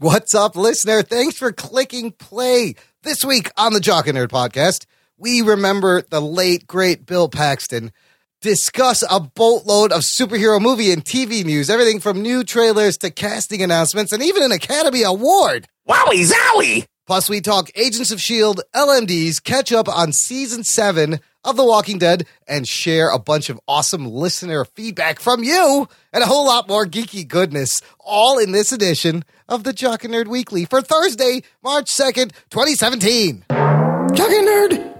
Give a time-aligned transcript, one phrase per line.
[0.00, 1.02] What's up, listener?
[1.02, 2.74] Thanks for clicking play.
[3.02, 4.86] This week on the Jock and Nerd podcast,
[5.18, 7.92] we remember the late, great Bill Paxton,
[8.40, 13.62] discuss a boatload of superhero movie and TV news, everything from new trailers to casting
[13.62, 15.66] announcements, and even an Academy Award.
[15.86, 16.86] Wowie zowie!
[17.06, 21.98] Plus, we talk Agents of S.H.I.E.L.D., LMDs, catch up on season seven of The Walking
[21.98, 26.68] Dead, and share a bunch of awesome listener feedback from you, and a whole lot
[26.68, 31.42] more geeky goodness, all in this edition of the Jock and Nerd Weekly for Thursday,
[31.62, 33.44] March 2nd, 2017.
[33.48, 34.90] Jock and Nerd!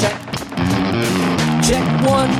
[0.00, 0.20] Check.
[1.64, 2.30] Check one.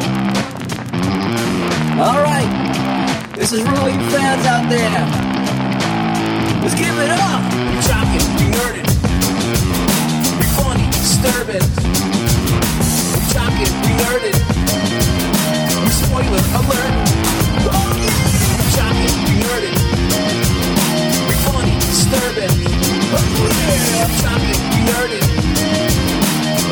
[1.99, 3.33] All right.
[3.35, 5.37] This is really fans out there.
[6.63, 7.43] Let's give it up.
[7.53, 8.87] We jocking, we nerding.
[10.39, 11.96] We funny, disturbing.
[16.37, 16.93] Spoiler alert.
[17.57, 19.37] We jocking, we.
[21.27, 22.55] We funny, disturbing.
[22.61, 23.25] Yeah.
[23.97, 25.19] We jocking, we.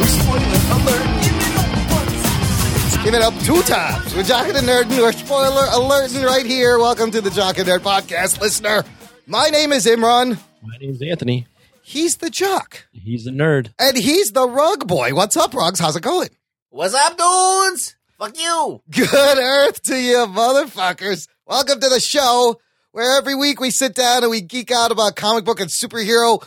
[0.01, 1.07] We spoiler alert.
[1.23, 3.05] Give it up once.
[3.05, 4.15] Give it up two times.
[4.15, 6.79] We're Jock and Nerd, and we're spoiler alerting right here.
[6.79, 8.85] Welcome to the Jock and Nerd podcast, listener.
[9.27, 10.39] My name is Imran.
[10.63, 11.47] My name is Anthony.
[11.83, 12.87] He's the Jock.
[12.93, 13.73] He's the nerd.
[13.79, 15.15] And he's the Rug Boy.
[15.15, 15.81] What's up, Rugs?
[15.81, 16.31] How's it going?
[16.71, 17.95] What's up, dudes?
[18.19, 18.81] Fuck you.
[18.91, 21.27] Good earth to you, motherfuckers.
[21.47, 22.61] Welcome to the show
[22.93, 26.41] where every week we sit down and we geek out about comic book and superhero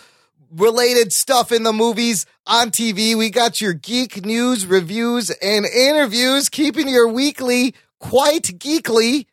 [0.50, 3.18] related stuff in the movies on TV.
[3.18, 9.26] We got your geek news, reviews, and interviews, keeping your weekly quite geekly.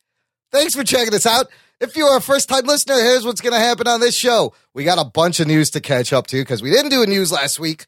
[0.51, 1.47] Thanks for checking us out.
[1.81, 4.55] If you're a first time listener, here's what's going to happen on this show.
[4.73, 7.07] We got a bunch of news to catch up to because we didn't do a
[7.07, 7.87] news last week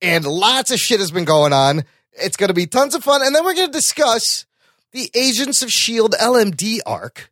[0.00, 1.84] and lots of shit has been going on.
[2.20, 3.22] It's going to be tons of fun.
[3.24, 4.46] And then we're going to discuss
[4.92, 6.16] the Agents of S.H.I.E.L.D.
[6.16, 7.30] LMD arc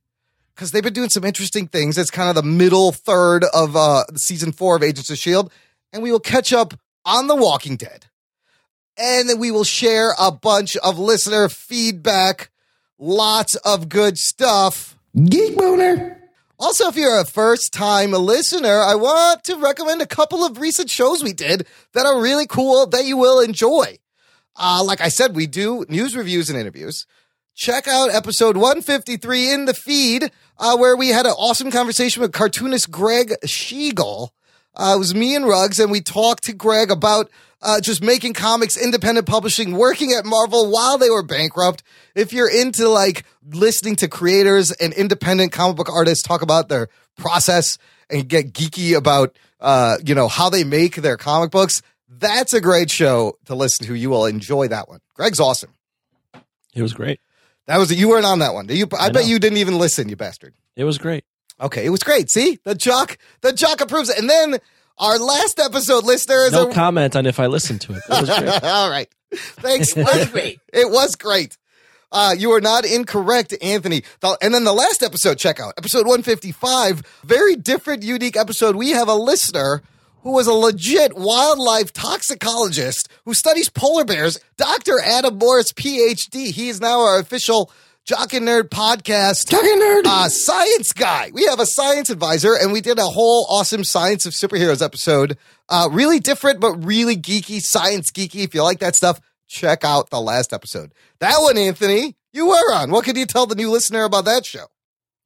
[0.55, 1.99] because they've been doing some interesting things.
[1.99, 5.51] It's kind of the middle third of uh, season four of Agents of S.H.I.E.L.D.
[5.93, 8.07] And we will catch up on The Walking Dead.
[8.99, 12.51] And then we will share a bunch of listener feedback,
[12.99, 14.97] lots of good stuff.
[15.15, 16.17] Geek Boner.
[16.59, 20.89] Also, if you're a first time listener, I want to recommend a couple of recent
[20.89, 23.99] shows we did that are really cool that you will enjoy.
[24.59, 27.07] Uh, like I said, we do news reviews and interviews.
[27.55, 32.33] Check out episode 153 in the feed, uh, where we had an awesome conversation with
[32.33, 34.31] cartoonist Greg Schigiel.
[34.75, 37.31] Uh, it was me and Ruggs, and we talked to Greg about
[37.63, 41.83] uh, just making comics, independent publishing, working at Marvel while they were bankrupt.
[42.15, 46.89] If you're into like listening to creators and independent comic book artists talk about their
[47.17, 47.79] process
[48.11, 52.61] and get geeky about, uh, you know, how they make their comic books, that's a
[52.61, 53.95] great show to listen to.
[53.95, 55.01] You will enjoy that one.
[55.15, 55.73] Greg's awesome.
[56.75, 57.21] It was great.
[57.67, 58.69] That was you weren't on that one.
[58.69, 60.55] You, I, I bet you didn't even listen, you bastard.
[60.77, 61.25] It was great.
[61.61, 62.31] Okay, it was great.
[62.31, 64.19] See, the jock, the jock approves it.
[64.19, 64.59] And then
[64.99, 68.03] our last episode listener is No a, comment on if I listened to it.
[68.09, 68.63] It was great.
[68.63, 69.09] All right.
[69.33, 69.93] Thanks.
[69.97, 70.61] It was great.
[70.73, 71.57] It was great.
[72.13, 74.03] Uh, you are not incorrect, Anthony.
[74.41, 77.03] And then the last episode, check out episode 155.
[77.25, 78.77] Very different, unique episode.
[78.77, 79.83] We have a listener
[80.27, 84.99] who was a legit wildlife toxicologist who studies polar bears, Dr.
[85.01, 86.51] Adam Morris, PhD.
[86.51, 87.71] He is now our official
[88.05, 89.49] Jock and Nerd podcast.
[89.49, 90.05] Jock and Nerd.
[90.05, 91.31] Uh, science guy.
[91.33, 95.39] We have a science advisor, and we did a whole awesome Science of Superheroes episode.
[95.69, 98.43] Uh, really different, but really geeky, science geeky.
[98.43, 100.93] If you like that stuff, check out the last episode.
[101.21, 102.91] That one, Anthony, you were on.
[102.91, 104.67] What could you tell the new listener about that show?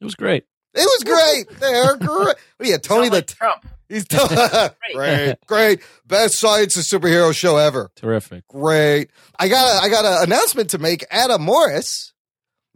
[0.03, 0.45] It was great.
[0.75, 1.59] It was great.
[1.61, 2.09] They're great.
[2.09, 3.67] What are you, Tony Sound the like Trump.
[3.89, 4.05] He's
[4.95, 7.91] great, great, best science and superhero show ever.
[7.97, 8.47] Terrific.
[8.47, 9.11] Great.
[9.37, 11.05] I got a, I got an announcement to make.
[11.11, 12.13] Adam Morris.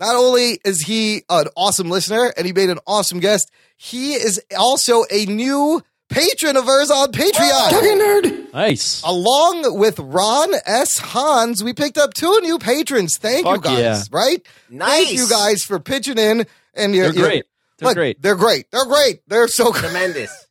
[0.01, 4.43] Not only is he an awesome listener and he made an awesome guest, he is
[4.59, 7.69] also a new patron of ours on Patreon.
[7.71, 8.53] Nerd.
[8.53, 9.03] Nice.
[9.05, 10.99] Along with Ron S.
[10.99, 13.19] Hans, we picked up two new patrons.
[13.19, 13.79] Thank you guys.
[13.79, 14.03] yeah.
[14.11, 14.45] Right?
[14.69, 15.07] Nice.
[15.07, 16.45] Thank you guys for pitching in.
[16.75, 17.45] And you're, They're great.
[17.79, 18.23] They're Look, great.
[18.23, 18.71] They're great.
[18.71, 19.21] They're great.
[19.27, 19.73] They're so.
[19.73, 20.31] Tremendous.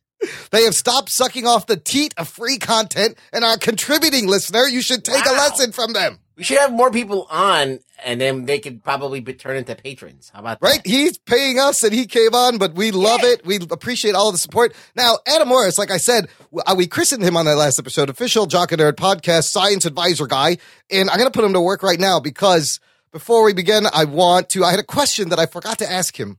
[0.52, 4.62] They have stopped sucking off the teat of free content and are contributing, listener.
[4.62, 6.18] You should take a lesson from them.
[6.38, 10.30] We should have more people on, and then they could probably be turned into patrons.
[10.32, 10.82] How about Right?
[10.82, 10.86] that?
[10.86, 13.32] He's paying us and he came on, but we love Yeah.
[13.32, 13.44] it.
[13.44, 14.72] We appreciate all the support.
[14.96, 16.28] Now, Adam Morris, like I said,
[16.66, 20.26] uh, we christened him on that last episode, official Jock and Nerd podcast, science advisor
[20.26, 20.56] guy.
[20.90, 22.80] And I'm going to put him to work right now because
[23.12, 26.18] before we begin, I want to, I had a question that I forgot to ask
[26.18, 26.38] him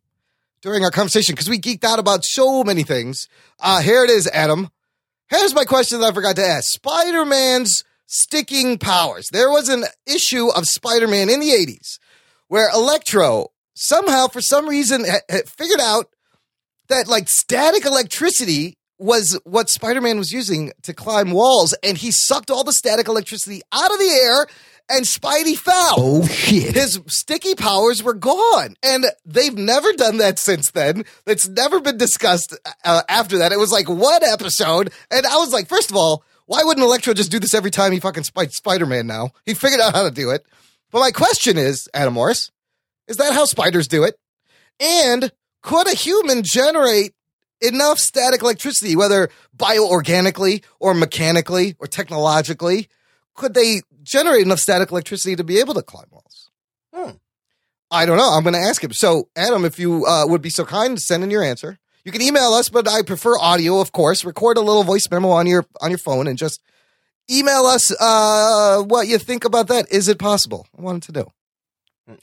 [0.66, 3.28] during our conversation because we geeked out about so many things.
[3.60, 4.68] Uh, here it is, Adam.
[5.30, 6.66] Here's my question that I forgot to ask.
[6.72, 9.28] Spider-Man's sticking powers.
[9.32, 12.00] There was an issue of Spider-Man in the 80s
[12.48, 16.10] where Electro somehow, for some reason, ha- ha- figured out
[16.88, 22.50] that like static electricity was what Spider-Man was using to climb walls, and he sucked
[22.50, 24.48] all the static electricity out of the air,
[24.90, 25.96] and Spidey fell.
[25.98, 26.76] Oh shit.
[26.76, 31.06] His sticky powers were gone, and they've never done that since then.
[31.26, 33.52] It's never been discussed uh, after that.
[33.52, 37.14] It was like one episode, and I was like, first of all, why wouldn't Electro
[37.14, 39.08] just do this every time he fucking fights Spider-Man?
[39.08, 40.46] Now he figured out how to do it.
[40.92, 42.52] But my question is, Adam Morris,
[43.08, 44.16] is that how spiders do it?
[44.80, 45.32] And
[45.62, 47.14] could a human generate
[47.62, 52.88] enough static electricity, whether bioorganically or mechanically or technologically?
[53.36, 56.50] Could they generate enough static electricity to be able to climb walls?
[56.94, 57.12] Hmm.
[57.92, 58.30] I don't know.
[58.30, 58.94] I'm going to ask him.
[58.94, 62.12] So, Adam, if you uh, would be so kind to send in your answer, you
[62.12, 64.24] can email us, but I prefer audio, of course.
[64.24, 66.62] Record a little voice memo on your on your phone and just
[67.30, 69.92] email us uh, what you think about that.
[69.92, 70.68] Is it possible?
[70.78, 71.32] I wanted to know.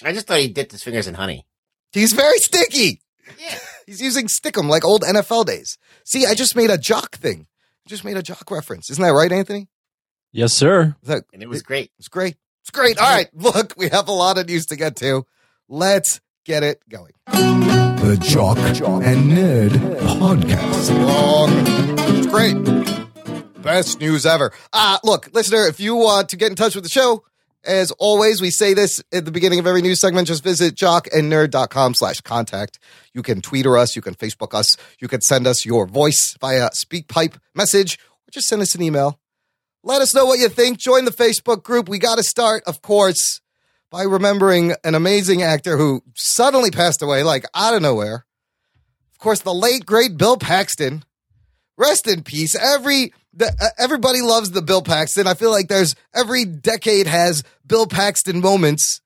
[0.05, 1.47] I just thought he dipped his fingers in honey.
[1.93, 3.01] He's very sticky.
[3.41, 3.59] Yeah.
[3.87, 5.77] He's using stickum like old NFL days.
[6.05, 7.49] See, I just made a jock thing.
[7.85, 8.89] I just made a jock reference.
[8.91, 9.69] Isn't that right, Anthony?
[10.33, 10.97] Yes, sir.
[11.05, 11.91] That, And it was great.
[11.99, 12.37] it's great.
[12.63, 12.99] It's great.
[12.99, 13.29] All right.
[13.35, 15.27] Look, we have a lot of news to get to.
[15.69, 17.13] Let's get it going.
[17.27, 19.71] The Jock Jock and Nerd
[20.19, 21.07] Podcast.
[21.07, 21.51] Long.
[22.17, 23.63] It's great.
[23.63, 24.53] Best news ever.
[24.73, 27.25] Uh, look, listener, if you want to get in touch with the show,
[27.65, 30.27] as always, we say this at the beginning of every news segment.
[30.27, 32.81] Just visit jockandnerd.com slash contact.
[33.15, 33.95] You can tweet or us.
[33.95, 34.77] You can Facebook us.
[35.01, 39.21] You can send us your voice via SpeakPipe message or just send us an email.
[39.85, 40.79] Let us know what you think.
[40.79, 41.89] Join the Facebook group.
[41.89, 43.41] We got to start, of course,
[43.91, 48.25] by remembering an amazing actor who suddenly passed away, like out of nowhere.
[49.13, 51.05] Of course, the late, great Bill Paxton.
[51.77, 52.55] Rest in peace.
[52.55, 55.27] Every the, uh, everybody loves the Bill Paxton.
[55.27, 59.01] I feel like there's every decade has Bill Paxton moments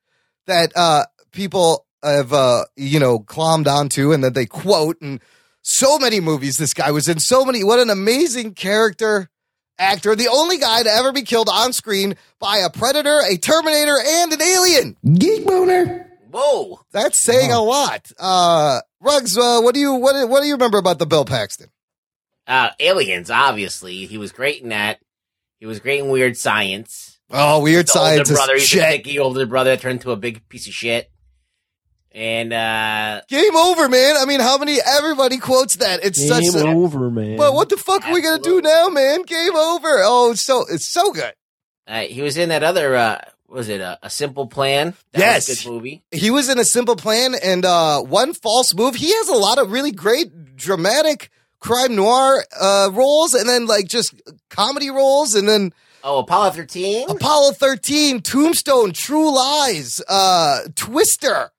[0.47, 5.01] that uh, people have uh, you know clommed onto and that they quote.
[5.01, 5.21] And
[5.63, 7.19] so many movies this guy was in.
[7.19, 7.65] So many.
[7.65, 9.31] What an amazing character
[9.79, 10.15] actor.
[10.17, 14.33] The only guy to ever be killed on screen by a predator, a Terminator, and
[14.33, 14.97] an alien.
[15.15, 16.11] Geek boner.
[16.31, 16.81] Whoa.
[16.93, 18.11] That's saying a lot.
[18.19, 21.69] Uh, Ruggs, uh, what do you what what do you remember about the Bill Paxton?
[22.47, 24.07] Uh, aliens, obviously.
[24.07, 25.01] He was great in that.
[25.59, 27.19] He was great in Weird Science.
[27.31, 29.01] Oh, weird science older brother, is he's a shit.
[29.01, 31.11] sticky older brother that turned into a big piece of shit.
[32.17, 34.17] And uh Game over, man.
[34.17, 34.79] I mean, how many?
[34.85, 36.01] Everybody quotes that.
[36.03, 36.63] It's Game such.
[36.65, 37.37] A, over, man.
[37.37, 39.23] But what the fuck are we gonna do now, man?
[39.23, 39.89] Game over.
[40.03, 41.35] Oh, it's so it's so good.
[41.87, 44.95] Uh, he was in that other, uh, was it a, a Simple Plan?
[45.13, 45.49] That Yes.
[45.49, 46.03] was a good movie.
[46.11, 48.97] He was in a simple plan and uh, one false move.
[48.97, 51.31] He has a lot of really great dramatic
[51.61, 54.15] crime noir uh, roles, and then like just
[54.51, 55.73] comedy roles, and then
[56.03, 57.11] Oh, Apollo 13?
[57.11, 61.51] Apollo 13, Tombstone, True Lies, uh, Twister.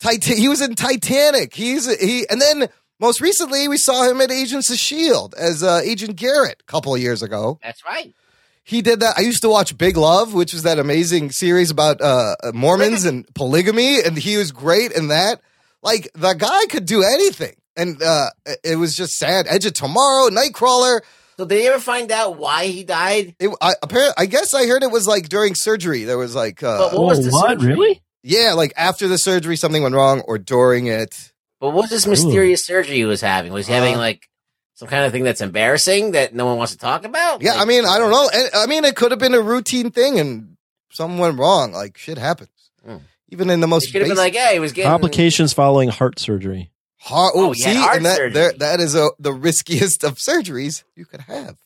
[0.00, 1.54] Titan- he was in Titanic.
[1.54, 2.68] He's he, and then
[2.98, 6.94] most recently we saw him at Agents of Shield as uh, Agent Garrett a couple
[6.94, 7.58] of years ago.
[7.62, 8.14] That's right.
[8.62, 9.14] He did that.
[9.16, 13.26] I used to watch Big Love, which was that amazing series about uh, Mormons and
[13.34, 15.40] polygamy, and he was great in that.
[15.82, 18.26] Like the guy could do anything, and uh,
[18.62, 19.46] it was just sad.
[19.48, 21.00] Edge of Tomorrow, Nightcrawler.
[21.38, 23.34] So did you ever find out why he died?
[23.40, 26.04] It, I, apparently, I guess I heard it was like during surgery.
[26.04, 27.48] There was like, uh, But what was the what?
[27.58, 27.72] surgery?
[27.72, 28.02] Really?
[28.22, 31.32] Yeah, like after the surgery, something went wrong, or during it.
[31.60, 33.52] But what was this mysterious surgery he was having?
[33.52, 34.28] Was he having Uh, like
[34.74, 37.42] some kind of thing that's embarrassing that no one wants to talk about?
[37.42, 38.30] Yeah, Like- I mean, I don't know.
[38.54, 40.56] I mean, it could have been a routine thing, and
[40.90, 41.72] something went wrong.
[41.72, 42.50] Like shit happens,
[42.84, 42.96] Hmm.
[43.28, 45.88] even in the most should have been basic- like, yeah, he was getting Complications following
[45.90, 46.70] heart surgery.
[47.02, 48.32] Heart, oh, Oh, see, heart and that surgery.
[48.32, 51.56] there, that is a, the riskiest of surgeries you could have.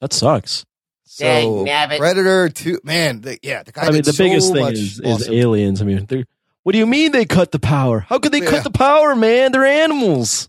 [0.00, 0.64] That sucks.
[1.12, 1.98] So Dang nabbit.
[1.98, 3.86] Predator two, man, the, yeah, the guy.
[3.86, 5.82] I mean, the so biggest thing much is, is aliens.
[5.82, 6.24] I mean, they're,
[6.62, 7.98] what do you mean they cut the power?
[7.98, 8.50] How could they Yeah.
[8.50, 9.50] cut the power, man?
[9.50, 10.48] They're animals.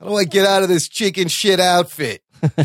[0.00, 2.22] How do I get out of this chicken shit outfit?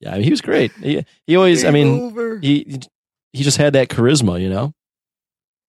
[0.00, 0.70] Yeah, I mean, he was great.
[0.80, 2.38] He, he always, I mean, over.
[2.38, 2.78] he
[3.32, 4.72] he just had that charisma, you know.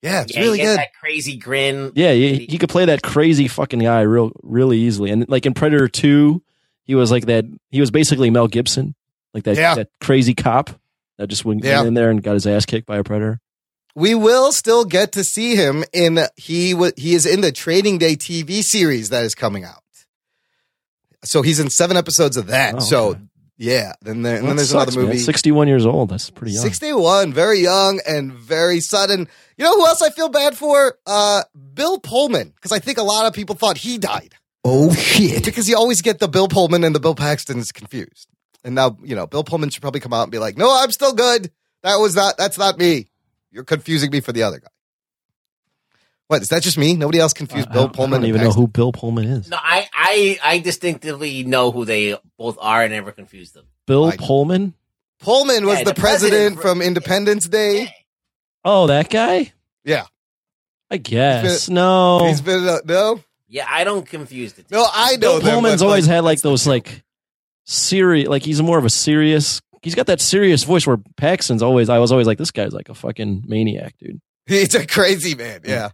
[0.03, 0.77] yeah, it's yeah, really he good.
[0.77, 1.91] that crazy grin.
[1.95, 5.09] Yeah, he, he could play that crazy fucking guy real really easily.
[5.09, 6.43] And like in Predator Two,
[6.83, 7.45] he was like that.
[7.71, 8.93] He was basically Mel Gibson,
[9.33, 9.75] like that Yeah.
[9.75, 10.69] that crazy cop
[11.17, 11.83] that just went Yeah.
[11.83, 13.39] in there and got his ass kicked by a predator.
[13.95, 17.97] we will still get to see him in he wa he is in the Training
[17.97, 19.83] Day TV series that is coming out.
[21.25, 22.75] So he's in seven episodes of that.
[22.75, 23.19] Oh, so okay.
[23.57, 25.17] yeah, then there, and then there's sucks, another movie.
[25.17, 25.23] Man.
[25.25, 26.09] Sixty-one years old.
[26.09, 26.63] That's pretty young.
[26.63, 29.27] 61, very young and very sudden.
[29.57, 30.95] You know who else I feel bad for?
[31.05, 31.43] Uh,
[31.73, 35.43] Bill Pullman, because I think a lot of people thought he died Oh shit.
[35.43, 38.27] because you always get the Bill Pullman and the Bill Paxtons confused.
[38.63, 40.91] And now, you know, Bill Pullman should probably come out and be like, no, I'm
[40.91, 41.51] still good.
[41.83, 43.07] That was not, that's not me.
[43.51, 44.67] You're confusing me for the other guy.
[46.27, 46.61] What is that?
[46.61, 46.95] Just me?
[46.95, 48.19] Nobody else confused I Bill don't- Pullman?
[48.19, 49.49] I don't even know who Bill Pullman is.
[49.49, 53.65] No, I, I, I distinctively know who they both are and never confuse them.
[53.87, 54.73] Bill Like- Pullman?
[55.21, 57.93] Pullman was Yeah, the, the president, president from Independence Day.
[58.63, 59.51] Oh, that guy?
[59.83, 60.05] Yeah.
[60.91, 61.67] I guess.
[61.69, 62.25] no.
[62.27, 64.75] He's been uh, no, Yeah, I don't confuse the two.
[64.75, 64.85] no.
[64.91, 67.03] I know Bill Pullman's but, always like, had like those like
[67.69, 71.89] serious like he's more of a serious he's got that serious voice where Paxton's always
[71.89, 74.19] I was always like this guy's like a fucking maniac, dude.
[74.47, 75.61] He's a crazy man.
[75.63, 75.89] Yeah.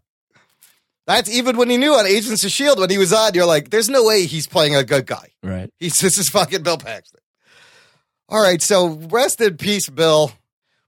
[1.07, 3.33] That's even when he knew on Agents of Shield when he was on.
[3.33, 5.33] You're like, there's no way he's playing a good guy.
[5.43, 5.69] Right.
[5.77, 7.19] He's this is fucking Bill Paxton.
[8.29, 10.31] All right, so rest in peace, Bill.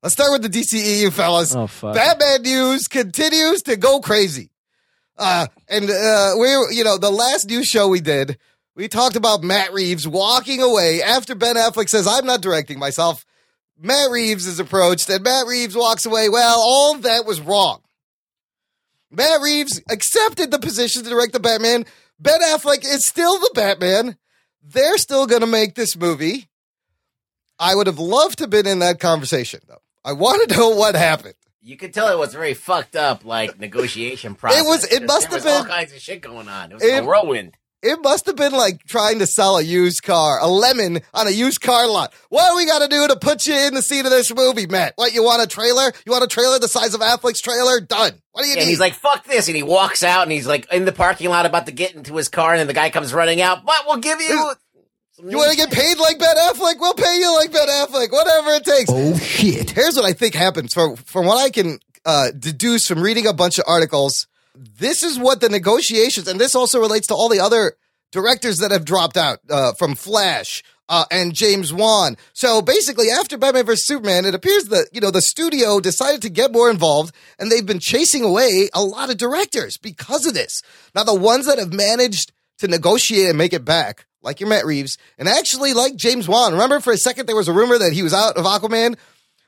[0.02, 1.54] Let's start with the DCEU, fellas.
[1.56, 1.94] Oh fuck.
[1.94, 4.50] Batman news continues to go crazy.
[5.18, 8.38] Uh, and uh, we, you know, the last news show we did,
[8.78, 13.26] we talked about Matt Reeves walking away after Ben Affleck says, "I'm not directing myself."
[13.80, 16.30] Matt Reeves is approached, and Matt Reeves walks away.
[16.30, 17.82] Well, all that was wrong.
[19.12, 21.86] Matt Reeves accepted the position to direct the Batman.
[22.20, 24.18] Ben Affleck is still the Batman.
[24.64, 26.48] They're still going to make this movie.
[27.60, 29.82] I would have loved to have been in that conversation, though.
[30.04, 31.36] I want to know what happened.
[31.62, 34.60] You could tell it was very fucked up, like negotiation process.
[34.62, 36.72] It was- it must there have was all kinds of shit going on.
[36.72, 37.56] It was It- a whirlwind.
[37.84, 41.32] It must have been like trying to sell a used car, a lemon on a
[41.32, 42.12] used car lot.
[42.30, 44.66] What do we got to do to put you in the seat of this movie,
[44.66, 44.94] Matt?
[44.96, 45.92] What, you want a trailer?
[46.06, 47.80] You want a trailer the size of Affleck's trailer?
[47.80, 48.14] Done.
[48.32, 50.48] What do you Yeah, and he's like, "Fuck this!" and he walks out, and he's
[50.48, 52.90] like in the parking lot about to get into his car, and then the guy
[52.90, 53.64] comes running out.
[53.64, 54.54] But we'll give you.
[55.24, 56.80] you want to get paid like Ben Affleck?
[56.80, 58.12] We'll pay you like Ben Affleck.
[58.12, 58.90] Whatever it takes.
[58.92, 59.70] Oh shit.
[59.72, 60.74] Here's what I think happens.
[60.74, 65.20] From from what I can uh, deduce from reading a bunch of articles, this is
[65.20, 67.74] what the negotiations, and this also relates to all the other
[68.12, 72.18] directors that have dropped out uh, from Flash uh, and James Wan.
[72.34, 76.30] So basically, after Batman vs Superman, it appears that you know the studio decided to
[76.30, 80.62] get more involved, and they've been chasing away a lot of directors because of this.
[80.96, 84.06] Now, the ones that have managed to negotiate and make it back.
[84.24, 86.52] Like your Matt Reeves, and actually like James Wan.
[86.52, 88.98] Remember, for a second, there was a rumor that he was out of Aquaman.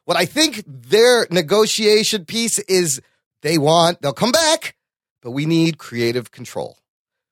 [0.05, 3.01] What I think their negotiation piece is
[3.41, 4.75] they want, they'll come back,
[5.21, 6.77] but we need creative control,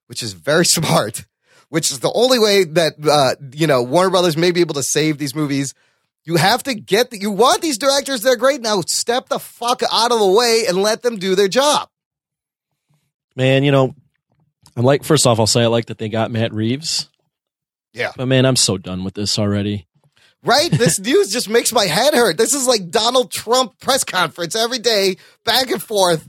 [0.06, 1.24] which is very smart,
[1.68, 4.82] which is the only way that, uh, you know, Warner Brothers may be able to
[4.82, 5.74] save these movies.
[6.24, 8.60] You have to get the, you want these directors, they're great.
[8.60, 11.88] Now step the fuck out of the way and let them do their job.
[13.34, 13.94] Man, you know,
[14.76, 17.08] I'm like first off I'll say I like that they got Matt Reeves.
[17.92, 18.12] Yeah.
[18.16, 19.86] But man, I'm so done with this already.
[20.44, 20.70] Right?
[20.70, 22.38] This news just makes my head hurt.
[22.38, 26.28] This is like Donald Trump press conference every day, back and forth.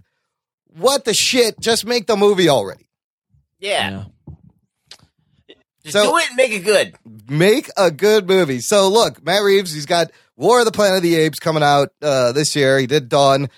[0.76, 1.60] What the shit?
[1.60, 2.88] Just make the movie already.
[3.60, 4.06] Yeah,
[5.84, 6.96] just So- do it and make it good.
[7.30, 8.60] make a good movie.
[8.62, 11.90] So look, Matt Reeves, he's got War of the Planet of the Apes coming out
[12.02, 12.80] uh, this year.
[12.80, 13.50] He did Dawn.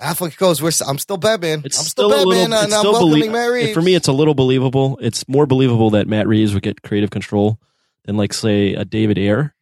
[0.00, 1.62] Affleck goes, We're, I'm still Batman.
[1.64, 2.54] It's I'm still, still, Batman, little.
[2.58, 3.72] and It's I'm still welcoming belie- Matt Reeves.
[3.74, 4.98] For me, it's a little believable.
[5.00, 7.58] It's more believable that Matt Reeves would get creative control
[8.04, 9.54] than, like, say, a David Ayer,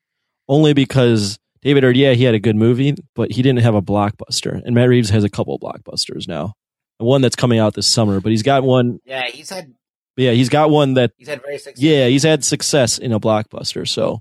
[0.48, 3.82] only because David Ayer, yeah, he had a good movie, but he didn't have a
[3.82, 6.54] blockbuster, and Matt Reeves has a couple blockbusters now.
[7.02, 9.00] One that's coming out this summer, but he's got one.
[9.04, 9.74] Yeah, he's had
[10.16, 11.12] Yeah, he's got one that.
[11.16, 11.88] he's had very successful.
[11.88, 14.20] Yeah, he's had success in a blockbuster, so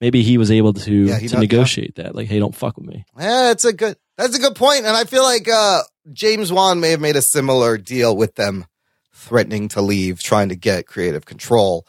[0.00, 2.14] maybe he was able to Yeah, to does, negotiate that.
[2.14, 3.04] Like, hey, don't fuck with me.
[3.18, 3.96] yeah, it's a good.
[4.16, 7.22] That's a good point, and I feel like uh, James Wan may have made a
[7.22, 8.66] similar deal with them,
[9.14, 11.86] threatening to leave, trying to get creative control.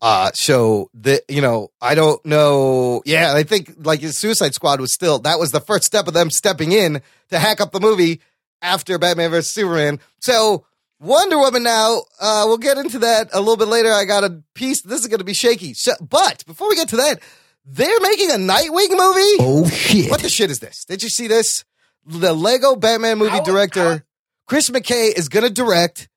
[0.00, 3.02] Uh, so the you know I don't know.
[3.06, 6.14] Yeah, I think like his Suicide Squad was still that was the first step of
[6.14, 8.20] them stepping in to hack up the movie
[8.62, 10.00] after Batman vs Superman.
[10.20, 10.64] So
[11.00, 12.02] Wonder Woman now.
[12.20, 13.92] Uh, we'll get into that a little bit later.
[13.92, 14.82] I got a piece.
[14.82, 15.74] This is going to be shaky.
[15.74, 17.20] So, but before we get to that,
[17.66, 19.36] they're making a Nightwing movie.
[19.40, 20.10] Oh shit.
[20.10, 20.84] What the shit is this?
[20.84, 21.64] Did you see this?
[22.06, 24.00] The Lego Batman movie How- director how-
[24.46, 26.08] Chris McKay is going to direct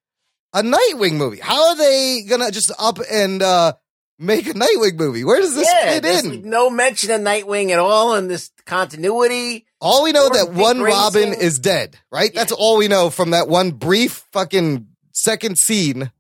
[0.54, 1.40] a Nightwing movie.
[1.40, 3.74] How are they going to just up and uh,
[4.20, 5.24] make a Nightwing movie?
[5.24, 6.30] Where does this yeah, fit in?
[6.30, 9.66] like no mention of Nightwing at all in this continuity.
[9.82, 12.32] All we know or that one Robin is dead, right?
[12.34, 12.42] Yeah.
[12.42, 16.12] That's all we know from that one brief fucking second scene.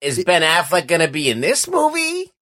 [0.00, 2.32] Is Ben Affleck going to be in this movie?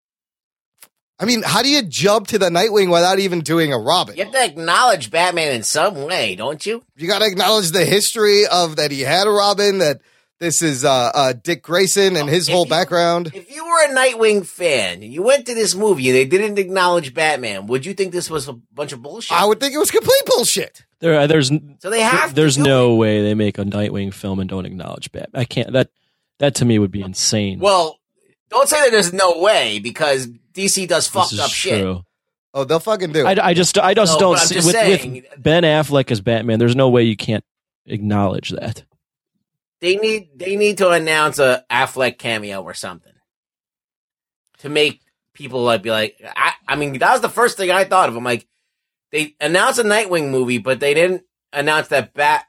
[1.19, 4.17] I mean, how do you jump to the Nightwing without even doing a Robin?
[4.17, 6.83] You have to acknowledge Batman in some way, don't you?
[6.97, 10.01] You got to acknowledge the history of that he had a Robin, that
[10.39, 13.31] this is uh, uh, Dick Grayson and his If whole you- background.
[13.35, 17.15] If you were a Nightwing fan you went to this movie and they didn't acknowledge
[17.15, 19.33] Batman, would you think this was a bunch of bullshit?
[19.37, 20.83] I would think it was complete bullshit.
[21.01, 22.31] There, uh, there's so they have.
[22.31, 22.97] to there's no it.
[22.99, 25.41] way they make a Nightwing film and don't acknowledge Batman.
[25.41, 25.73] I can't.
[25.73, 25.89] That
[26.39, 27.59] that to me would be insane.
[27.59, 27.99] Well,
[28.51, 31.81] don't say that there's no way because DC does This fucked is up shit.
[31.83, 32.03] true.
[32.55, 33.39] Oh, they'll fucking do I, it.
[33.39, 36.21] I just I just No, don't I'm see just with, saying- with Ben Affleck as
[36.23, 36.59] Batman.
[36.59, 37.45] There's no way you can't
[37.87, 38.85] acknowledge that.
[39.81, 43.13] They need they need to announce a Affleck cameo or something
[44.59, 45.01] to make
[45.35, 46.21] people like be like.
[46.25, 48.17] I, I mean, that was the first thing I thought of.
[48.17, 48.47] I'm like,
[49.13, 52.45] they announced a Nightwing movie, but they didn't announce that Bat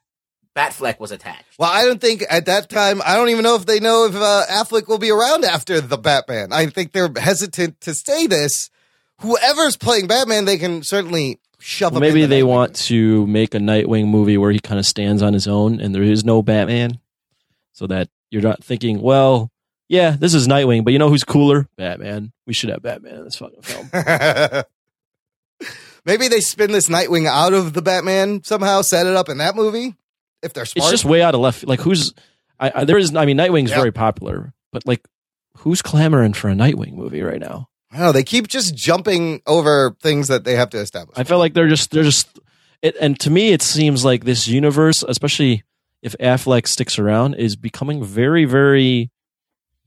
[0.55, 1.43] Batfleck was attached.
[1.60, 3.01] Well, I don't think at that time.
[3.05, 5.98] I don't even know if they know if uh, Affleck will be around after the
[5.98, 6.51] Batman.
[6.51, 8.69] I think they're hesitant to say this.
[9.22, 11.91] Whoever's playing Batman, they can certainly shove.
[11.91, 12.48] Well, maybe into they Nightwing.
[12.48, 15.93] want to make a Nightwing movie where he kind of stands on his own and
[15.93, 17.00] there is no Batman,
[17.77, 19.51] so that you're not thinking, well,
[19.88, 21.67] yeah, this is Nightwing, but you know who's cooler?
[21.77, 22.34] Batman.
[22.48, 23.89] We should have Batman in this fucking film.
[26.05, 29.55] maybe they spin this Nightwing out of the Batman somehow, set it up in that
[29.55, 29.96] movie.
[30.41, 31.67] If they're smart, it's just way out of left.
[31.67, 32.13] Like who's?
[32.60, 33.15] I, I there is.
[33.15, 33.77] I mean, Nightwing's Yeah.
[33.77, 35.07] very popular, but like,
[35.57, 37.69] who's clamoring for a Nightwing movie right now?
[37.91, 38.12] I know.
[38.12, 41.17] They keep just jumping over things that they have to establish.
[41.17, 42.39] I feel like they're just they're just.
[42.81, 45.63] It, and to me, it seems like this universe, especially
[46.01, 49.11] if Affleck sticks around, is becoming very, very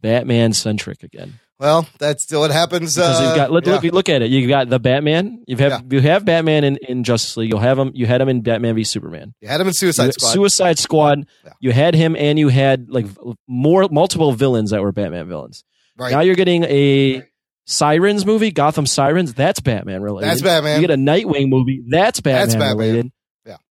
[0.00, 1.38] Batman centric again.
[1.58, 2.94] well, that's still what happens.
[2.96, 3.74] Because uh, you've got look, yeah.
[3.74, 4.30] look look at it.
[4.30, 5.44] You've got the Batman.
[5.46, 7.50] You have you have Batman in, in Justice League.
[7.50, 7.92] You'll have him.
[7.94, 9.34] You had him in Batman v Superman.
[9.40, 10.30] You had him in Suicide You- Squad.
[10.30, 11.26] Suicide Squad.
[11.44, 11.52] Yeah.
[11.60, 13.06] You had him, and you had like
[13.46, 15.64] more multiple villains that were Batman villains.
[15.98, 16.12] right.
[16.12, 17.24] Now you're getting a
[17.66, 19.34] Sirens movie, Gotham Sirens.
[19.34, 20.30] That's Batman related.
[20.30, 20.80] That's Batman.
[20.80, 21.84] You get a Nightwing movie.
[21.88, 22.76] That's Batman, That's Batman.
[22.78, 23.12] related.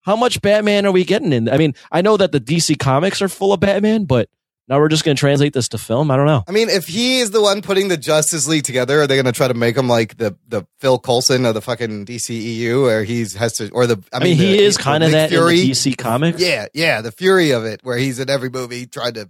[0.06, 1.50] How much Batman are we getting in?
[1.50, 4.30] I mean, I know that the DC comics are full of Batman, but
[4.68, 6.12] now we're just going to translate this to film.
[6.12, 6.44] I don't know.
[6.48, 9.26] I mean, if he is the one putting the Justice League together, are they going
[9.26, 13.04] to try to make him like the the Phil Coulson of the fucking DCEU, where
[13.04, 14.04] he's has to, or the?
[14.14, 15.62] I I mean, the- he is kind of that Fury.
[15.62, 16.40] the DC comics.
[16.40, 19.30] Yeah, yeah, the fury of it, where he's in every movie trying to.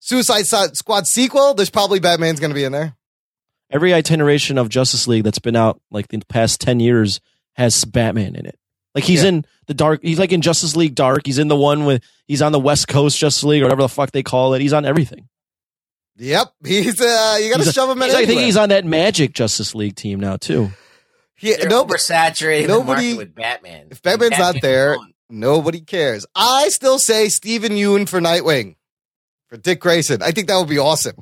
[0.00, 1.54] Suicide Squad sequel.
[1.54, 2.96] There's probably Batman's going to be in there.
[3.70, 7.20] Every iteration of Justice League that's been out like the past ten years
[7.54, 8.58] has Batman in it.
[8.94, 9.28] Like he's Yeah.
[9.30, 10.00] in the dark.
[10.02, 11.22] He's like in Justice League Dark.
[11.24, 12.02] He's in the one with.
[12.26, 14.60] He's on the West Coast Justice League or whatever the fuck they call it.
[14.62, 15.28] He's on everything.
[16.16, 17.00] Yep, he's.
[17.00, 18.08] uh You got to shove him in.
[18.08, 20.70] he's- I think he's on that Magic Justice League team now too.
[21.36, 23.86] He, They're no, oversaturating nobody- the market with Batman.
[23.90, 25.12] if Batman's not there, alone.
[25.30, 26.26] nobody cares.
[26.34, 28.74] I still say Steven Yeun for Nightwing,
[29.48, 30.20] for Dick Grayson.
[30.22, 31.14] I think that would be awesome,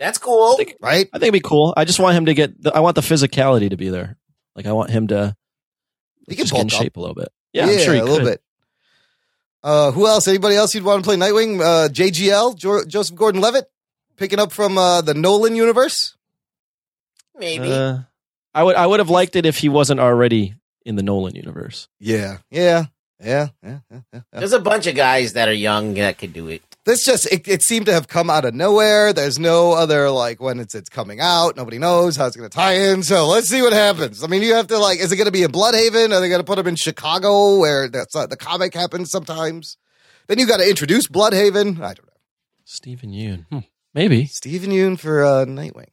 [0.00, 0.56] that's cool.
[0.56, 1.08] think- right?
[1.12, 1.72] I think it'd be cool.
[1.76, 2.60] I just want him to get.
[2.60, 4.16] The, I want the physicality to be there.
[4.56, 5.36] Like I want him to
[6.30, 6.82] He can just get in up.
[6.82, 7.28] shape a little bit.
[7.52, 8.10] Yeah, I'm sure he a could.
[8.10, 8.42] little bit.
[9.62, 10.26] Uh, who else?
[10.26, 11.60] Anybody else you'd want to play Nightwing?
[11.60, 13.66] Uh, JGL, jo- Joseph Gordon-Levitt,
[14.16, 16.16] picking up from uh, the Nolan universe.
[17.38, 17.70] Maybe.
[17.70, 17.98] Uh,
[18.54, 18.76] I would.
[18.76, 21.88] I would have liked it if he wasn't already in the Nolan universe.
[21.98, 22.86] Yeah, yeah,
[23.22, 23.78] yeah, yeah.
[23.90, 24.20] yeah, yeah.
[24.32, 26.62] There's a bunch of guys that are young that could do it.
[26.90, 29.12] This just it, it seemed to have come out of nowhere.
[29.12, 31.56] There's no other like when it's it's coming out.
[31.56, 33.04] Nobody knows how it's going to tie in.
[33.04, 34.24] So let's see what happens.
[34.24, 36.12] I mean, you have to like, is it going to be in Blüdhaven?
[36.12, 39.76] Are they going to put him in Chicago where that's uh, the comic happens sometimes?
[40.26, 41.76] Then you got to introduce Blüdhaven.
[41.76, 42.12] I don't know.
[42.64, 43.58] Steven Yeun, Hmm,
[43.94, 44.26] maybe.
[44.26, 45.92] Steven Yeun for uh, Nightwing.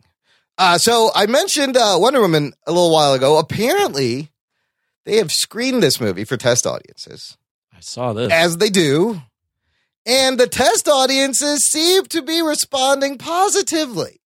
[0.58, 3.38] Uh, so I mentioned uh, Wonder Woman a little while ago.
[3.38, 4.32] Apparently,
[5.06, 7.38] they have screened this movie for test audiences,
[7.72, 8.32] I saw this.
[8.32, 9.22] as they do.
[10.08, 14.22] And the test audiences seem to be responding positively.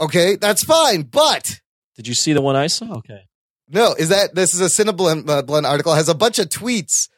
[0.00, 1.02] Okay, that's fine.
[1.02, 1.60] But
[1.96, 2.94] Did you see the one I saw?
[2.96, 3.20] Okay.
[3.68, 7.08] no, is that this is a Cineblend uh, Blend article, has a bunch of tweets.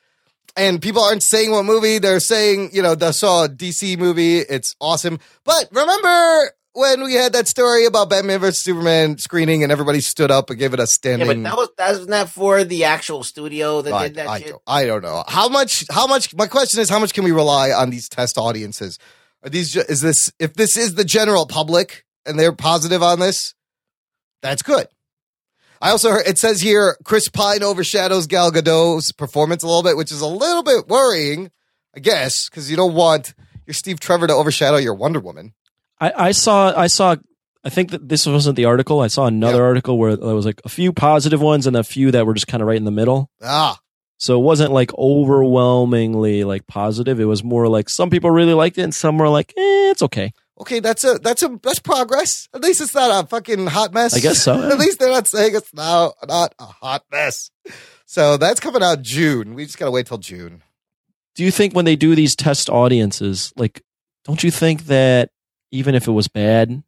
[0.57, 2.71] And people aren't saying what movie they're saying.
[2.73, 4.38] You know, they saw a DC movie.
[4.38, 5.21] It's awesome.
[5.45, 10.31] But remember when we had that story about Batman vs Superman screening, and everybody stood
[10.31, 11.43] up and gave it a Yeah, standing.
[11.43, 14.38] but that was that wasn't that for the actual studio that I, did that I
[14.38, 14.49] shit.
[14.51, 15.85] don't, I don't know how much.
[15.91, 16.35] How much?
[16.35, 18.99] My question is, how much can we rely on these test audiences?
[19.43, 19.77] Are these?
[19.77, 20.31] Is this?
[20.38, 23.55] If this is the general public and they're positive on this,
[24.43, 24.87] that's good.
[25.81, 29.97] I also heard it says here Chris Pine overshadows Gal Gadot's performance a little bit,
[29.97, 31.51] which is a little bit worrying,
[31.95, 33.35] I guess, because you don't want
[33.67, 35.55] your Steve Trevor to overshadow your Wonder Woman.
[36.00, 36.72] I, I saw.
[36.78, 37.16] I saw.
[37.64, 39.00] I think that this wasn't the article.
[39.00, 39.64] I saw another Yeah.
[39.64, 42.46] article where there was like a few positive ones and a few that were just
[42.46, 43.30] kind of right in the middle.
[43.42, 43.78] Ah,
[44.18, 47.20] So it wasn't like overwhelmingly like positive.
[47.20, 50.02] It was more like some people really liked it and some were like, eh, it's
[50.02, 50.32] okay.
[50.61, 52.48] okay, that's a that's a that's progress.
[52.54, 54.14] At least it's not a fucking hot mess.
[54.14, 54.72] I guess so, yeah.
[54.72, 57.50] At least they're not saying it's now not a hot mess.
[58.06, 59.54] So that's coming out June.
[59.54, 60.62] We just gotta wait till June.
[61.34, 63.82] Do you think when they do these test audiences, like,
[64.24, 65.30] don't you think that
[65.70, 66.83] even if it was bad,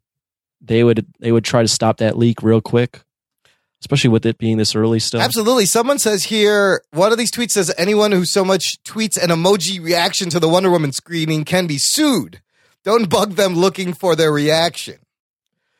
[0.60, 3.02] they would they would try to stop that leak real quick,
[3.80, 5.22] especially with it being this early stuff.
[5.22, 5.66] Absolutely.
[5.66, 9.82] Someone says here, one of these tweets says anyone who so much tweets an emoji
[9.82, 12.40] reaction to the Wonder Woman screening can be sued.
[12.84, 14.98] Don't bug them looking for their reaction.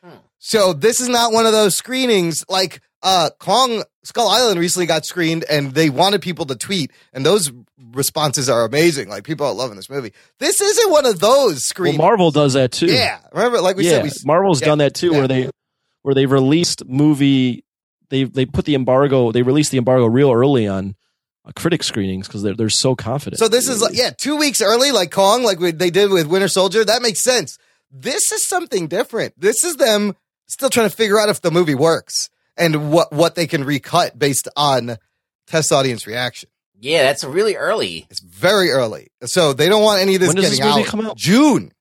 [0.03, 0.17] Hmm.
[0.39, 5.05] So this is not one of those screenings like uh Kong Skull Island recently got
[5.05, 7.51] screened, and they wanted people to tweet, and those
[7.93, 9.09] responses are amazing.
[9.09, 10.13] Like people are loving this movie.
[10.39, 11.93] This isn't one of those Well.
[11.93, 12.87] Marvel does that too.
[12.87, 15.17] yeah, remember, like we yeah, said, we Marvel's yeah, done that too, yeah.
[15.17, 15.49] where they
[16.01, 17.63] where they released movie.
[18.09, 19.31] They they put the embargo.
[19.31, 20.95] They released the embargo real early on
[21.45, 23.39] uh, critic screenings because they're they're so confident.
[23.39, 26.25] So this is like, yeah, two weeks early, like Kong, like we, they did with
[26.27, 26.83] Winter Soldier.
[26.83, 27.59] That makes sense.
[27.91, 29.39] This is something different.
[29.39, 30.15] This is them
[30.47, 34.17] still trying to figure out if the movie works and what what they can recut
[34.17, 34.97] based on
[35.47, 36.49] test audience reaction.
[36.79, 38.07] Yeah, that's really early.
[38.09, 40.81] It's very early, so they don't want any of this When does getting this movie
[40.83, 40.87] out.
[40.89, 41.17] come out?
[41.17, 41.71] June.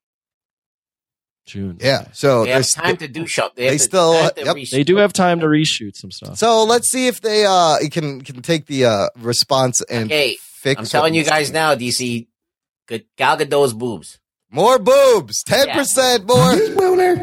[1.46, 1.78] June.
[1.80, 2.06] Yeah.
[2.12, 3.56] So They have there's- time to do shop.
[3.56, 4.56] They, they to, still- have yep.
[4.70, 6.36] They do have time to reshoot some stuff.
[6.38, 10.78] So let's see if they uh can can take the uh response and Okay, fix.
[10.78, 12.28] I'm telling you guys now, DC.
[12.86, 14.18] Good Gal Gadot's boobs.
[14.50, 16.56] more boobs, ten percent more.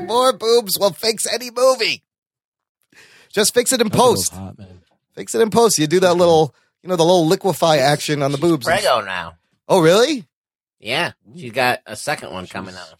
[0.07, 2.03] More boobs will fix any movie.
[3.37, 4.33] Just fix it in That post.
[4.33, 4.81] hot, man.
[5.13, 5.77] Fix it in post.
[5.77, 8.65] You do that little, you know, the little liquefy action on the boobs.
[8.65, 9.35] Prego now.
[9.67, 10.25] Oh, really?
[10.79, 12.95] Yeah, she's got a second one coming out.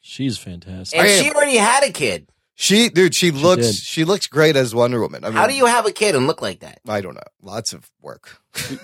[0.00, 1.00] She's fantastic.
[1.00, 2.28] And she already had a kid.
[2.54, 3.74] She, dude, she looks, did.
[3.76, 5.24] she looks great as Wonder Woman.
[5.24, 6.80] I mean, How do you have a kid and look like that?
[6.86, 7.20] I don't know.
[7.40, 8.38] Lots of work.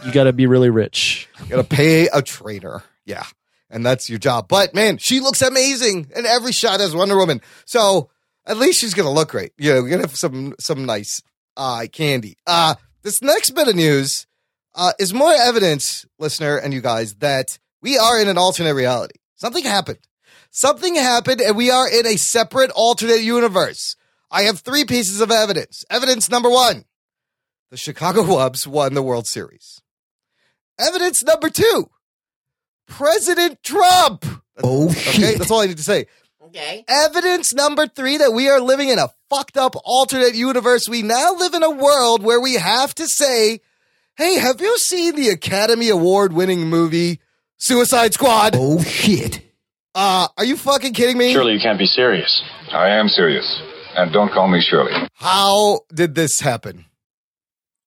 [0.06, 1.28] You got to be really rich.
[1.40, 2.82] You gotta pay a trainer.
[3.04, 3.24] Yeah.
[3.68, 4.48] And that's your job.
[4.48, 7.42] But man, she looks amazing in every shot as Wonder Woman.
[7.66, 8.08] So
[8.46, 9.52] at least she's gonna look great.
[9.58, 11.22] You know, we're gonna have some some nice
[11.56, 12.36] eye candy.
[12.46, 14.26] Uh this next bit of news
[14.74, 19.14] uh is more evidence, listener and you guys, that we are in an alternate reality.
[19.36, 19.98] Something happened.
[20.50, 23.96] Something happened and we are in a separate alternate universe.
[24.30, 25.84] I have three pieces of evidence.
[25.90, 26.84] Evidence number one.
[27.70, 29.80] The Chicago Cubs won the World Series.
[30.78, 31.90] Evidence number two
[32.86, 34.24] President Trump.
[34.62, 35.38] Oh, Okay, shit.
[35.38, 36.06] that's all I need to say.
[36.56, 36.84] Okay.
[36.88, 40.88] Evidence number three that we are living in a fucked up alternate universe.
[40.88, 43.60] We now live in a world where we have to say,
[44.16, 47.20] hey, have you seen the Academy Award winning movie
[47.58, 48.54] Suicide Squad?
[48.56, 49.42] Oh, shit.
[49.94, 51.32] Uh, are you fucking kidding me?
[51.32, 52.42] Surely you can't be serious.
[52.70, 53.62] I am serious.
[53.94, 54.92] And don't call me Shirley.
[55.14, 56.86] How did this happen?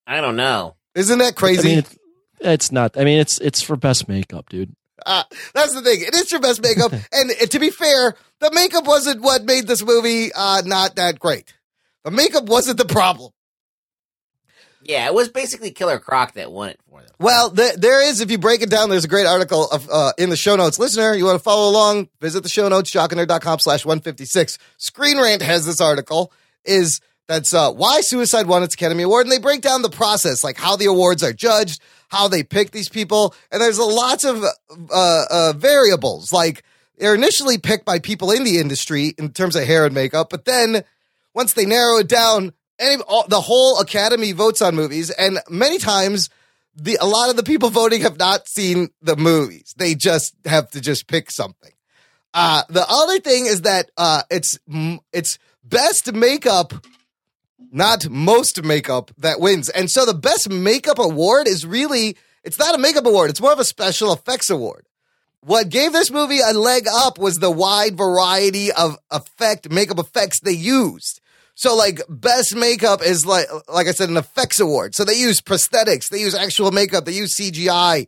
[0.05, 0.75] I don't know.
[0.95, 1.69] Isn't that I crazy?
[1.69, 1.97] mean, it's,
[2.39, 2.97] it's not.
[2.97, 4.75] I mean, it's it's for best makeup, dude.
[5.05, 6.01] Uh, that's the thing.
[6.01, 6.91] It is your best makeup.
[7.11, 11.53] and to be fair, the makeup wasn't what made this movie uh, not that great.
[12.03, 13.31] The makeup wasn't the problem.
[14.81, 17.11] Yeah, it was basically Killer Croc that won it for them.
[17.19, 20.13] Well, th- there is, if you break it down, there's a great article of, uh,
[20.17, 20.79] in the show notes.
[20.79, 24.57] Listener, you want to follow along, visit the show notes, jockandnerd.com slash 156.
[24.77, 26.31] Screen Rant has this article,
[26.63, 29.25] is that's uh, why Suicide won its Academy Award.
[29.25, 32.71] And they break down the process, like how the awards are judged, how they pick
[32.71, 33.33] these people.
[33.51, 36.33] And there's lots of uh, uh, variables.
[36.33, 36.63] Like
[36.97, 40.45] they're initially picked by people in the industry in terms of hair and makeup, but
[40.45, 40.83] then
[41.33, 45.77] once they narrow it down, any, all, the whole Academy votes on movies, and many
[45.77, 46.29] times
[46.75, 49.73] the a lot of the people voting have not seen the movies.
[49.77, 51.71] They just have to just pick something.
[52.33, 54.59] Uh, the other thing is that uh, it's
[55.11, 56.73] it's best makeup,
[57.71, 62.75] not most makeup that wins, and so the best makeup award is really it's not
[62.75, 63.29] a makeup award.
[63.29, 64.85] It's more of a special effects award.
[65.41, 70.39] What gave this movie a leg up was the wide variety of effect makeup effects
[70.39, 71.21] they used.
[71.55, 74.95] So like best makeup is like like I said an effects award.
[74.95, 78.07] So they use prosthetics, they use actual makeup, they use CGI.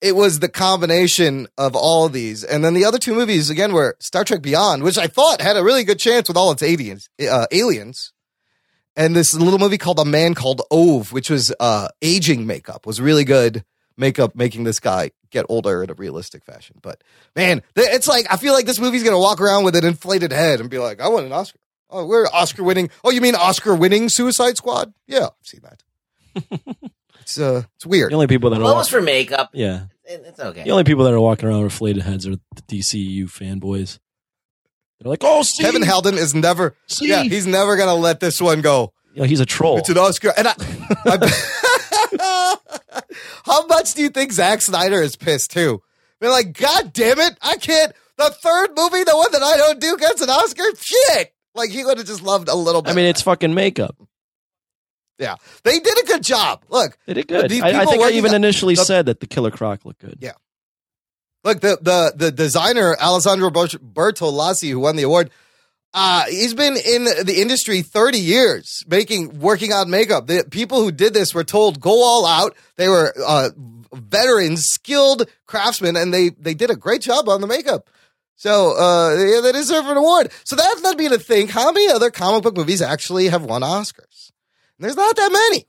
[0.00, 2.44] It was the combination of all these.
[2.44, 5.56] And then the other two movies again were Star Trek Beyond, which I thought had
[5.56, 8.12] a really good chance with all its aliens, uh, aliens.
[8.98, 13.00] And this little movie called A Man Called Ove, which was uh, aging makeup, was
[13.00, 13.64] really good
[13.96, 16.76] makeup making this guy get older in a realistic fashion.
[16.82, 17.02] But
[17.36, 20.60] man, it's like I feel like this movie's gonna walk around with an inflated head
[20.60, 21.58] and be like, I won an Oscar.
[21.90, 22.90] Oh, we're Oscar winning.
[23.04, 24.92] Oh, you mean Oscar winning Suicide Squad?
[25.06, 25.82] Yeah, I've seen that.
[27.20, 28.10] it's uh, it's weird.
[28.10, 29.50] The only people that are Well, it walk- for makeup.
[29.54, 30.64] yeah, It's okay.
[30.64, 34.00] the only people that are walking around with inflated heads are the DCU fanboys.
[35.00, 36.74] They're like, oh, see, Kevin Halden is never.
[36.86, 37.08] See?
[37.08, 38.92] Yeah, he's never gonna let this one go.
[39.14, 39.78] You know, he's a troll.
[39.78, 40.54] It's an Oscar, and I.
[41.04, 42.56] I
[43.44, 45.82] how much do you think Zack Snyder is pissed too?
[46.20, 47.92] They're like, God damn it, I can't.
[48.16, 50.64] The third movie, the one that I don't do, gets an Oscar.
[50.80, 52.90] Shit, like he would have just loved a little bit.
[52.90, 53.96] I mean, it's fucking makeup.
[55.18, 56.64] yeah, they did a good job.
[56.68, 57.48] Look, They did good.
[57.50, 59.84] These I, I people think I even on- initially the- said that the Killer Croc
[59.84, 60.18] looked good.
[60.20, 60.32] Yeah.
[61.48, 65.30] Look, the the the designer Alessandro Bert- Bertolazzi, who won the award,
[65.94, 70.26] uh, he's been in the industry 30 years, making working on makeup.
[70.26, 72.54] The people who did this were told go all out.
[72.76, 73.48] They were uh,
[73.94, 77.88] veterans, skilled craftsmen, and they they did a great job on the makeup.
[78.36, 80.30] So uh, yeah, they deserve an award.
[80.44, 83.62] So that led me to think: how many other comic book movies actually have won
[83.62, 84.32] Oscars?
[84.78, 85.66] There's not that many.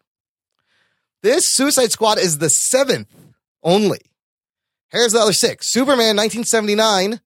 [1.24, 3.08] This Suicide Squad is the seventh
[3.64, 4.09] only.
[4.92, 7.22] Here's the other six Superman 1979,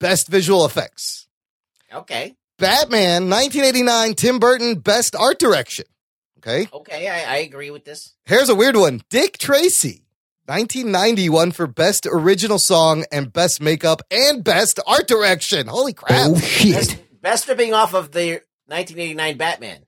[0.00, 1.26] best visual effects.
[1.92, 2.34] Okay.
[2.58, 5.86] Batman 1989, Tim Burton, best art direction.
[6.38, 6.68] Okay.
[6.72, 8.14] Okay, I, I agree with this.
[8.26, 10.04] Here's a weird one Dick Tracy,
[10.46, 15.66] 1991 for best original song and best makeup and best art direction.
[15.66, 16.30] Holy crap.
[16.30, 16.74] Oh shit.
[16.74, 19.84] Best, best stripping off of the 1989 Batman.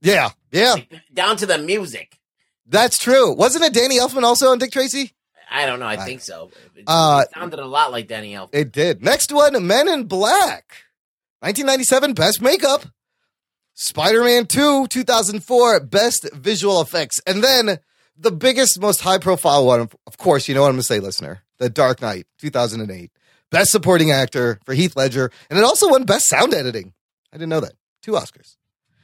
[0.00, 0.30] Yeah.
[0.52, 0.76] Yeah.
[1.12, 2.18] Down to the music.
[2.66, 3.32] That's true.
[3.32, 5.12] Wasn't it Danny Elfman also on Dick Tracy?
[5.50, 5.86] I don't know.
[5.86, 6.50] I think so.
[6.74, 8.50] It, Uh, it sounded a lot like Danny Elfman.
[8.52, 9.02] It did.
[9.02, 10.84] Next one, Men in Black.
[11.40, 12.86] 1997, best makeup.
[13.74, 17.20] Spider Man 2, 2004, best visual effects.
[17.26, 17.78] And then
[18.16, 20.98] the biggest, most high profile one, of course, you know what I'm going to say,
[21.00, 23.10] listener The Dark Knight, 2008.
[23.50, 25.30] Best supporting actor for Heath Ledger.
[25.50, 26.94] And it also won best sound editing.
[27.32, 27.74] I didn't know that.
[28.02, 28.56] Two Oscars.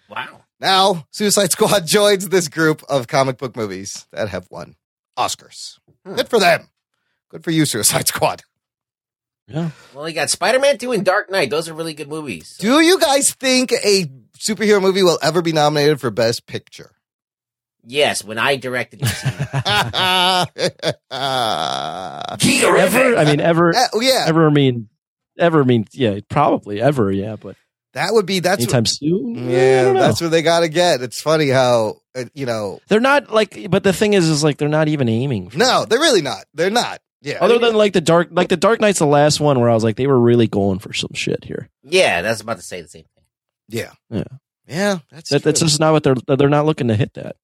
[0.09, 0.43] Wow.
[0.59, 4.77] Now, Suicide Squad joins this group of comic book movies that have won
[5.19, 5.79] Oscars.
[6.05, 6.69] Good for them.
[7.31, 8.43] Good for you, Suicide Squad.
[9.49, 9.71] Yeah.
[9.95, 11.51] Well, you got Spider Man 2 and Dark Knight.
[11.51, 12.57] Those are really good movies.
[12.59, 14.07] Do you guys think a
[14.39, 16.93] superhero movie will ever be nominated for Best Picture?
[17.85, 19.25] Yes, when I directed this.
[22.73, 23.17] Ever?
[23.17, 23.75] I mean, ever?
[23.75, 24.47] Uh, yeah, Ever?
[24.47, 24.89] I mean,
[25.39, 25.65] ever?
[25.65, 27.11] Mean, yeah, probably ever.
[27.11, 27.57] Yeah, but
[27.95, 29.37] that would be that's anytime soon.
[29.49, 31.03] I yeah, don't that's what they got to get.
[31.03, 32.81] It's funny how uh, you know.
[32.89, 33.71] they're not like.
[33.71, 35.51] But the thing is, is like they're not even aiming.
[35.51, 36.45] For No, they're really not.
[36.55, 37.01] They're not.
[37.25, 39.75] Yeah, Other than like the dark, like the Dark Knight's the last one where I
[39.75, 41.69] was like, they were really going for some shit here.
[41.85, 43.25] yeah, that's about to say the same thing.
[43.69, 44.25] yeah, Yeah.
[44.67, 44.99] yeah.
[45.13, 46.17] That's That, that's just not what they're.
[46.37, 47.37] They're not looking to hit that.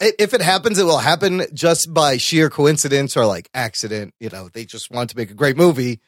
[0.00, 4.14] I- if it happens, it will happen just by sheer coincidence or like accident.
[4.20, 6.00] You know, they just want to make a great movie.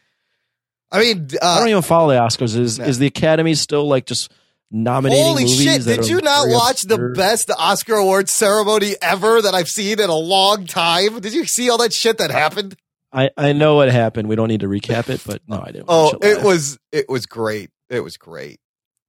[0.91, 2.57] I mean, I uh, don't even follow the Oscars.
[2.57, 2.85] Is no.
[2.85, 4.33] is the Academy still like just
[4.71, 5.25] nominating?
[5.25, 5.85] holy shit!
[5.85, 10.15] Did you not watch the best Oscar awards ceremony ever that I've seen in a
[10.17, 11.21] long time?
[11.21, 12.77] Did you see all that shit that happened?
[13.13, 14.29] I I know what happened.
[14.29, 15.87] We don't need to recap it, but no, I didn't.
[15.89, 17.71] Oh, watch it was it was great.
[17.89, 18.61] It was great,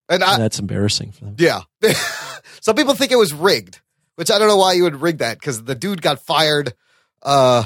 [0.10, 1.36] and I That's embarrassing for them.
[1.38, 1.62] yeah.
[2.62, 3.82] Some people think it was rigged,
[4.16, 6.74] which I don't know why you would rig that because the dude got fired.
[7.22, 7.66] Uh,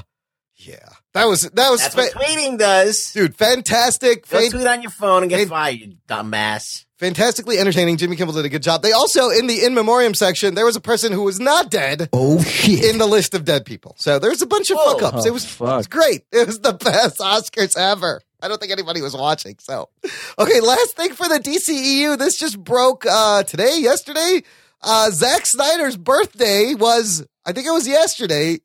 [0.55, 3.11] yeah, that was that was That's fa- what tweeting does.
[3.13, 4.27] dude fantastic.
[4.29, 6.85] Go Fan- tweet on your phone and get Hey- fired, you dumbass.
[6.99, 7.97] fantastically entertaining.
[7.97, 8.81] Jimmy Kimmel did a good job.
[8.83, 12.09] They also in the in memoriam section there was a person who was not dead
[12.13, 12.83] Oh shit.
[12.85, 13.95] in the list of dead people.
[13.97, 14.93] So there's a bunch of Whoa.
[14.93, 15.23] fuck ups.
[15.25, 16.21] Oh, it was it was great.
[16.31, 18.21] It was the best Oscars ever.
[18.43, 19.55] I don't think anybody was watching.
[19.59, 19.89] So,
[20.39, 22.17] okay, last thing for the DCEU.
[22.17, 24.41] This just broke uh, today, yesterday.
[24.81, 28.59] Uh, Zack Snyder's birthday was, I think it was yesterday.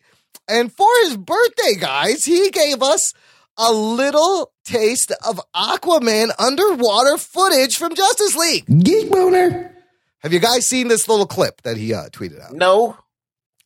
[0.49, 3.13] And for his birthday, guys, he gave us
[3.59, 8.65] a little taste of Aquaman underwater footage from Justice League.
[8.85, 9.73] Geek boner.
[10.21, 12.53] Have you guys seen this little clip that he uh, tweeted out?
[12.53, 12.97] No.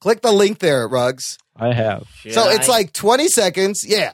[0.01, 1.39] Click the link there, Rugs.
[1.57, 2.07] I have.
[2.21, 3.85] Should so it's like 20 seconds.
[3.87, 4.13] Yeah.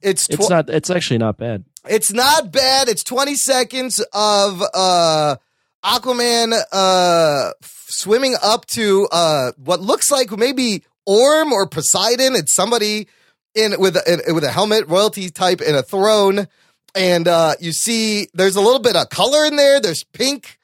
[0.00, 0.70] It's tw- It's not.
[0.70, 1.64] It's actually not bad.
[1.88, 2.88] It's not bad.
[2.88, 5.36] It's 20 seconds of uh
[5.84, 12.34] Aquaman uh f- swimming up to uh what looks like maybe Orm or Poseidon.
[12.36, 13.08] It's somebody
[13.54, 16.46] in with a, in, with a helmet, royalty type in a throne.
[16.94, 19.80] And uh you see there's a little bit of color in there.
[19.80, 20.58] There's pink.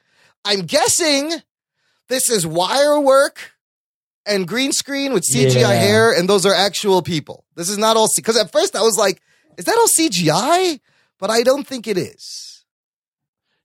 [0.45, 1.33] I'm guessing
[2.09, 3.53] this is wire work
[4.27, 5.73] and green screen with CGI Yeah.
[5.73, 7.45] hair, and those are actual people.
[7.57, 9.21] This is not all because at first I was like,
[9.59, 10.81] is that all CGI?
[11.19, 12.65] But I don't think it is.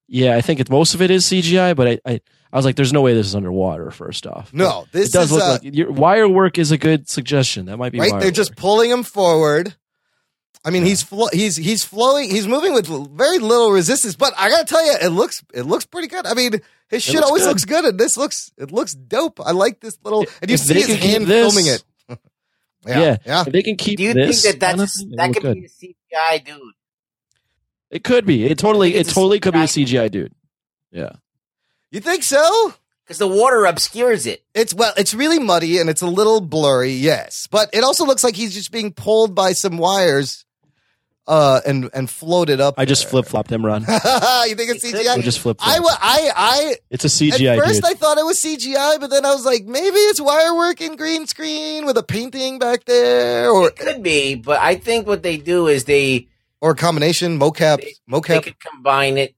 [0.07, 2.75] Yeah, I think it, most of it is CGI, but I, I I was like,
[2.75, 3.91] there's no way this is underwater.
[3.91, 6.77] First off, No, this it does is look uh, like your wire work is a
[6.77, 7.65] good suggestion.
[7.67, 8.12] That might be right.
[8.12, 9.75] wire They're just pulling him forward.
[10.65, 12.29] I mean, he's flo- he's he's flowing.
[12.29, 14.15] He's moving with very little resistance.
[14.15, 16.25] But I gotta tell you, it looks it looks pretty good.
[16.25, 16.53] I mean,
[16.89, 17.49] his shit looks always good.
[17.49, 19.39] looks good, and this looks it looks dope.
[19.45, 21.83] I like this little, and you If see they his hand this- filming it.
[22.88, 23.41] Yeah, yeah, yeah.
[23.45, 25.65] If they can keep Do you this, think that that's thing, that could look be
[25.65, 25.67] a
[26.39, 26.73] CGI dude?
[27.91, 28.45] It could be.
[28.45, 28.95] It totally.
[28.95, 29.85] It totally could be a CGI.
[30.07, 30.33] CGI dude.
[30.89, 31.09] Yeah.
[31.91, 32.73] You think so?
[33.04, 34.43] Because the water obscures it.
[34.54, 37.47] It's well, it's really muddy and it's a little blurry, yes.
[37.49, 40.45] But it also looks like he's just being pulled by some wires
[41.28, 42.75] uh and and floated up.
[42.78, 43.82] I just flip flopped him, Ron.
[43.88, 43.88] you
[44.56, 45.15] think it's CGI?
[45.15, 45.58] We'll just flip.
[45.60, 47.86] I, wa- I I It's a CGI At first dude.
[47.86, 50.97] I thought it was CGI, but then I was like, maybe it's wire work and
[50.97, 55.23] green screen with a painting back there or It could be, but I think what
[55.23, 56.28] they do is they
[56.62, 58.43] or a combination mocap they mocap.
[58.43, 59.34] could combine it.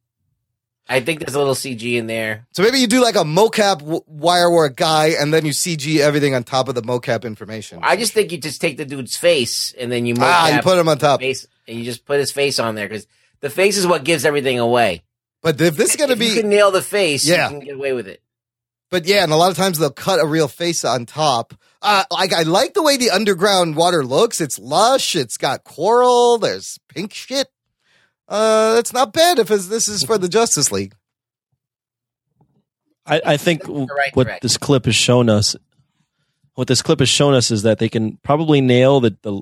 [0.91, 2.45] I think there's a little CG in there.
[2.51, 5.99] So maybe you do like a mocap w- wire work guy and then you CG
[5.99, 7.79] everything on top of the mocap information.
[7.81, 10.77] I just think you just take the dude's face and then you ah, you put
[10.77, 11.21] him on top.
[11.21, 13.07] face and you just put his face on there because
[13.39, 15.03] the face is what gives everything away.
[15.41, 17.49] But if this is going to be you can nail the face, Yeah.
[17.49, 18.21] you can get away with it.
[18.89, 21.53] But yeah, and a lot of times they'll cut a real face on top.
[21.81, 24.41] Uh, like I like the way the underground water looks.
[24.41, 25.15] It's lush.
[25.15, 26.37] It's got coral.
[26.37, 27.47] There's pink shit.
[28.31, 30.95] Uh, it's not bad if it's, this is for the Justice League.
[33.05, 34.39] I, I think right what direction.
[34.41, 35.55] this clip has shown us,
[36.55, 39.41] what this clip has shown us is that they can probably nail the the,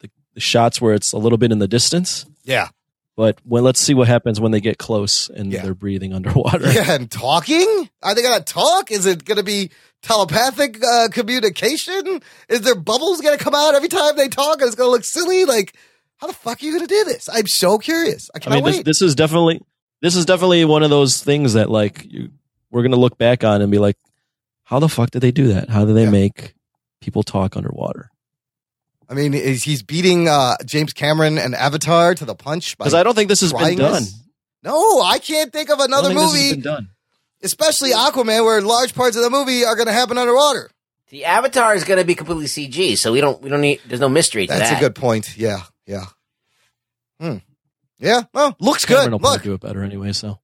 [0.00, 2.26] the, the shots where it's a little bit in the distance.
[2.44, 2.68] Yeah.
[3.16, 5.62] But when let's see what happens when they get close and Yeah.
[5.62, 6.70] they're breathing underwater.
[6.70, 7.88] Yeah, and talking?
[8.02, 8.90] Are they gonna talk?
[8.90, 9.70] Is it gonna be
[10.02, 12.20] telepathic uh, communication?
[12.48, 14.60] Is there bubbles gonna come out every time they talk?
[14.60, 15.44] And it's gonna look silly.
[15.46, 15.74] Like,
[16.18, 17.28] how the fuck are you gonna do this?
[17.32, 18.30] I'm so curious.
[18.34, 18.84] I I cannot mean, this, wait.
[18.84, 19.60] this is definitely
[20.02, 22.30] this is definitely one of those things that like you,
[22.70, 23.96] we're gonna look back on and be like,
[24.64, 25.68] how the fuck did they do that?
[25.70, 26.10] How did they Yeah.
[26.10, 26.54] make
[27.00, 28.10] people talk underwater?
[29.08, 32.76] I mean, is he's beating uh, James Cameron and Avatar to the punch?
[32.78, 34.02] Because I don't think this has been done.
[34.04, 34.18] this?
[34.62, 36.88] no, I can't think of I don't another think this has movie, been done.
[37.42, 40.70] especially Aquaman, where large parts of the movie are gonna happen underwater.
[41.10, 43.80] The Avatar is going to be completely CG, so we don't we don't need.
[43.86, 44.78] There's no mystery to That's that.
[44.78, 45.36] a good point.
[45.36, 46.04] Yeah, yeah.
[47.20, 47.36] Hmm.
[47.98, 48.22] Yeah.
[48.32, 49.12] Well, looks Cameron good.
[49.12, 50.12] will probably Look, do it better anyway.
[50.12, 50.38] So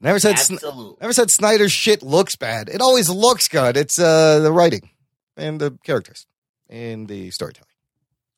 [0.00, 0.38] never said.
[0.38, 0.96] Sn- Absolutely.
[1.00, 2.68] Never said Snyder's shit looks bad.
[2.68, 3.76] It always looks good.
[3.76, 4.90] It's uh the writing
[5.36, 6.26] and the characters
[6.68, 7.66] and the storytelling.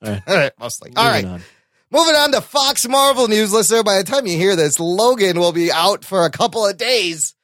[0.02, 0.22] All right.
[0.28, 0.92] All right, mostly.
[0.96, 1.24] All right.
[1.24, 1.42] moving on.
[1.90, 3.82] Moving on to Fox Marvel news, listener.
[3.82, 7.34] By the time you hear this, Logan will be out for a couple of days.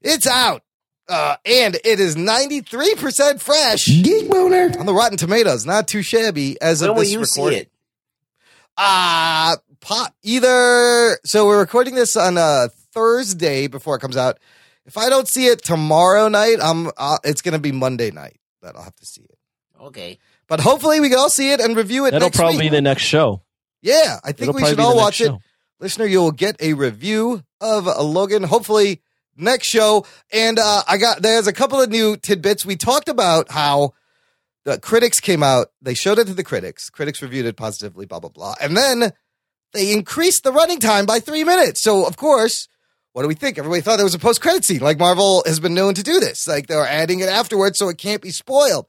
[0.00, 0.62] It's out.
[1.06, 4.72] Uh, and it is 93% fresh Geek boner.
[4.78, 5.66] on the Rotten Tomatoes.
[5.66, 7.66] Not too shabby as When of will this you recording.
[8.78, 8.86] See it?
[8.86, 11.18] Uh, po- either.
[11.24, 14.38] So we're recording this on a Thursday before it comes out.
[14.86, 16.90] If I don't see it tomorrow night, I'm.
[16.96, 19.38] Uh, it's going to be Monday night that I'll have to see it.
[19.80, 20.18] Okay.
[20.46, 22.10] But hopefully we can all see it and review it.
[22.10, 22.70] That'll next probably week.
[22.70, 23.42] be the next show.
[23.80, 25.32] Yeah, I think It'll we should all next watch it.
[25.80, 28.42] Listener, you will get a review of uh, Logan.
[28.42, 29.02] Hopefully
[29.36, 30.06] next show.
[30.32, 32.64] And uh, I got there's a couple of new tidbits.
[32.64, 33.94] We talked about how
[34.64, 35.68] the critics came out.
[35.82, 36.90] They showed it to the critics.
[36.90, 38.06] Critics reviewed it positively.
[38.06, 38.54] Blah blah blah.
[38.60, 39.12] And then
[39.72, 41.82] they increased the running time by three minutes.
[41.82, 42.68] So of course.
[43.12, 43.58] What do we think?
[43.58, 44.80] Everybody thought there was a post credit scene.
[44.80, 46.48] Like Marvel has been known to do this.
[46.48, 48.88] Like they're adding it afterwards so it can't be spoiled.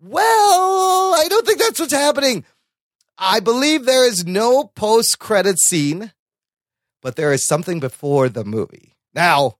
[0.00, 2.46] Well, I don't think that's what's happening.
[3.18, 6.12] I believe there is no post credit scene,
[7.02, 8.94] but there is something before the movie.
[9.12, 9.58] Now,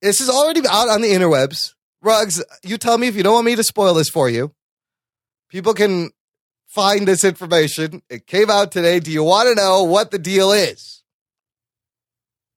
[0.00, 1.74] this is already out on the interwebs.
[2.02, 4.52] Rugs, you tell me if you don't want me to spoil this for you.
[5.56, 6.10] People can
[6.66, 8.02] find this information.
[8.10, 9.00] It came out today.
[9.00, 11.02] Do you want to know what the deal is?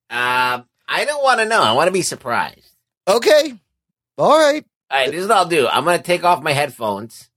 [0.09, 1.61] Uh, I don't want to know.
[1.61, 2.75] I want to be surprised.
[3.07, 3.57] Okay.
[4.17, 4.65] All right.
[4.91, 5.65] All right, this is what I'll do.
[5.65, 7.29] I'm going to take off my headphones,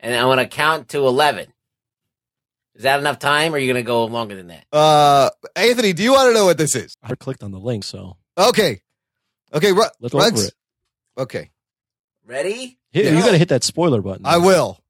[0.00, 1.46] and I'm going to count to eleven.
[2.74, 4.66] Is that enough time, or are you going to go longer than that?
[4.70, 6.94] Uh, Anthony, do you want to know what this is?
[7.02, 8.82] I clicked on the link, so Okay.
[9.54, 9.72] Okay.
[9.72, 10.52] Ru- let's go over it.
[11.16, 11.52] Okay.
[12.26, 12.77] Ready?
[12.92, 13.12] Hit- Yeah.
[13.12, 14.24] You got to hit that spoiler button.
[14.26, 14.80] I will.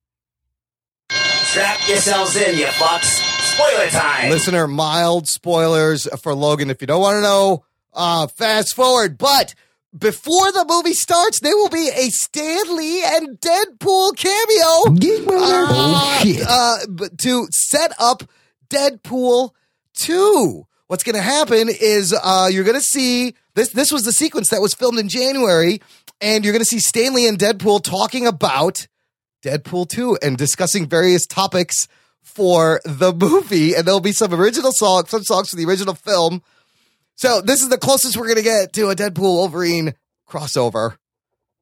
[1.11, 3.25] Strap yourselves in, you fucks.
[3.55, 4.31] Spoiler time.
[4.31, 9.53] listener mild spoilers for logan if you don't want to know uh fast forward but
[9.99, 14.85] before the movie starts there will be a Stan Lee and deadpool cameo
[15.33, 16.47] uh, oh shit.
[16.49, 18.23] uh, but to set up
[18.71, 19.51] deadpool
[19.95, 24.13] 2 what's going to happen is uh you're going to see this this was the
[24.13, 25.81] sequence that was filmed in january
[26.21, 28.87] and you're going to see Stan Lee and deadpool talking about
[29.45, 31.87] Deadpool 2 and discussing various topics
[32.23, 33.75] for the movie.
[33.75, 36.43] And there'll be some original songs, some songs from the original film.
[37.15, 39.95] So this is the closest we're gonna get to a Deadpool Wolverine
[40.29, 40.97] crossover.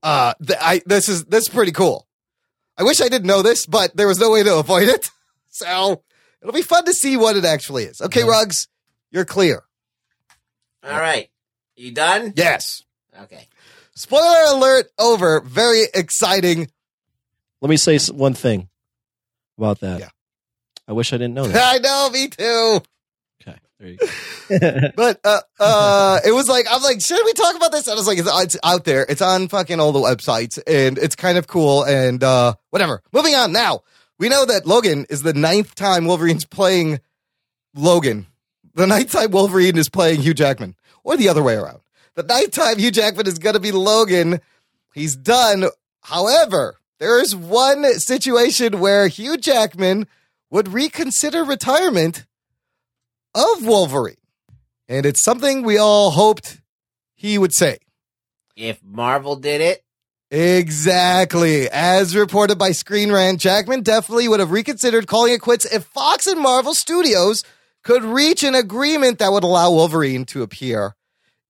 [0.03, 2.07] Uh, th- I this is this is pretty cool.
[2.77, 5.11] I wish I didn't know this, but there was no way to avoid it.
[5.49, 6.03] So
[6.43, 8.03] it'll be fun to see what it actually is.
[8.03, 8.69] Okay, Ruggs,
[9.11, 9.63] you're clear.
[10.85, 11.29] All right.
[11.77, 12.33] You done?
[12.37, 12.83] Yes.
[13.23, 13.49] Okay.
[13.95, 15.41] Spoiler alert over.
[15.41, 16.71] Very exciting.
[17.61, 18.69] Let me say one thing
[19.59, 20.01] about that.
[20.01, 20.09] Yeah.
[20.89, 21.75] I wish I didn't know that.
[21.75, 22.81] I know, me too.
[23.43, 24.07] okay, there you go.
[24.97, 27.89] But uh, uh, it was like I'm like, should we talk about this?
[27.89, 29.05] I was like, it's, it's out there.
[29.09, 31.83] It's on fucking all the websites, and it's kind of cool.
[31.83, 33.03] And uh, whatever.
[33.13, 33.81] Moving on now.
[34.19, 37.01] We know that Logan is the ninth time Wolverine's playing
[37.75, 38.27] Logan.
[38.77, 41.81] The nighttime Wolverine is playing Hugh Jackman, or the other way around.
[42.15, 44.41] The nighttime Hugh Jackman is going to be Logan.
[44.93, 45.65] He's done.
[46.03, 50.07] However, there is one situation where Hugh Jackman
[50.51, 52.27] would reconsider retirement
[53.35, 54.17] of Wolverine.
[54.89, 56.61] And it's something we all hoped
[57.15, 57.79] he would say.
[58.57, 59.83] If Marvel did it,
[60.31, 61.71] Exactly.
[61.71, 66.27] As reported by Screen Rant, Jackman definitely would have reconsidered calling it quits if Fox
[66.27, 67.45] and Marvel Studios
[67.87, 70.97] could reach an agreement that would allow Wolverine to appear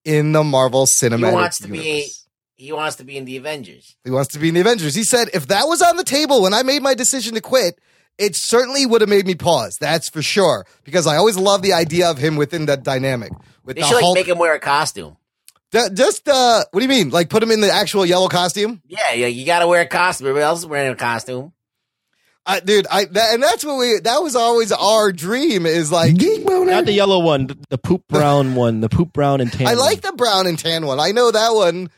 [0.05, 2.27] in the Marvel Cinematic wants to be- Universe.
[2.57, 3.97] he wants to be in the Avengers.
[4.05, 4.95] He wants to be in the Avengers.
[4.95, 7.81] He said, if that was on the table when I made my decision to quit,
[8.19, 9.79] it certainly would have made me pause.
[9.81, 10.67] That's for sure.
[10.85, 13.33] Because I always love the idea of him within that dynamic.
[13.65, 15.17] With They the should like make him wear a costume.
[15.71, 17.09] D- just, uh, what do you mean?
[17.09, 18.83] Like put him in the actual yellow costume?
[18.87, 20.27] Yeah, yeah, you got to wear a costume.
[20.29, 21.53] Everybody else is wearing a costume.
[22.49, 26.15] I, dude, I, that, and that's what we, that was always our dream is like,
[26.17, 26.71] Geek boner.
[26.71, 29.67] Not the yellow one, the, the poop brown one, the poop brown and tan.
[29.67, 31.01] I like the brown and tan one.
[31.01, 31.91] I know that one,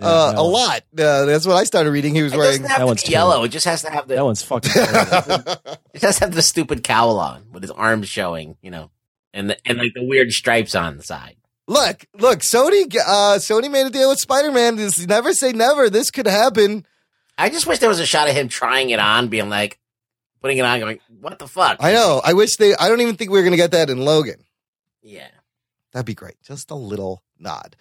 [0.00, 0.80] Yeah, uh, that a lot.
[0.96, 2.14] Uh, that's what I started reading.
[2.14, 2.52] He was It wearing.
[2.62, 3.42] doesn't have That to one's be yellow.
[3.42, 4.14] It just has to have the.
[4.14, 4.70] That one's fucking.
[4.70, 5.56] terrible.
[5.94, 8.90] It just has to have the stupid cowl on with his arms showing, you know,
[9.34, 11.36] and the, and like the weird stripes on the side.
[11.66, 14.76] Look, look, Sony, uh, Sony made a deal with Spider-Man.
[14.76, 15.90] This never say never.
[15.90, 16.86] This could happen.
[17.38, 19.78] I just wish there was a shot of him trying it on, being like,
[20.42, 22.20] putting it on, going, "What the fuck?" I know.
[22.24, 24.36] I wish they, I don't even think we are going to get that in Logan.
[25.02, 25.28] Yeah,
[25.92, 26.34] That'd be great.
[26.42, 27.76] Just a little nod.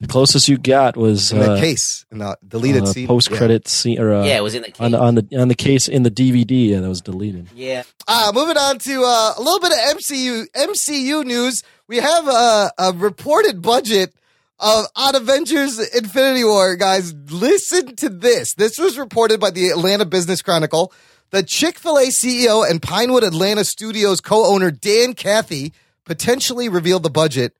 [0.00, 3.06] the closest you got was In the uh, case, in the deleted uh, scene.
[3.06, 4.80] post credit scene or uh, yeah, it was in the case.
[4.80, 6.70] on the on the on the case in the DVD.
[6.70, 7.48] Yeah, that was deleted.
[7.54, 11.62] yeah, Uh, moving on to uh, a little bit of MCU MCU news.
[11.88, 14.12] We have a, a reported budget
[14.58, 17.14] of on Avengers Infinity War, guys.
[17.30, 18.54] Listen to this.
[18.54, 20.92] This was reported by the Atlanta Business Chronicle.
[21.30, 25.72] The Chick fil A CEO and Pinewood Atlanta Studios co owner Dan Cathy
[26.04, 27.56] potentially revealed the budget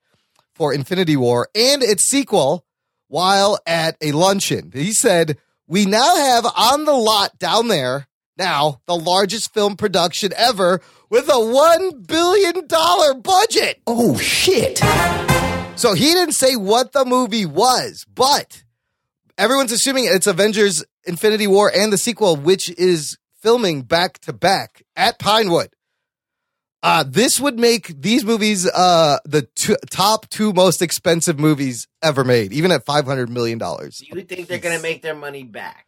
[0.54, 2.64] for Infinity War and its sequel
[3.08, 4.70] while at a luncheon.
[4.72, 8.06] He said, We now have on the lot down there
[8.38, 12.66] now the largest film production ever with a $1 billion
[13.22, 13.80] budget.
[13.86, 14.78] Oh shit.
[15.76, 18.62] So he didn't say what the movie was, but
[19.36, 24.82] everyone's assuming it's Avengers Infinity War and the sequel, which is filming back to back
[24.96, 25.68] at Pinewood.
[26.82, 32.24] Uh, this would make these movies uh, the two, top two most expensive movies ever
[32.24, 33.56] made, even at $500 million.
[33.58, 33.64] do
[34.00, 35.86] you think they're gonna make their money back?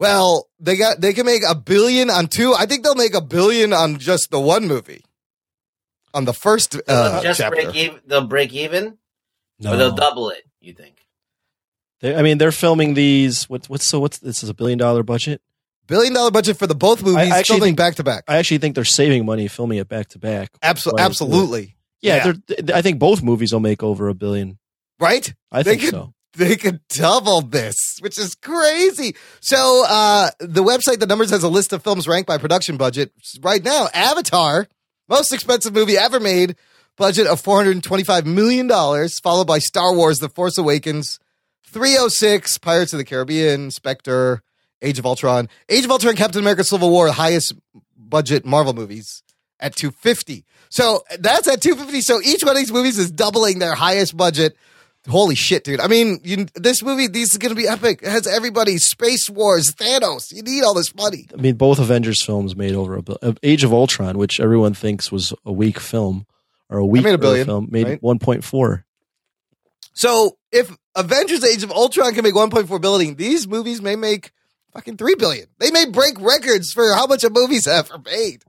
[0.00, 2.52] Well, they got they can make a billion on two.
[2.52, 5.04] I think they'll make a billion on just the one movie.
[6.12, 7.62] On the first They'll uh, just chapter.
[7.62, 8.00] break even.
[8.06, 8.98] They'll break even,
[9.60, 10.42] No, or they'll double it.
[10.60, 10.96] You think?
[12.00, 13.48] They, I mean, they're filming these.
[13.48, 15.40] What's what's so what's this is a billion dollar budget.
[15.86, 18.24] Billion dollar budget for the both movies, I actually filming think- back to back.
[18.28, 20.50] I actually think they're saving money filming it back to back.
[20.62, 22.32] Absolutely, absolutely, Yeah, Yeah.
[22.58, 24.58] They're, I think both movies will make over a billion.
[25.00, 25.32] right?
[25.50, 26.14] I They think could- so.
[26.34, 29.14] They could double this, which is crazy.
[29.40, 33.12] So, uh, the website, the numbers has a list of films ranked by production budget.
[33.42, 34.66] Right now, Avatar,
[35.10, 36.56] most expensive movie ever made,
[36.96, 38.66] budget of $425 million,
[39.22, 41.18] followed by Star Wars, The Force Awakens,
[41.66, 44.42] 306, Pirates of the Caribbean, Spectre,
[44.82, 45.48] Age of Ultron.
[45.68, 47.54] Age of Ultron, Captain America, Civil War, highest
[47.96, 49.22] budget Marvel movies
[49.60, 50.44] at 250.
[50.68, 52.00] So that's at 250.
[52.00, 54.56] So each one of these movies is doubling their highest budget.
[55.08, 55.80] Holy shit, dude.
[55.80, 58.00] I mean, you, this movie, these is going to be epic.
[58.02, 60.32] It has everybody, Space Wars, Thanos.
[60.32, 61.26] You need all this money.
[61.36, 63.18] I mean, both Avengers films made over a billion.
[63.22, 66.26] Uh, Age of Ultron, which everyone thinks was a weak film
[66.68, 68.00] or a weak made a billion, film, made right?
[68.00, 68.84] 1.4.
[69.92, 74.30] So if Avengers Age of Ultron can make 1.4 billion, these movies may make
[74.72, 75.46] fucking 3 billion.
[75.58, 78.44] They may break records for how much a movie's ever made.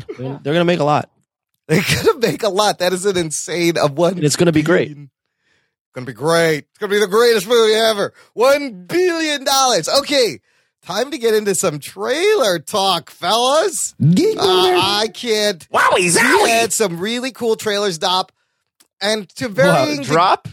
[0.00, 1.10] I mean, they're going to make a lot.
[1.66, 2.80] They're going to make a lot.
[2.80, 4.16] That is an insane of one.
[4.16, 4.88] And it's gonna be great.
[4.88, 5.10] billion.
[5.94, 6.66] Gonna be great.
[6.68, 8.12] It's gonna be the greatest movie ever.
[8.34, 9.88] One billion dollars.
[9.88, 10.40] Okay,
[10.82, 13.94] time to get into some trailer talk, fellas.
[13.98, 14.36] Uh.
[14.40, 15.66] I can't.
[15.70, 18.30] Wowie We had some really cool trailers, Dop,
[19.00, 20.48] and to Wow, varying drop?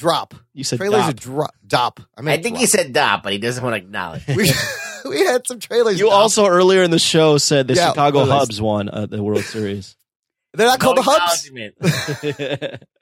[0.00, 0.34] Drop.
[0.54, 1.10] You said trailers dop.
[1.10, 1.54] are drop.
[1.66, 2.00] Dop.
[2.16, 4.26] I I mean, think he said "dop," but he doesn't want to acknowledge.
[4.28, 4.50] we
[5.08, 5.98] we had some trailers.
[6.00, 6.14] You Dop.
[6.14, 9.22] also earlier in the show said the Yeah, Chicago what was- Hubs won uh, the
[9.22, 9.96] World Series.
[10.54, 11.46] they're not called the hubs.
[11.46, 12.82] acknowledgement.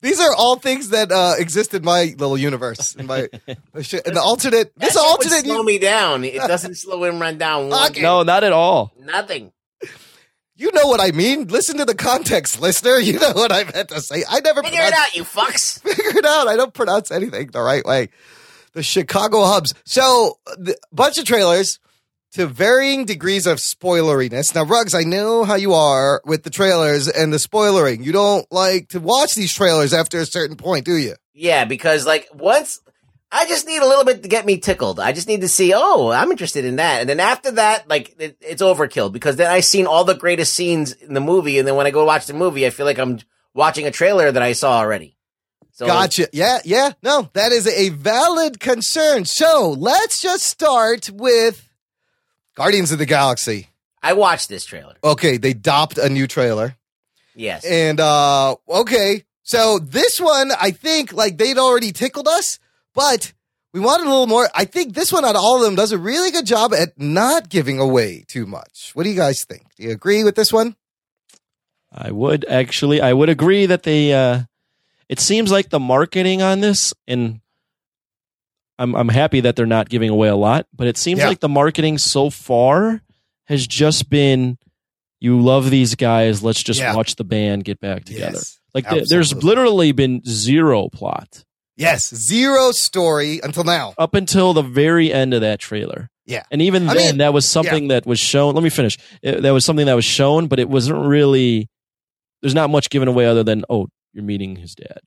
[0.00, 2.94] These are all things that uh, exist in my little universe.
[2.94, 3.28] In my in
[3.74, 4.72] the alternate.
[4.76, 5.44] That This shit would alternate.
[5.44, 6.22] slow me down.
[6.22, 7.68] It doesn't slow him run down.
[7.68, 8.02] One, Okay.
[8.02, 8.92] no, not at all.
[9.00, 9.50] nothing.
[10.58, 11.46] You know what I mean.
[11.46, 12.98] Listen to the context, listener.
[13.08, 14.24] You know what I meant to say.
[14.28, 15.80] I never Figure it out, you fucks.
[15.82, 16.48] Figure it out.
[16.48, 18.08] I don't pronounce anything the right way.
[18.72, 19.72] The Chicago Hubs.
[19.84, 21.78] So, a bunch of trailers
[22.32, 24.54] to varying degrees of spoileriness.
[24.54, 28.04] Now, Rugs, I know how you are with the trailers and the spoilering.
[28.04, 31.14] You don't like to watch these trailers after a certain point, do you?
[31.32, 32.80] Yeah, because like once
[33.30, 34.98] I just need a little bit to get me tickled.
[34.98, 37.00] I just need to see, oh, I'm interested in that.
[37.00, 40.54] And then after that, like it, it's overkill because then I've seen all the greatest
[40.54, 41.58] scenes in the movie.
[41.58, 43.18] And then when I go watch the movie, I feel like I'm
[43.52, 45.16] watching a trailer that I saw already.
[45.72, 46.28] So Gotcha.
[46.32, 46.92] Yeah, yeah.
[47.02, 49.26] No, that is a valid concern.
[49.26, 51.68] So let's just start with
[52.54, 53.68] Guardians of the Galaxy.
[54.02, 54.94] I watched this trailer.
[55.04, 56.76] Okay, they dopped a new trailer.
[57.34, 57.64] Yes.
[57.64, 59.24] And uh okay.
[59.42, 62.58] So this one, I think like they'd already tickled us,
[62.98, 63.32] but
[63.72, 64.48] we wanted a little more.
[64.54, 66.98] I think this one out of all of them does a really good job at
[66.98, 68.90] not giving away too much.
[68.94, 69.62] What do you guys think?
[69.76, 70.76] Do you agree with this one?
[71.92, 74.12] I would actually, I would agree that they.
[74.12, 74.42] Uh,
[75.08, 77.40] it seems like the marketing on this, and
[78.78, 81.28] I'm I'm happy that they're not giving away a lot, but it seems Yeah.
[81.28, 83.00] like the marketing so far
[83.46, 84.58] has just been,
[85.20, 86.94] you love these guys, let's just Yeah.
[86.94, 88.32] watch the band get back together.
[88.34, 91.44] Yes, like th- there's literally been zero plot
[91.78, 93.94] Yes, zero story until now.
[93.96, 96.10] up until the very end of that trailer.
[96.26, 96.42] Yeah.
[96.50, 98.54] And even I then, mean, that was something that was shown.
[98.54, 98.98] Let me finish.
[99.22, 101.70] It- that was something that was shown, but it wasn't really.
[102.42, 104.98] There's not much given away other than oh, you're meeting his dad.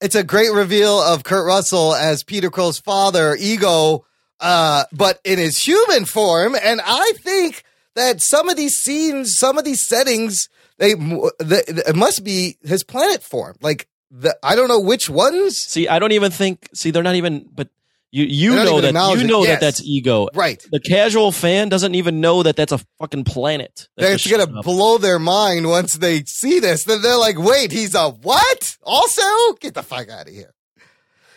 [0.00, 4.04] It's a great reveal of Kurt Russell as Peter Crow's father, Ego,
[4.40, 6.56] uh, but in his human form.
[6.60, 10.48] And I think that some of these scenes, some of these settings,
[10.78, 13.56] they the, it must be his planet form.
[13.60, 15.56] Like the I don't know which ones.
[15.58, 16.68] See, I don't even think.
[16.74, 17.48] See, they're not even.
[17.54, 17.68] But
[18.10, 19.48] you you know that you know Yes.
[19.48, 20.28] that that's ego.
[20.34, 20.64] Right.
[20.72, 23.88] The casual fan doesn't even know that that's a fucking planet.
[23.96, 24.64] that They're gonna up.
[24.64, 26.84] blow their mind once they see this.
[26.84, 28.76] Then they're like, "Wait, he's a what?
[28.82, 29.22] Also,
[29.60, 30.54] get the fuck out of here."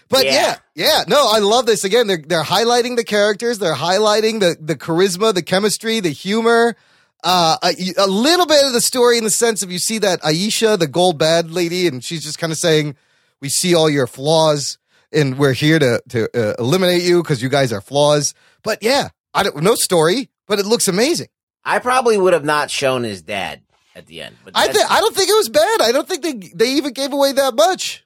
[0.08, 0.32] But yeah.
[0.76, 0.86] Yeah.
[0.86, 1.84] yeah, no, I love this.
[1.84, 6.76] Again, they're they're highlighting the characters, they're highlighting the the charisma, the chemistry, the humor.
[7.24, 10.20] Uh, a, a little bit of the story in the sense of you see that
[10.26, 12.96] Ayesha, the gold bad lady, and she's just kind of saying,
[13.42, 14.80] "We see all your flaws,
[15.12, 19.10] and we're here to to uh, eliminate you because you guys are flaws." But yeah,
[19.34, 21.28] I don't no story, but it looks amazing.
[21.64, 23.62] I probably would have not shown his dad
[23.94, 24.36] at the end.
[24.44, 25.82] But I that's- think I don't think it was bad.
[25.82, 28.04] I don't think they they even gave away that much.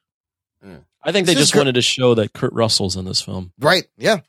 [1.08, 3.22] I think they It's just just Kurt- wanted to show that Kurt Russell's in this
[3.22, 3.54] film.
[3.60, 3.86] Right?
[3.98, 4.22] Yeah, and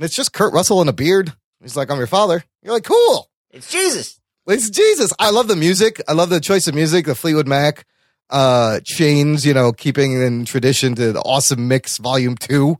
[0.00, 1.32] it's just Kurt Russell in a beard.
[1.62, 4.20] He's like, "I'm your father." You're like, "Cool." it's Jesus.
[4.48, 5.12] It's Jesus.
[5.18, 6.00] I love the music.
[6.08, 7.06] I love the choice of music.
[7.06, 7.84] The Fleetwood Mac
[8.30, 9.44] uh chains.
[9.46, 12.76] You know, keeping in tradition to the awesome mix volume two.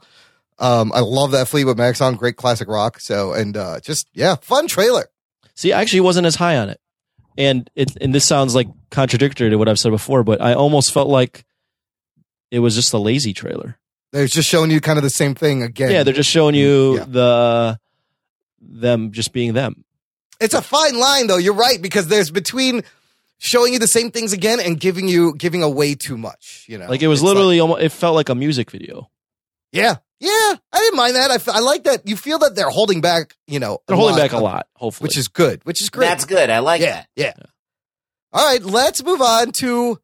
[0.58, 2.14] Um, I love that Fleetwood Mac song.
[2.16, 3.00] Great classic rock.
[3.00, 5.06] So and uh just yeah, fun trailer.
[5.54, 6.80] See, I actually wasn't as high on it,
[7.38, 10.92] and it and this sounds like contradictory to what I've said before, but I almost
[10.92, 11.44] felt like
[12.50, 13.78] it was just a lazy trailer.
[14.12, 15.90] They're just showing you kind of the same thing again.
[15.90, 17.04] Yeah, they're just showing you Yeah.
[17.08, 17.80] the
[18.60, 19.84] them just being them.
[20.40, 21.36] It's a fine line though.
[21.38, 22.82] You're right because there's between
[23.38, 26.64] showing you the same things again and giving you giving away too much.
[26.68, 27.82] You know, Like it was It's literally almost.
[27.82, 29.10] It felt like a music video.
[29.72, 30.28] yeah, yeah.
[30.72, 31.30] I didn't mind that.
[31.30, 32.06] I, f- I like that.
[32.08, 33.34] You feel that they're holding back.
[33.46, 34.66] You know, They're holding lot back a lot.
[34.74, 35.64] Hopefully, which is good.
[35.64, 36.06] Which is great.
[36.08, 36.48] That's good.
[36.50, 37.08] I like yeah, that.
[37.16, 37.32] yeah.
[38.32, 39.98] All right, let's move on to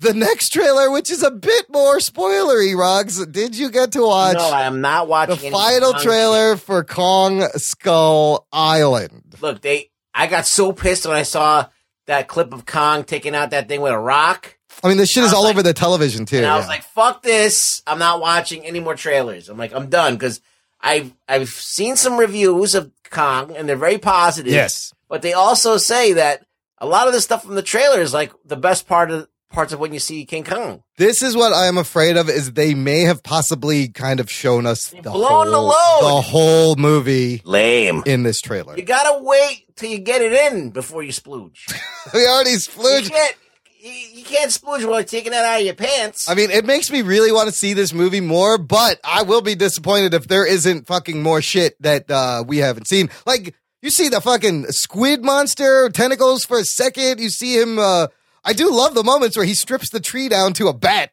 [0.00, 2.76] the next trailer, which is a bit more spoilery.
[2.76, 6.02] Rogs, did you get to watch No, I am not the watching any final Kong
[6.02, 9.36] trailer for Kong Skull Island?
[9.40, 9.90] Look, they.
[10.14, 11.66] I got so pissed when I saw
[12.06, 15.24] that clip of Kong taking out that thing with a rock, I mean, this shit
[15.24, 16.38] is all like- over the television too.
[16.38, 17.82] and I was like, "Fuck this!
[17.86, 20.40] I'm not watching any more trailers." I'm like, "I'm done," because
[20.80, 24.52] I've I've seen some reviews of Kong, and they're very positive.
[24.52, 24.92] yes.
[25.08, 26.44] but they also say that
[26.78, 29.72] a lot of the stuff from the trailer is like the best part of parts
[29.72, 30.82] of when you see King Kong.
[30.98, 34.66] This is what I am afraid of is they may have possibly kind of shown
[34.66, 35.68] us the blown the whole,
[36.02, 36.16] load.
[36.18, 38.02] the whole movie Lame.
[38.04, 38.76] in this trailer.
[38.76, 41.72] You gotta wait till you get it in before you splooge.
[42.14, 43.08] We already you splooge.
[43.10, 43.36] can't.
[43.80, 46.28] You, you can't splooge while you're taking that out of your pants.
[46.28, 49.40] I mean, it makes me really want to see this movie more, but I will
[49.42, 53.08] be disappointed if there isn't fucking more shit that uh, we haven't seen.
[53.26, 57.20] Like, you see the fucking squid monster tentacles for a second.
[57.20, 57.78] You see him.
[57.78, 58.08] Uh,
[58.46, 61.10] I do love the moments where he strips the tree down to a bat.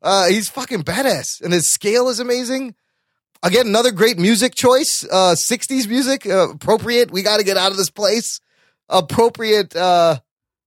[0.00, 2.74] Uh, he's fucking badass, and his scale is amazing.
[3.42, 5.04] Again, another great music choice.
[5.04, 7.10] Uh, 60s music, uh, appropriate.
[7.10, 8.40] We got to get out of this place.
[8.88, 10.20] Appropriate, uh,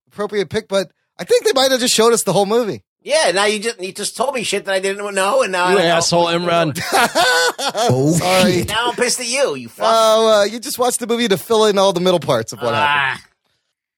[0.08, 2.84] appropriate pick, but I think they might have just showed us the whole movie.
[3.00, 5.70] yeah, now you just you just told me shit that I didn't know, and now
[5.70, 5.88] you I know.
[5.96, 6.78] asshole, Imran.
[6.92, 8.52] Oh, Sorry.
[8.52, 8.68] shit.
[8.68, 9.54] Now I'm pissed at you.
[9.54, 9.86] You fuck.
[9.88, 12.60] Oh, uh, you just watched the movie to fill in all the middle parts of
[12.60, 13.24] what happened.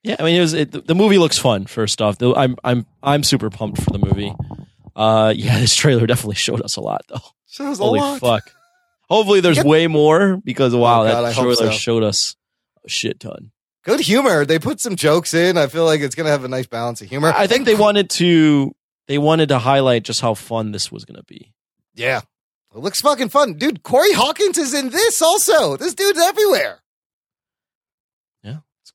[0.05, 1.67] Ah, Yeah, I mean, it was it, the movie looks fun.
[1.67, 4.35] First off, I'm I'm I'm super pumped for the movie.
[4.95, 7.21] Uh, yeah, this trailer definitely showed us a lot, though.
[7.49, 8.21] Shows a Holy lot.
[8.21, 8.43] fuck!
[9.09, 9.67] Hopefully, there's Yep.
[9.67, 11.71] way more because wow, Oh, God, that trailer so.
[11.71, 12.35] showed us
[12.85, 13.51] a shit ton.
[13.85, 14.45] Good humor.
[14.47, 15.59] They put some jokes in.
[15.59, 17.33] I feel like it's gonna have a nice balance of humor.
[17.35, 18.73] I think they wanted to
[19.09, 21.53] they wanted to highlight just how fun this was going to be.
[21.95, 22.21] Yeah,
[22.75, 23.83] it looks fucking fun, dude.
[23.83, 25.77] Corey Hawkins is in this also.
[25.77, 26.79] This dude's everywhere.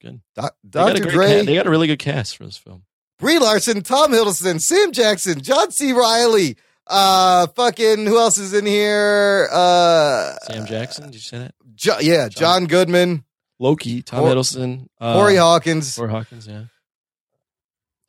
[0.02, 0.41] Yeah, it's good.
[0.41, 1.04] Do- They got a Dr.
[1.04, 2.84] great Dre, ca- they got a really good cast for this film.
[3.20, 5.91] Brie Larson, Tom Hiddleston, Sam Jackson, John C.
[5.91, 6.56] Reilly.
[6.86, 9.50] Uh, fucking who else is in here?
[9.52, 11.56] Uh, Sam Jackson, did you say that?
[11.76, 13.26] Jo- yeah, John Goodman,
[13.60, 15.95] Loki, Tom Cor- Hiddleston, uh, Corey Hawkins.
[15.98, 16.64] Corey Hawkins, yeah,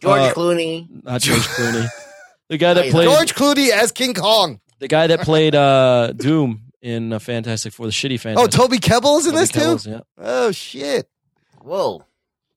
[0.01, 0.86] George Uh, Clooney.
[1.05, 1.89] not George Clooney.
[2.49, 4.61] The guy that played George Clooney as King Kong.
[4.78, 8.36] the guy that played uh, Doom in uh, Fantastic Four, the shitty Fantastic.
[8.39, 8.61] Oh, Fantastic.
[8.61, 9.91] Toby Kebbell's in Toby this Kebbell's, too.
[9.91, 11.09] Yeah, Oh shit.
[11.68, 12.04] Whoa.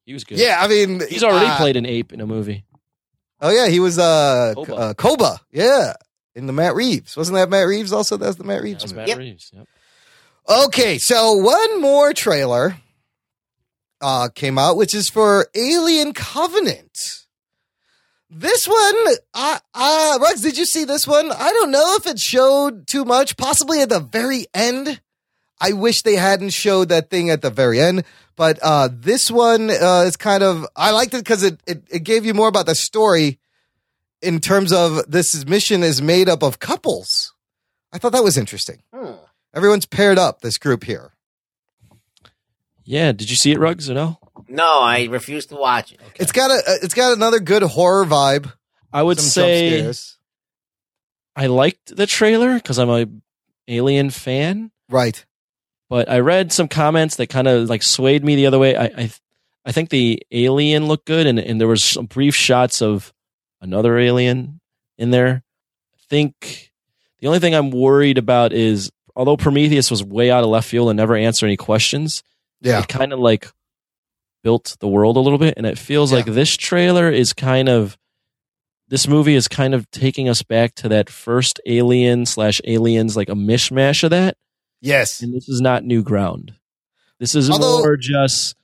[0.05, 0.39] he was good.
[0.39, 2.63] Yeah, I mean, he's already uh, played an ape in a movie.
[3.39, 4.65] Oh yeah, he was uh Koba.
[4.71, 4.81] Koba.
[4.81, 5.41] Uh, Koba.
[5.51, 5.93] Yeah,
[6.35, 7.17] in the Matt Reeves.
[7.17, 7.91] Wasn't that Matt Reeves?
[7.91, 8.83] Also, that's the Matt That Reeves.
[8.83, 9.01] was movie.
[9.01, 9.17] Matt Yep.
[9.17, 9.51] Reeves.
[9.53, 9.67] Yep.
[10.65, 12.77] Okay, so one more trailer
[14.01, 17.17] uh came out, which is for Alien Covenant.
[18.33, 18.95] This one,
[19.33, 21.31] uh, uh, Ruggs, did you see this one?
[21.33, 25.01] I don't know if it showed too much, possibly at the very end.
[25.59, 28.05] I wish they hadn't showed that thing at the very end,
[28.41, 31.99] but uh, this one uh, is kind of, I liked it because it, it, it
[31.99, 33.37] gave you more about the story
[34.19, 37.35] in terms of this mission is made up of couples.
[37.93, 38.81] I thought that was interesting.
[38.91, 39.11] Hmm.
[39.53, 41.11] Everyone's paired up, this group here.
[42.83, 43.11] Yeah.
[43.11, 43.91] Did you see it, Ruggs?
[43.91, 44.17] Or no?
[44.47, 45.99] No, I refuse to watch it.
[46.15, 48.51] It's got a, it's got another good horror vibe.
[48.91, 49.93] I would say.
[51.35, 53.05] I liked the trailer because I'm a
[53.67, 54.71] Alien fan.
[54.89, 55.23] right.
[55.91, 58.77] But I read some comments that kind of like swayed me the other way.
[58.77, 59.11] I, I,
[59.65, 63.11] I think the alien looked good, and and there was some brief shots of
[63.59, 64.61] another alien
[64.97, 65.43] in there.
[65.93, 66.71] I think
[67.19, 70.89] the only thing I'm worried about is although Prometheus was way out of left field
[70.89, 72.23] and never answered any questions,
[72.61, 72.79] Yeah.
[72.79, 73.51] it kind of like
[74.43, 76.19] built the world a little bit, and it feels Yeah.
[76.19, 77.97] like this trailer is kind of
[78.87, 83.27] this movie is kind of taking us back to that first Alien slash Aliens, like
[83.27, 84.37] a mishmash of that
[84.81, 85.21] Yes.
[85.21, 86.53] and this is not new ground.
[87.19, 88.55] This is Although- more just,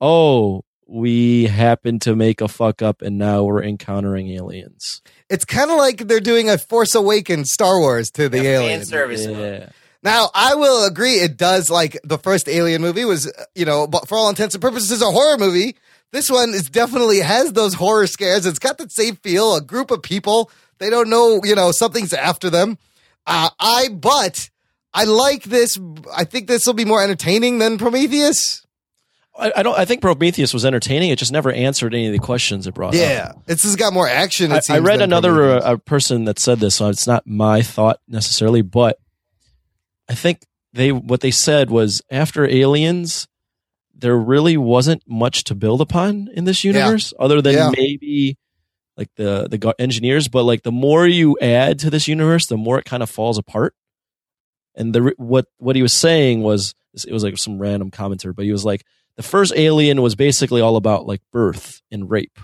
[0.00, 5.02] oh, we happen to make a fuck up and now we're encountering aliens.
[5.28, 8.62] It's kind of like they're doing a Force Awakens Star Wars to the Yeah, fan
[8.62, 8.84] alien.
[8.84, 9.26] service.
[9.26, 9.70] Yeah.
[10.02, 11.14] Now, I will agree.
[11.14, 14.62] It does like the first Alien movie was, you know, but for all intents and
[14.62, 15.74] purposes, a horror movie.
[16.12, 18.46] This one is definitely has those horror scares.
[18.46, 19.56] It's got the same feel.
[19.56, 20.48] A group of people,
[20.78, 22.78] they don't know, you know, something's after them.
[23.26, 24.48] Uh, I, but
[24.96, 25.78] I like this.
[26.16, 28.64] I think this will be more entertaining than Prometheus.
[29.38, 29.78] I, I don't.
[29.78, 31.10] I think Prometheus was entertaining.
[31.10, 32.94] It just never answered any of the questions it brought.
[32.94, 33.00] up.
[33.00, 34.50] Yeah, it's just got more action.
[34.52, 37.60] It I, I read another uh, a person that said this, so it's not my
[37.60, 38.98] thought necessarily, but
[40.08, 40.40] I think
[40.72, 43.28] they what they said was after Aliens,
[43.94, 47.70] there really wasn't much to build upon in this universe, other than Yeah.
[47.76, 48.38] maybe
[48.96, 50.28] like the the engineers.
[50.28, 53.36] But like the more you add to this universe, the more it kind of falls
[53.36, 53.74] apart.
[54.76, 56.74] And the what what he was saying was
[57.06, 58.84] it was like some random commenter, but he was like
[59.16, 62.38] the first Alien was basically all about like birth and rape.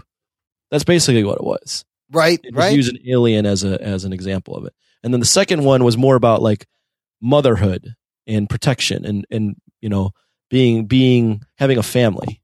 [0.70, 2.76] That's basically what it was right, it right.
[2.76, 4.74] use an alien as a as an example of it.
[5.02, 6.66] And then the second one was more about like
[7.20, 7.94] motherhood
[8.26, 10.10] and protection and and you know
[10.50, 12.40] being being having a family.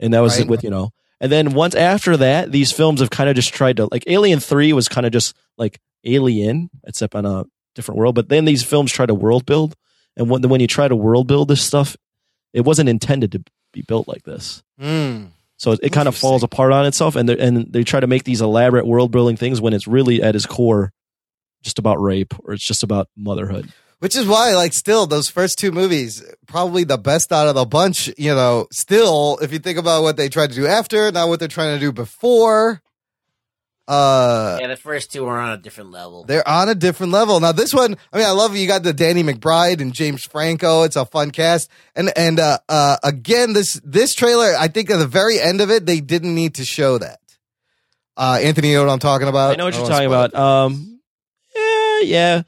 [0.00, 0.48] And that was Right.
[0.48, 0.90] with you know.
[1.20, 4.40] And then once after that, these films have kind of just tried to like Alien
[4.40, 7.44] 3 was kind of just like Alien except on a
[7.74, 9.74] different world, but then these films try to world build
[10.16, 11.96] and when when you try to world build this stuff,
[12.52, 14.62] it wasn't intended to be built like this.
[14.78, 15.26] Hmm.
[15.56, 18.24] So it, it kind of falls apart on itself, and and they try to make
[18.24, 20.92] these elaborate world building things when it's really at its core
[21.62, 23.72] just about rape or it's just about motherhood.
[24.00, 27.64] Which is why, like, still those first two movies, probably the best out of the
[27.64, 28.10] bunch.
[28.18, 31.38] You know, still, if you think about what they tried to do after, not what
[31.38, 32.82] they're trying to do before,
[33.86, 36.24] uh, Yeah, the first two are on a different level.
[36.24, 37.38] they're on a different level.
[37.40, 40.82] Now, this one, I mean, I love you got the Danny McBride and James Franco.
[40.84, 44.98] It's a fun cast, and and uh, uh, again, this this trailer, I think at
[44.98, 47.20] the very end of it, they didn't need to show that.
[48.16, 49.52] Uh, Anthony, you know what I'm talking about?
[49.52, 50.34] I know what don't you're talking about.
[50.34, 51.00] Um,
[51.54, 52.42] yeah, yeah.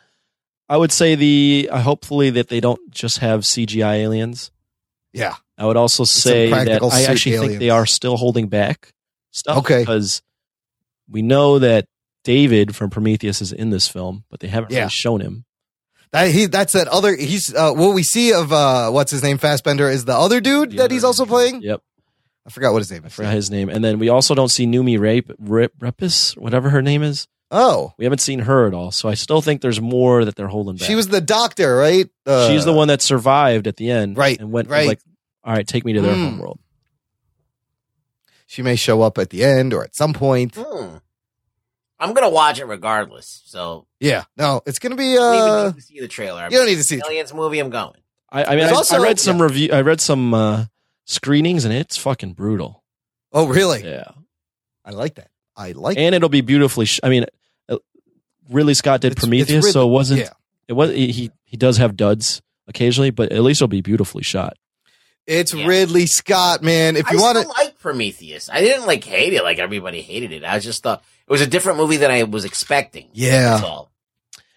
[0.69, 4.51] I would say the uh, hopefully that they don't just have CGI aliens.
[5.13, 8.93] yeah, I would also say that I suit actually think they are still holding back
[9.31, 9.59] stuff.
[9.59, 9.81] Okay.
[9.81, 10.23] because
[11.11, 11.87] we know that
[12.25, 14.79] David from Prometheus is in this film, but they haven't Yeah.
[14.81, 15.45] really shown him.
[16.13, 19.39] That he that's that other he's uh what we see of uh what's his name
[19.39, 21.63] Fassbender is the other dude The that he's also playing.
[21.63, 21.83] Yep.
[22.47, 23.13] I forgot what his name I is.
[23.15, 23.69] forgot his name.
[23.69, 27.27] And then we also don't see Noomi Rape, Rip, Repis, whatever her name is.
[27.51, 28.91] Oh, We haven't seen her at all.
[28.93, 30.87] So I still think there's more that they're holding back.
[30.87, 32.09] she was the doctor, right?
[32.25, 34.17] Uh, She's the one that survived at the end.
[34.17, 34.87] Right, And went right.
[34.89, 35.01] like,
[35.45, 36.23] all right, take me to their Hmm.
[36.25, 36.59] home world.
[38.47, 40.55] She may show up at the end or at some point.
[40.57, 40.97] Hmm.
[41.99, 43.43] I'm gonna watch it regardless.
[43.47, 45.13] So Yeah, no, it's gonna be.
[45.13, 46.45] I don't even uh need to see the trailer.
[46.45, 46.97] You don't need to see.
[46.97, 47.03] it.
[47.07, 47.59] Aliens movie.
[47.59, 48.01] I'm going.
[48.31, 49.45] I, I mean, I, also- I read some yeah.
[49.45, 49.69] review.
[49.73, 50.65] I read some uh,
[51.05, 52.83] screenings, and it's fucking brutal.
[53.33, 53.83] Oh, really?
[53.85, 54.11] Yeah,
[54.85, 55.31] I like that.
[55.57, 55.97] I like.
[55.97, 56.85] and it'll be beautifully.
[56.87, 57.25] Sh- I mean,
[57.69, 57.79] uh,
[58.51, 60.21] Ridley Scott did It's- it's Prometheus, so it wasn't.
[60.21, 60.31] yeah.
[60.69, 60.91] It was.
[60.91, 64.59] He he does have duds occasionally, but at least it'll be beautifully shot.
[65.27, 65.67] It's Yeah.
[65.67, 66.97] Ridley Scott, man.
[66.97, 68.49] If you want still to, like Prometheus.
[68.51, 70.45] I didn't like hate it like everybody hated it.
[70.45, 73.09] I just thought it was a different movie than I was expecting.
[73.13, 73.51] Yeah.
[73.51, 73.91] That's all.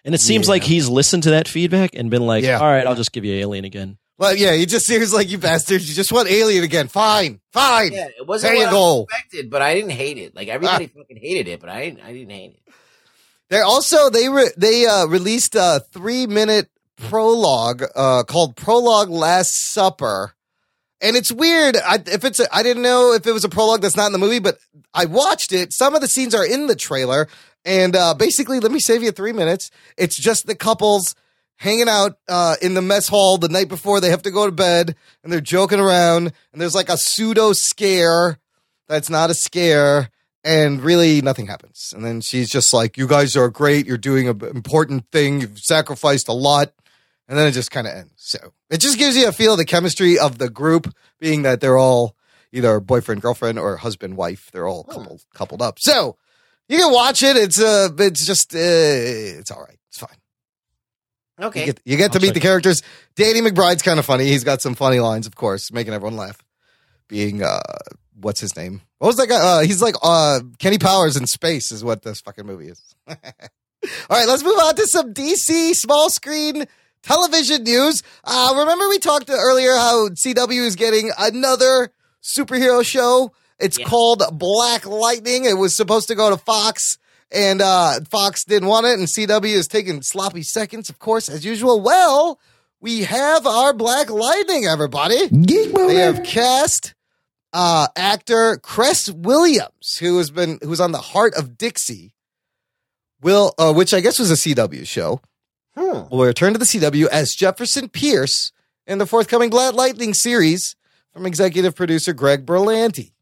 [0.04, 0.52] And it seems Yeah.
[0.52, 2.58] like he's listened to that feedback and been like, Yeah.
[2.60, 3.98] all right, I'll just give you Alien again.
[4.16, 5.88] Well, yeah, he just seems like you bastards.
[5.88, 6.88] You just want Alien again.
[6.88, 7.92] Fine, fine.
[7.92, 8.98] Yeah, it wasn't There you what go.
[9.00, 10.36] I expected, but I didn't hate it.
[10.36, 12.00] Like everybody fucking hated it, but I didn't.
[12.04, 12.74] I didn't hate it.
[13.48, 19.54] They're also they re- they uh, released a three minute prologue uh, called Prologue Last
[19.72, 20.34] Supper,
[21.00, 21.76] and it's weird.
[21.76, 24.12] I, if it's a, I didn't know if it was a prologue that's not in
[24.12, 24.58] the movie, but
[24.92, 25.72] I watched it.
[25.72, 27.28] Some of the scenes are in the trailer,
[27.64, 29.70] and uh, basically, let me save you three minutes.
[29.96, 31.14] It's just the couples
[31.56, 34.52] hanging out uh, in the mess hall the night before they have to go to
[34.52, 38.38] bed, and they're joking around, and there's like a pseudo scare
[38.88, 40.10] that's not a scare
[40.44, 41.92] and really nothing happens.
[41.94, 43.86] And then she's just like, "You guys are great.
[43.86, 45.40] You're doing an important thing.
[45.40, 46.72] You've sacrificed a lot."
[47.28, 48.12] And then it just kind of ends.
[48.16, 51.60] So it just gives you a feel of the chemistry of the group, being that
[51.60, 52.16] they're all
[52.52, 54.50] either boyfriend, girlfriend, or husband, wife.
[54.52, 55.78] They're all coupled, coupled up.
[55.78, 56.16] So
[56.68, 57.36] you can watch it.
[57.36, 59.78] It's uh, it's just uh, it's all right.
[59.88, 60.16] It's fine.
[61.40, 61.60] Okay.
[61.60, 62.42] You get, you get to meet the it.
[62.42, 62.82] characters.
[63.16, 64.26] Danny McBride's kind of funny.
[64.26, 66.38] He's got some funny lines, of course, making everyone laugh.
[67.08, 67.60] Being uh,
[68.20, 68.82] what's his name?
[68.98, 69.36] What was that guy?
[69.36, 72.94] Uh, he's like uh, Kenny Powers in space, is what this fucking movie is.
[73.08, 73.16] All
[74.10, 76.66] right, let's move on to some DC small screen
[77.02, 78.02] television news.
[78.24, 81.92] Uh, remember we talked earlier how CW is getting another
[82.22, 83.32] superhero show.
[83.58, 83.86] It's Yeah.
[83.86, 85.44] called Black Lightning.
[85.44, 86.98] It was supposed to go to Fox,
[87.30, 91.44] and uh, Fox didn't want it, and CW is taking sloppy seconds, of course, as
[91.44, 91.80] usual.
[91.80, 92.40] Well,
[92.80, 95.28] we have our Black Lightning, everybody.
[95.28, 96.94] Geek They have cast
[97.52, 102.14] uh, actor Cress Williams, who has been who's on the Hart of Dixie,
[103.20, 105.20] will uh, which I guess was a CW show.
[105.76, 106.08] Hmm.
[106.10, 108.52] Will return to the CW as Jefferson Pierce
[108.86, 110.74] in the forthcoming Black Lightning series
[111.12, 113.12] from executive producer Greg Berlanti.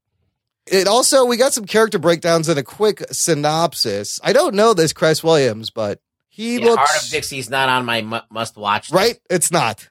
[0.67, 4.19] It also we got some character breakdowns and a quick synopsis.
[4.23, 7.85] I don't know this Chris Williams, but he Yeah, looks Hart of Dixie's not on
[7.85, 8.91] my mu- must watch.
[8.91, 9.19] right?
[9.31, 9.89] It's not.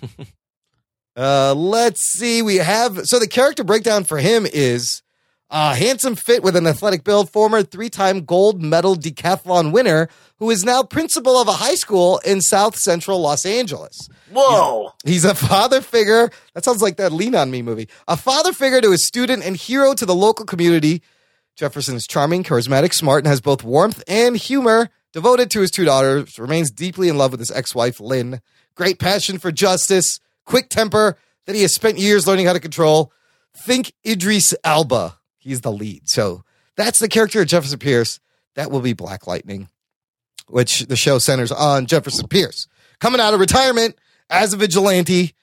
[1.16, 2.42] uh, let's see.
[2.42, 5.02] We have so the character breakdown for him is
[5.50, 10.64] uh, handsome fit with an athletic build, former three-time gold medal decathlon winner who is
[10.64, 14.08] now principal of a high school in South Central Los Angeles.
[14.30, 14.92] Whoa.
[15.04, 16.30] He's a father figure.
[16.54, 17.88] That sounds like that Lean on Me movie.
[18.06, 21.02] A father figure to his student and hero to the local community.
[21.56, 24.90] Jefferson is charming, charismatic, smart, and has both warmth and humor.
[25.12, 28.40] Devoted to his two daughters, remains deeply in love with his ex wife, Lynn.
[28.74, 33.10] Great passion for justice, quick temper that he has spent years learning how to control.
[33.56, 35.18] Think Idris Elba.
[35.38, 36.08] He's the lead.
[36.08, 36.44] So
[36.76, 38.20] that's the character of Jefferson Pierce.
[38.54, 39.68] That will be Black Lightning,
[40.48, 42.66] which the show centers on Jefferson Pierce.
[42.98, 43.96] Coming out of retirement
[44.28, 45.34] as a vigilante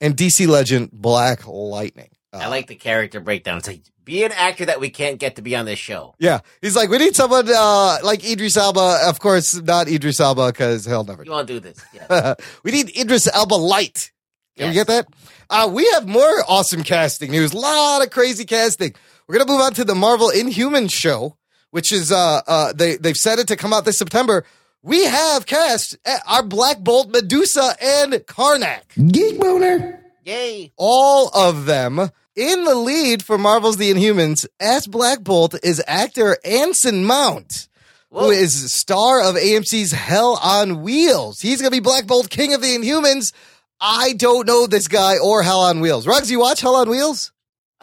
[0.00, 2.10] and DC legend Black Lightning.
[2.32, 3.58] Uh, I like the character breakdown.
[3.58, 6.14] It's like be an actor that we can't get to be on this show.
[6.18, 9.00] Yeah, he's like, we need someone uh, like Idris Elba.
[9.06, 11.24] Of course, not Idris Elba because he'll never.
[11.24, 11.78] You won't do this.
[11.94, 12.34] Yeah.
[12.62, 14.12] we need Idris Elba light.
[14.56, 15.08] Can we get that?
[15.50, 17.52] Uh, we have more awesome casting news.
[17.52, 18.94] A lot of crazy casting.
[19.26, 21.36] We're gonna move on to the Marvel Inhuman show,
[21.70, 24.44] which is uh, uh, they they've set it to come out this September.
[24.82, 28.82] We have cast uh, our Black Bolt, Medusa, and Karnak.
[29.12, 30.00] Geek boner.
[30.24, 30.72] Yay.
[30.76, 32.10] all of them.
[32.36, 37.68] In the lead for Marvel's The Inhumans as Black Bolt is actor Anson Mount,
[38.10, 38.30] who Whoa.
[38.30, 41.40] is star of AMC's Hell on Wheels.
[41.40, 43.32] He's going to be Black Bolt, King of the Inhumans.
[43.80, 46.06] I don't know this guy or Hell on Wheels.
[46.08, 47.30] Ruggs, you watch Hell on Wheels?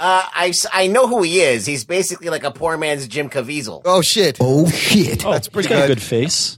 [0.01, 1.65] Uh, I, s- I know who he is.
[1.67, 3.83] He's basically like a poor man's Jim Caviezel.
[3.85, 4.37] Oh, shit.
[4.41, 5.23] Oh shit.
[5.25, 5.91] Oh, That's pretty he's got good.
[5.91, 6.57] a good face.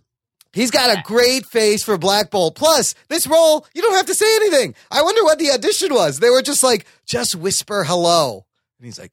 [0.54, 2.56] He's got a great face for Black Bolt.
[2.56, 4.76] Plus, this role, you don't have to say anything.
[4.92, 6.20] I wonder what the audition was.
[6.20, 8.46] They were just like, just whisper hello.
[8.80, 9.12] And he's like,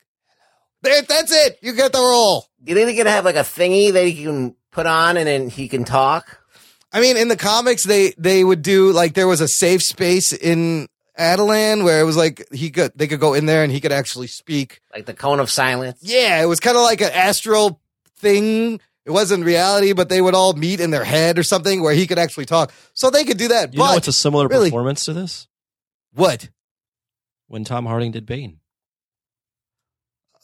[0.85, 1.01] hello.
[1.09, 1.59] That's it.
[1.62, 2.47] You get the role.
[2.62, 5.26] Do you think they're gonna have like a thingy that he can put on and
[5.26, 6.39] then he can talk?
[6.93, 10.33] I mean, in the comics, they they would do like there was a safe space
[10.33, 10.89] in
[11.21, 13.93] Attilan where it was like he could they could go in there and he could
[13.93, 14.81] actually speak.
[14.95, 15.99] Like the cone of silence?
[16.03, 17.81] Yeah, it was kind of like an astral
[18.16, 18.81] thing.
[19.05, 22.07] It wasn't reality, but they would all meet in their head or something where he
[22.07, 22.73] could actually talk.
[22.95, 23.73] So they could do that.
[23.73, 25.47] You but know what's a similar really- performance to this?
[26.12, 26.49] what?
[27.49, 28.61] When Tom Harding did Bane.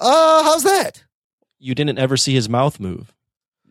[0.01, 1.05] Uh, how's that?
[1.59, 3.15] You didn't ever see his mouth move.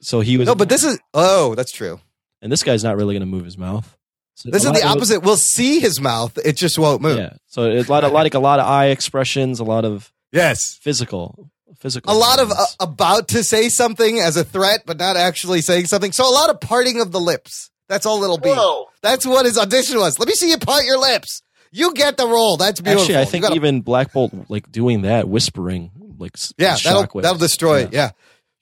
[0.01, 1.99] So he was No, but this is oh, that's true.
[2.41, 3.97] and this guy's not really going to move his mouth.
[4.36, 5.19] So This is lot the of- opposite.
[5.21, 7.17] We'll see his mouth; it just won't move.
[7.17, 7.33] Yeah.
[7.47, 10.77] So it's a lot of like a lot of eye expressions, a lot of Yes,
[10.81, 15.17] physical physical a lot of uh, about to say something as a threat, but not
[15.17, 16.11] actually saying something.
[16.11, 17.69] So a lot of parting of the lips.
[17.89, 18.49] That's all it'll be.
[18.49, 18.88] Whoa.
[19.01, 20.17] That's what his audition was.
[20.19, 21.41] Let me see you part your lips.
[21.71, 22.57] You get the role.
[22.57, 23.03] That's beautiful.
[23.03, 27.21] Actually, I think gotta- even Black Bolt like doing that, whispering, like yeah, that'll shockwaves.
[27.21, 27.93] that'll destroy it.
[27.93, 28.11] Yeah,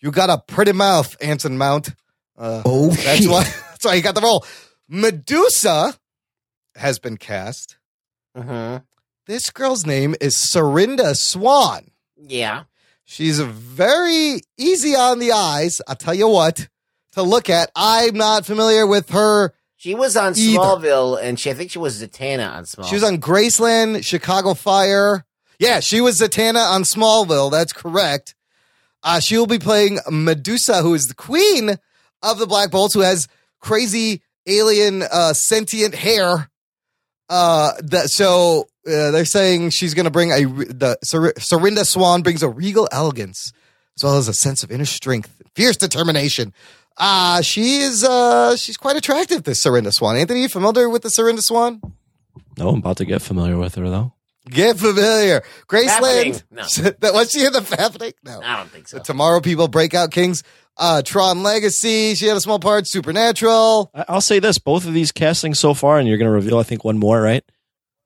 [0.01, 1.89] you got a pretty mouth, Anson Mount.
[2.37, 3.29] Uh, Oh that's shit.
[3.29, 3.43] why
[3.83, 4.45] That's why he got the role.
[4.89, 5.97] Medusa
[6.75, 7.77] has been cast.
[8.35, 8.77] hmm
[9.27, 11.91] This girl's name is Serinda Swan.
[12.17, 12.63] Yeah.
[13.05, 15.81] She's very easy on the eyes.
[15.87, 16.67] I'll tell you what
[17.13, 17.69] to look at.
[17.75, 19.53] I'm not familiar with her.
[19.75, 20.59] She was on Either.
[20.59, 22.87] Smallville, and she I think she was Zatanna on Smallville.
[22.89, 25.25] She was on Graceland, Chicago Fire.
[25.59, 27.51] Yeah, she was Zatanna on Smallville.
[27.51, 28.35] That's correct.
[29.03, 31.77] Uh, she will be playing Medusa, who is the queen
[32.21, 33.27] of the Black Bolts, who has
[33.59, 36.49] crazy alien uh, sentient hair.
[37.29, 42.21] Uh, that so uh, they're saying she's going to bring a the Ser- Serinda Swan
[42.21, 43.53] brings a regal elegance
[43.97, 46.53] as well as a sense of inner strength, fierce determination.
[46.95, 49.43] Uh she is uh she's quite attractive.
[49.43, 50.15] This Serinda Swan.
[50.15, 51.81] Anthony, you familiar with the Serinda Swan?
[52.57, 54.13] No, I'm about to get familiar with her though.
[54.49, 55.41] Get familiar.
[55.67, 55.87] Graceland.
[55.89, 56.41] Happening.
[56.51, 57.11] No.
[57.13, 58.13] was she in the happening?
[58.23, 58.41] No.
[58.43, 58.97] I don't think so.
[58.97, 60.43] The Tomorrow People, Breakout Kings,
[60.77, 62.15] uh, Tron Legacy.
[62.15, 62.87] She had a small part.
[62.87, 63.91] Supernatural.
[63.93, 66.57] I- I'll say this: both of these castings so far, and you're going to reveal,
[66.59, 67.43] I think, one more, right?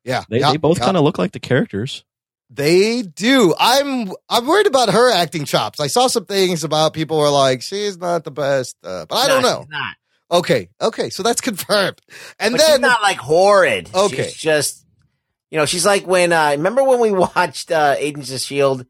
[0.03, 0.86] Yeah, They, yeah, they both yeah.
[0.86, 2.05] kind of look like the characters.
[2.49, 3.53] They do.
[3.59, 5.82] I'm I'm worried about her acting chops.
[5.82, 9.28] I saw some things about people were like she's not the best, uh, but I
[9.28, 9.59] No, don't know.
[9.63, 9.95] she's not.
[10.39, 11.99] Okay, okay, so that's confirmed.
[12.39, 13.89] And But then she's not like horrid.
[13.93, 14.24] Okay.
[14.30, 14.86] She's just,
[15.51, 18.86] you know, she's like when, uh, remember when we watched, uh, Agents of S.H.I.E.L.D.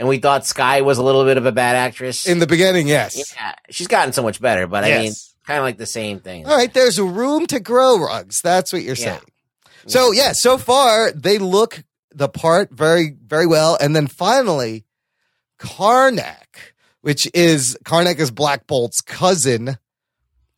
[0.00, 2.26] and we thought Skye was a little bit of a bad actress?
[2.26, 3.32] in the beginning, yes.
[3.36, 5.02] yeah, she's gotten so much better, but I Yes.
[5.02, 5.12] mean,
[5.46, 6.46] kind of like the same thing.
[6.46, 8.40] All right, there's room to grow, rugs.
[8.42, 9.18] That's what you're Yeah.
[9.18, 9.20] saying.
[9.86, 11.84] So yeah, so far they look
[12.14, 13.76] the part very, very well.
[13.80, 14.84] And then finally,
[15.58, 16.72] Karnak,
[17.02, 19.78] which is Karnak is Black Bolt's cousin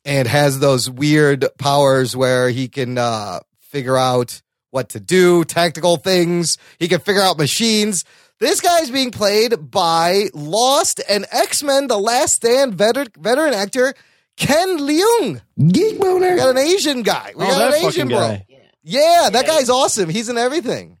[0.05, 4.41] and has those weird powers where he can uh figure out
[4.71, 6.57] what to do, tactical things.
[6.79, 8.03] He can figure out machines.
[8.43, 13.93] This guy's being played by Lost and X-Men The Last Stand veteran, veteran actor
[14.35, 15.41] Ken Leung.
[15.65, 17.31] Geek We got an Asian guy.
[17.37, 18.17] We Oh, got that an Asian fucking bro.
[18.19, 18.45] guy.
[18.49, 18.57] Yeah.
[18.83, 19.53] Yeah, that Yeah.
[19.53, 20.09] guy's awesome.
[20.09, 20.97] He's in everything.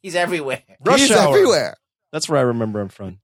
[0.00, 0.62] He's everywhere.
[0.84, 1.28] Rush He's Hour.
[1.36, 1.76] everywhere.
[2.12, 3.18] That's where I remember him from.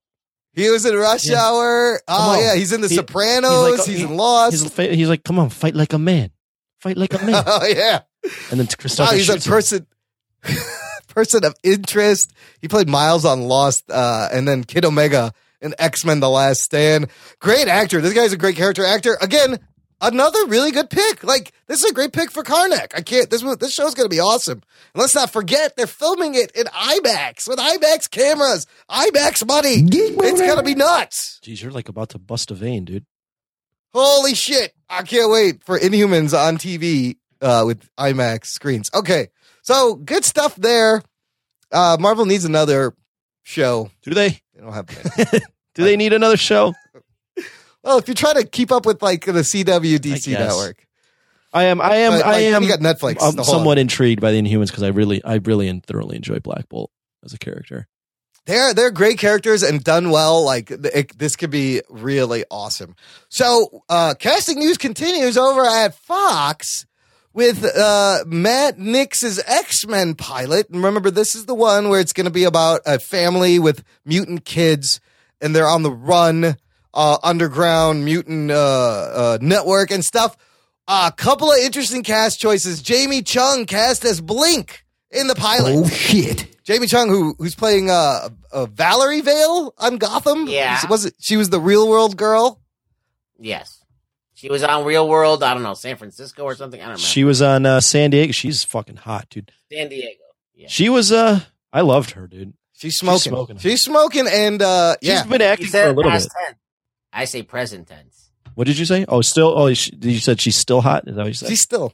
[0.53, 1.43] He was in Rush Yeah.
[1.43, 2.01] Hour.
[2.09, 3.86] Oh yeah, he's in The He- Sopranos.
[3.86, 4.53] He's, he's like- in Lost.
[4.53, 6.30] He's, he's like, come on, fight like a man,
[6.80, 7.43] fight like a man.
[7.47, 8.01] oh yeah.
[8.51, 9.51] and then Oh, Christopher he's a shoots him.
[9.51, 9.86] person
[11.11, 12.32] person of interest.
[12.61, 16.62] He played Miles on Lost, uh, and then Kid Omega in X Men: The Last
[16.62, 17.08] Stand.
[17.38, 18.00] Great actor.
[18.00, 19.18] This guy's a great character actor.
[19.20, 19.58] Again,
[20.00, 21.22] another really good pick.
[21.24, 22.92] Like this is a great pick for Karnak.
[22.96, 23.28] I can't.
[23.30, 24.62] This this show's gonna be awesome.
[24.94, 29.84] And let's not forget they're filming it in IMAX with IMAX cameras, IMAX money.
[29.84, 31.40] It's gonna be nuts.
[31.42, 33.06] Jeez, you're like about to bust a vein, dude.
[33.92, 34.72] Holy shit.
[34.88, 38.90] I can't wait for Inhumans on TV uh, with IMAX screens.
[38.94, 39.28] Okay.
[39.70, 41.00] So good stuff there.
[41.70, 42.92] Uh, Marvel needs another
[43.44, 43.88] show.
[44.02, 44.30] Do they?
[44.52, 44.88] They don't have
[45.74, 46.74] Do they need another show?
[47.82, 50.86] Well, if you're trying to keep up with like the CW DC network.
[51.50, 51.80] I am.
[51.80, 52.12] I am.
[52.12, 52.62] But, I like, am.
[52.62, 55.82] you got Netflix, I'm somewhat intrigued by the Inhumans because I really, I really and
[55.82, 56.90] thoroughly enjoy Black Bolt
[57.24, 57.88] as a character.
[58.44, 60.44] They're they're great characters and done well.
[60.44, 62.96] Like it, this could be really awesome.
[63.30, 66.84] So uh, casting news continues over at Fox
[67.33, 70.68] with uh, Matt Nix's X Men pilot.
[70.70, 73.85] And remember, this is the one where it's going to be about a family with
[74.05, 75.01] mutant kids,
[75.41, 76.57] and they're on the run,
[76.95, 80.37] uh, underground mutant uh, uh, network and stuff.
[80.89, 82.83] A couple of interesting cast choices.
[82.83, 85.74] Jamie Chung cast as Blink in the pilot.
[85.76, 86.62] Oh shit.
[86.64, 90.47] Jamie Chung, who who's playing uh, uh Valerie Vale on Gotham.
[90.49, 90.81] Yeah.
[90.89, 91.14] was it?
[91.20, 92.61] She was the real world girl.
[93.39, 93.80] Yes.
[94.41, 96.80] She was on Real World, I don't know, San Francisco or something.
[96.80, 97.07] I don't remember.
[97.07, 98.32] She was on uh, San Diego.
[98.32, 99.53] She's fucking hot, dude.
[99.70, 100.18] San Diego.
[100.55, 100.68] Yeah.
[100.68, 101.12] She was.
[101.12, 101.41] Uh,
[101.72, 102.55] I loved her, dude.
[102.72, 103.59] She's smoking.
[103.59, 104.24] She's smoking.
[104.24, 106.47] smoking, and uh, She's yeah, been You acting for said a little past bit.
[106.47, 106.59] tense.
[107.12, 108.30] I say present tense.
[108.55, 109.05] What did you say?
[109.07, 109.49] Oh, still.
[109.57, 111.07] Oh, she, you said she's still hot.
[111.07, 111.51] Is that what you said?
[111.51, 111.93] she's still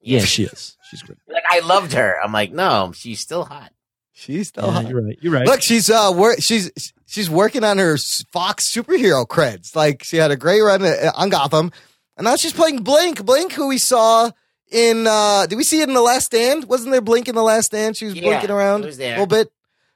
[0.00, 0.76] yeah, she is.
[0.90, 1.18] She's great.
[1.28, 2.16] Like I loved her.
[2.22, 3.72] I'm like, no, she's still hot.
[4.18, 4.66] She's still.
[4.66, 4.88] Yeah, hot.
[4.88, 5.18] you're right.
[5.20, 5.46] You're right.
[5.46, 6.70] Look, she's uh, wor- she's
[7.06, 7.96] she's working on her
[8.32, 9.74] Fox superhero creds.
[9.76, 11.70] Like she had a great run uh, on Gotham,
[12.16, 13.24] and now she's playing Blink.
[13.24, 14.30] Blink, who we saw
[14.70, 15.06] in.
[15.06, 16.64] uh Did we see it in the Last Stand?
[16.64, 17.96] Wasn't there Blink in the Last Stand?
[17.96, 19.10] She was Yeah, blinking around was there.
[19.16, 19.50] a little bit.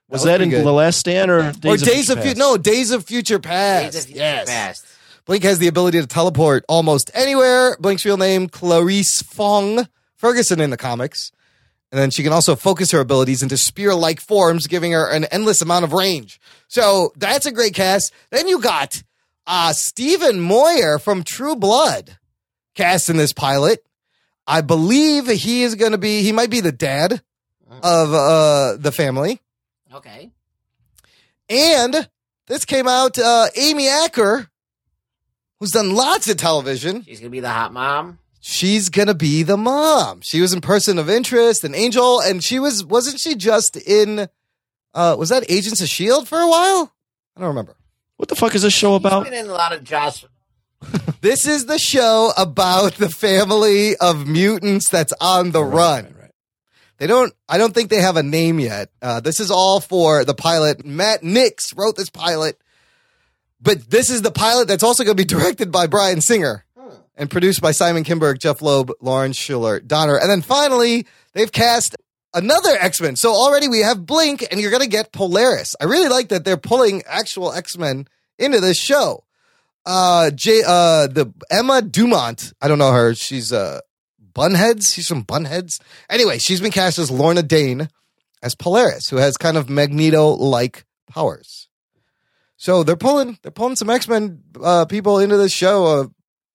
[0.09, 0.65] was that, in good.
[0.65, 2.25] the Last Stand or Days or of Days Future of Future?
[2.25, 2.37] Past?
[2.39, 3.93] No, Days of Future Past.
[3.93, 4.49] Days of Future yes.
[4.49, 4.87] Past.
[5.25, 7.77] Blink has the ability to teleport almost anywhere.
[7.79, 11.31] Blink's real name, Clarice Fong Ferguson in the comics.
[11.93, 15.25] And then she can also focus her abilities into spear like forms, giving her an
[15.27, 16.41] endless amount of range.
[16.67, 18.13] So that's a great cast.
[18.31, 19.03] Then you got
[19.47, 22.17] uh, Stephen Moyer from True Blood
[22.75, 23.85] cast in this pilot.
[24.47, 27.23] I believe he is going to be, he might be the dad
[27.83, 29.41] of uh, the family.
[29.93, 30.31] Okay.
[31.51, 32.09] And
[32.47, 34.49] this came out, uh, Amy Acker,
[35.61, 37.03] who's done lots of television.
[37.05, 38.19] She's gonna be the hot mom.
[38.45, 40.21] She's gonna be the mom.
[40.23, 44.27] She was in Person of Interest and Angel, and she was wasn't she just in?
[44.95, 46.93] uh Was that Agents of Shield for a while?
[47.37, 47.77] I don't remember.
[48.17, 49.25] What the fuck is this show She's about?
[49.25, 50.25] been in a lot of Josh.
[51.21, 56.07] This is the show about the family of mutants that's on the run.
[56.07, 56.31] Right, right.
[56.99, 57.33] They don't.
[57.49, 58.91] I don't think they have a name yet.
[59.01, 60.85] Uh, this is all for the pilot.
[60.85, 62.61] Matt Nix wrote this pilot,
[63.61, 66.65] but this is the pilot that's also going to be directed by Bryan Singer
[67.17, 71.97] and produced by Simon Kimberg, Jeph Loeb, Lauren Shuler, Donner, and then finally they've cast
[72.35, 73.17] another X Men.
[73.17, 75.77] So already we have Blink, and you're going to get Polaris.
[75.81, 78.07] I really like that they're pulling actual X Men
[78.39, 79.25] into this show.
[79.85, 82.53] Uh, J, uh, the Emma Dumont.
[82.61, 83.15] I don't know her.
[83.15, 83.81] She's uh
[84.35, 84.95] Bunheads.
[84.95, 85.81] She's from Bunheads.
[86.09, 87.89] Anyway, she's been cast as Lorna Dane
[88.43, 91.69] as Polaris, who has kind of Magneto like powers.
[92.57, 95.85] So they're pulling they're pulling some X Men uh, people into this show.
[95.87, 96.07] Uh,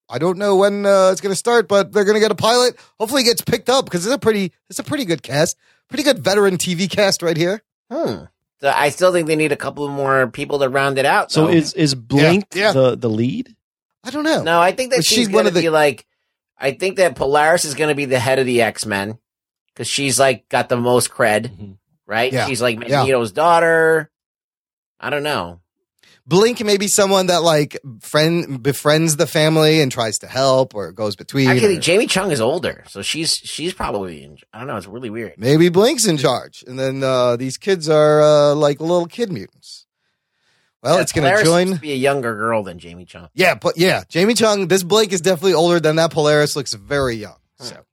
[0.08, 2.34] I don't know when uh, it's going to start, but they're going to get a
[2.36, 2.76] pilot.
[2.98, 5.56] Hopefully, it gets picked up because it's a pretty it's a pretty good cast,
[5.88, 7.62] pretty good veteran TV cast right here.
[7.92, 8.24] Hmm.
[8.60, 11.30] So I still think they need a couple more people to round it out.
[11.30, 11.52] So though.
[11.52, 12.72] is is Blink yeah.
[12.72, 13.54] the the lead?
[14.04, 14.42] I don't know.
[14.42, 16.06] no, I think that But she's, she's gonna one of the- be like.
[16.60, 19.18] I think that Polaris is gonna be the head of the X Men
[19.68, 21.76] because she's like got the most cred, Mhm.
[22.06, 22.32] right?
[22.32, 22.46] Yeah.
[22.46, 24.10] She's like Magneto's daughter.
[24.98, 25.60] I don't know.
[26.28, 30.92] Blink may be someone that like friend befriends the family and tries to help or
[30.92, 31.48] goes between.
[31.48, 34.22] Actually, or- Jamie Chung is older, so she's she's probably.
[34.24, 34.76] In, I don't know.
[34.76, 35.34] It's really weird.
[35.38, 39.86] Maybe Blink's in charge, and then uh, these kids are uh, like little kid mutants.
[40.82, 41.76] Well, Yeah, it's going to join.
[41.78, 43.28] be a younger girl than Jamie Chung.
[43.34, 44.68] Yeah, but yeah, Jamie Chung.
[44.68, 46.12] This Blake is definitely older than that.
[46.12, 47.38] Polaris looks very young.
[47.58, 47.84] So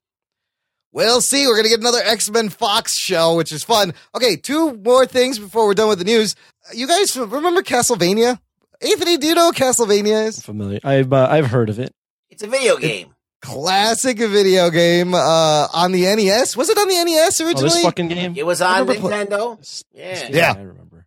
[0.95, 1.45] we'll see.
[1.45, 3.93] We're gonna get another X Men Fox show, which is fun.
[4.15, 6.35] Okay, two more things before we're done with the news.
[6.67, 8.39] Uh, You guys remember Castlevania?
[8.81, 10.41] Anthony, do you know what Castlevania is?
[10.41, 10.79] Familiar?
[10.83, 11.93] I've uh, I've heard of it.
[12.31, 13.11] It's a video game.
[13.41, 16.57] Classic video game uh, on the NES.
[16.57, 17.69] Was it on the NES Oh, originally?
[17.69, 18.33] this fucking game.
[18.35, 19.59] It was on remember pl- Nintendo.
[19.59, 20.09] This- Yeah.
[20.13, 20.53] this game, Yeah.
[20.57, 21.05] I remember.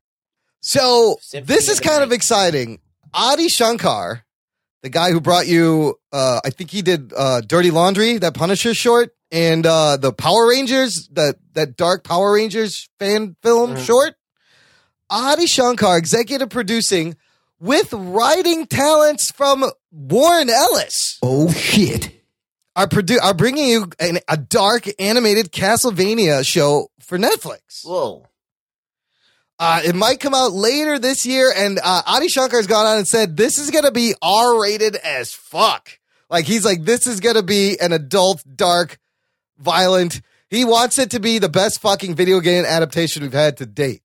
[0.61, 2.78] So Symphony this is of the kind of exciting.
[3.12, 4.24] Adi Shankar,
[4.82, 8.72] the guy who brought you, uh, I think he did uh, Dirty Laundry, that Punisher
[8.74, 13.85] short, and uh, the Power Rangers, that that Dark Power Rangers fan film Mhm.
[13.87, 14.14] short.
[15.11, 17.16] Adi Shankar, executive producing,
[17.61, 22.11] with writing talents from Warren Ellis, Oh shit.
[22.76, 27.85] are produ- are bringing you an, a dark animated Castlevania show for Netflix.
[27.85, 28.26] Whoa.
[29.59, 32.99] Uh, it might come out later this year, and uh, Adi Shankar has gone on
[32.99, 35.99] and said this is going to be R rated as fuck.
[36.31, 38.99] Like he's like, this is going to be an adult, dark,
[39.59, 40.21] violent.
[40.49, 44.03] He wants it to be the best fucking video game adaptation we've had to date.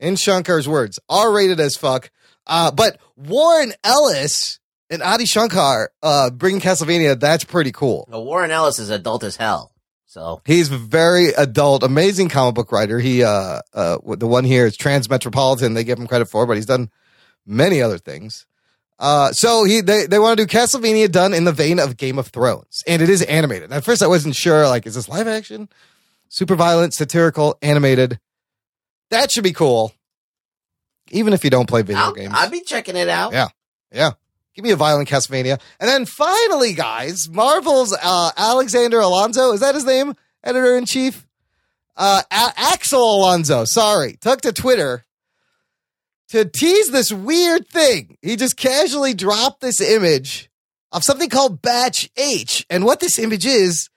[0.00, 2.10] In Shankar's words, R rated as fuck.
[2.46, 4.58] Uh, but Warren Ellis
[4.90, 8.06] and Adi Shankar uh, bringing Castlevania, that's pretty cool.
[8.10, 9.72] Well, Warren Ellis is adult as hell.
[10.06, 13.00] So He's very adult, amazing comic book writer.
[13.00, 15.74] He, uh, uh, the one here is Transmetropolitan.
[15.74, 16.90] They give him credit for, but he's done
[17.44, 18.46] many other things.
[18.98, 22.18] Uh, so he, they, they want to do Castlevania done in the vein of Game
[22.18, 23.72] of Thrones, and it is animated.
[23.72, 25.68] At first, I wasn't sure, like, is this live action?
[26.28, 28.18] Super violent, satirical, animated.
[29.10, 29.92] That should be cool.
[31.10, 32.32] Even if you don't play video I'll, games.
[32.34, 33.32] I'll be checking it out.
[33.32, 33.48] Yeah.
[33.92, 34.12] Yeah.
[34.54, 35.60] Give me a violent Castlevania.
[35.80, 40.14] And then finally, guys, Marvel's uh, Alexander Alonso, is that his name?
[40.42, 41.26] Editor in chief?
[41.96, 45.04] Uh, A- Axel Alonso, sorry, took to Twitter
[46.34, 48.18] to tease this weird thing.
[48.20, 50.50] He just casually dropped this image
[50.90, 52.66] of something called Batch H.
[52.68, 53.88] And what this image is,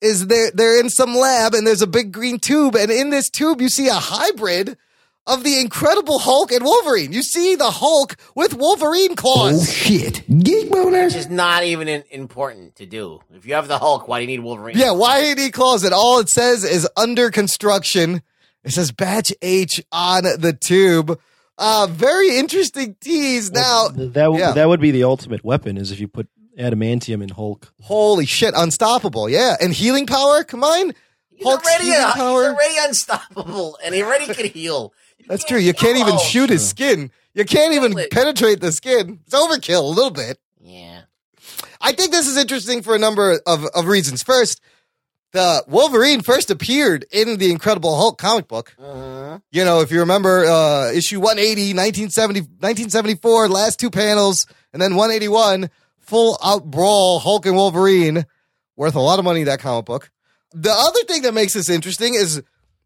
[0.00, 2.76] is they're, they're in some lab and there's a big green tube.
[2.76, 4.78] And in this tube, you see a hybrid
[5.26, 7.12] of the Incredible Hulk and Wolverine.
[7.12, 9.60] You see the Hulk with Wolverine claws.
[9.60, 10.24] Oh shit.
[10.26, 11.04] Geek boner.
[11.04, 13.20] Which is not even in, important to do.
[13.34, 14.78] If you have the Hulk, why do you need Wolverine?
[14.78, 15.84] Yeah, why did he claws?
[15.84, 18.22] And all it says is under construction.
[18.64, 21.20] It says batch H on the tube.
[21.64, 23.52] Uh, very interesting tease.
[23.52, 24.50] Now, Th- that w- yeah.
[24.52, 26.26] that would be the ultimate weapon is if you put
[26.58, 27.72] adamantium in Hulk.
[27.82, 29.28] holy shit, unstoppable.
[29.30, 29.54] Yeah.
[29.60, 30.42] And healing power.
[30.42, 30.92] Come on.
[31.30, 32.44] he's Hulk's already, healing he's power.
[32.46, 34.92] already unstoppable, and he already can heal.
[35.18, 35.58] You That's true.
[35.58, 36.26] You can't even Hulk.
[36.26, 37.10] shoot his skin.
[37.32, 38.10] You can't even it.
[38.10, 39.20] penetrate the skin.
[39.24, 40.38] It's overkill a little bit.
[40.60, 41.02] Yeah.
[41.80, 44.22] I think this is interesting for a number of, of reasons.
[44.22, 44.60] First,
[45.32, 48.74] the Wolverine first appeared in the Incredible Hulk comic book.
[48.78, 49.38] Uh-huh.
[49.50, 54.94] You know, if you remember uh, issue 180, 1970, 1974, last two panels, and then
[54.94, 55.70] 181,
[56.00, 58.26] full out brawl, Hulk and Wolverine,
[58.76, 60.10] worth a lot of money, that comic book.
[60.52, 62.42] The other thing that makes this interesting is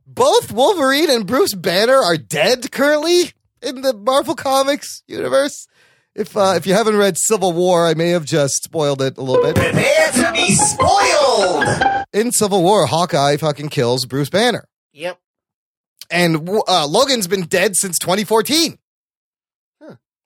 [0.07, 5.67] both Wolverine and Bruce Banner are dead currently in the Marvel Comics universe.
[6.17, 9.21] If uh, if you haven't read Civil War, I may have just spoiled it a
[9.21, 9.55] little bit.
[9.55, 12.05] Prepare to be spoiled.
[12.15, 15.19] In Civil War, Hawkeye fucking kills Bruce Banner, Yep.
[16.11, 18.79] and uh, Logan's been dead since 2014.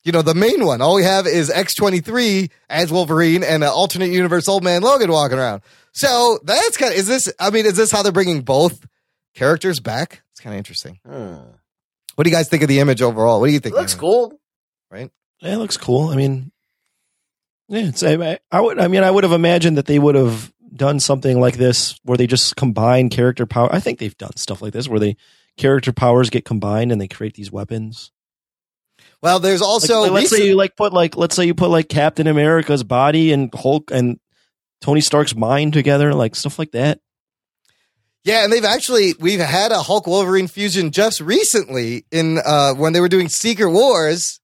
[0.03, 0.81] You know, the main one.
[0.81, 5.37] All we have is X23 as Wolverine and an alternate universe old man Logan walking
[5.39, 5.61] around.
[5.93, 8.87] So that's kind of, is this, I mean, is this how they're bringing both
[9.35, 10.23] characters back?
[10.33, 11.01] It's kind of interesting.
[11.05, 11.35] Hmm.
[12.15, 13.41] What do you guys think of the image overall?
[13.41, 13.75] What do you think?
[13.75, 14.41] It looks cool.
[14.91, 15.11] Right?
[15.41, 16.09] Yeah, it looks cool.
[16.09, 16.53] I mean,
[17.69, 18.79] yeah, it's, I, I would.
[18.79, 22.19] I mean, I would have imagined that they would have done something like this where
[22.19, 23.73] they just combine character power.
[23.73, 25.17] I think they've done stuff like this where they
[25.57, 28.13] character powers get combined and they create these weapons.
[29.23, 31.89] Well, there's also, like, let's say you like put like let's say you put like
[31.89, 34.19] Captain America's body and Hulk and
[34.81, 37.01] Tony Stark's mind together, like stuff like that.
[38.25, 42.93] Yeah, and they've actually we've had a Hulk Wolverine fusion just recently in uh when
[42.93, 44.40] they were doing Secret Wars,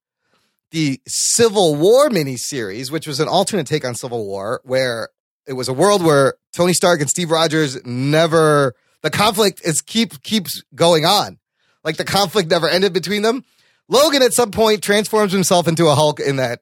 [0.71, 5.11] the Civil War miniseries, which was an alternate take on Civil War, where
[5.47, 10.23] it was a world where Tony Stark and Steve Rogers never the conflict is keep
[10.23, 11.39] keeps going on.
[11.85, 13.45] Like the conflict never ended between them.
[13.89, 16.61] Logan at some point transforms himself into a Hulk in that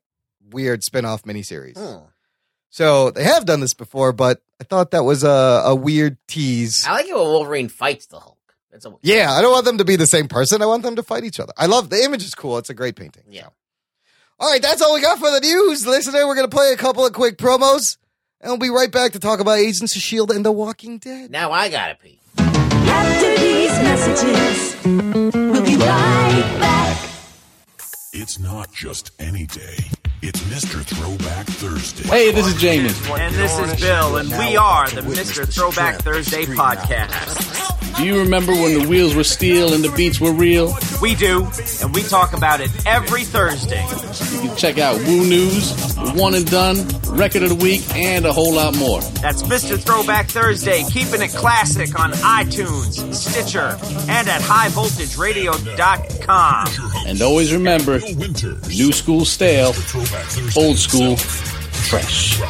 [0.51, 1.79] weird spin-off miniseries.
[1.79, 2.05] Hmm.
[2.69, 6.85] So they have done this before, but I thought that was a, a weird tease.
[6.87, 8.37] I like it when Wolverine fights the Hulk.
[8.73, 10.61] A, Yeah, I don't want them to be the same person.
[10.61, 11.53] I want them to fight each other.
[11.57, 12.59] I love the image is cool.
[12.59, 13.23] It's a great painting.
[13.31, 13.49] Yeah.
[14.41, 15.87] All right, that's all we got for the news.
[15.87, 17.99] Listener, we're going to play a couple of quick promos,
[18.41, 20.35] and we'll be right back to talk about Agents of S.H.I.E.L.D.
[20.35, 21.31] and The Walking Dead.
[21.31, 22.21] Now I gotta pee.
[22.39, 27.11] After these messages, we'll be right back.
[28.13, 29.77] It's not just any day.
[30.27, 30.83] It's Mr.
[30.83, 32.09] Throwback Thursday.
[32.09, 32.89] Hey, this is Jamie.
[33.21, 35.47] And this is Bill, and we are the Mr.
[35.47, 37.97] Throwback Thursday podcast.
[37.99, 40.75] Do you remember when the wheels were steel and the beats were real?
[41.01, 41.47] We do,
[41.83, 43.85] and we talk about it every Thursday.
[44.43, 48.33] You can check out Woo News, One and Done, Record of the Week, and a
[48.33, 49.01] whole lot more.
[49.21, 49.79] That's Mr.
[49.79, 56.67] Throwback Thursday, keeping it classic on iTunes, Stitcher, and at highvoltageradio.com.
[57.07, 59.73] And always remember, new school stale,
[60.57, 62.41] old school fresh.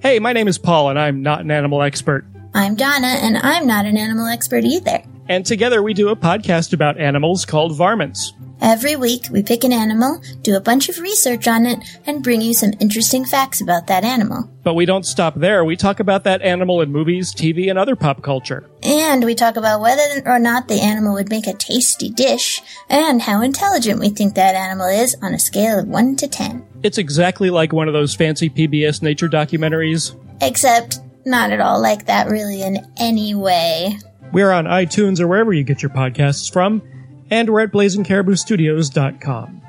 [0.00, 2.24] Hey, my name is Paul, and I'm not an animal expert.
[2.54, 5.02] I'm Donna, and I'm not an animal expert either.
[5.28, 8.32] And together we do a podcast about animals called Varmints.
[8.62, 12.42] Every week, we pick an animal, do a bunch of research on it, and bring
[12.42, 14.50] you some interesting facts about that animal.
[14.62, 15.64] But we don't stop there.
[15.64, 18.68] We talk about that animal in movies, TV, and other pop culture.
[18.82, 23.22] And we talk about whether or not the animal would make a tasty dish, and
[23.22, 26.66] how intelligent we think that animal is on a scale of 1 to 10.
[26.82, 30.14] It's exactly like one of those fancy PBS nature documentaries.
[30.42, 33.98] Except, not at all like that really in any way.
[34.32, 36.82] We're on iTunes or wherever you get your podcasts from,
[37.30, 39.62] and we're at blazingcariboustudios.com.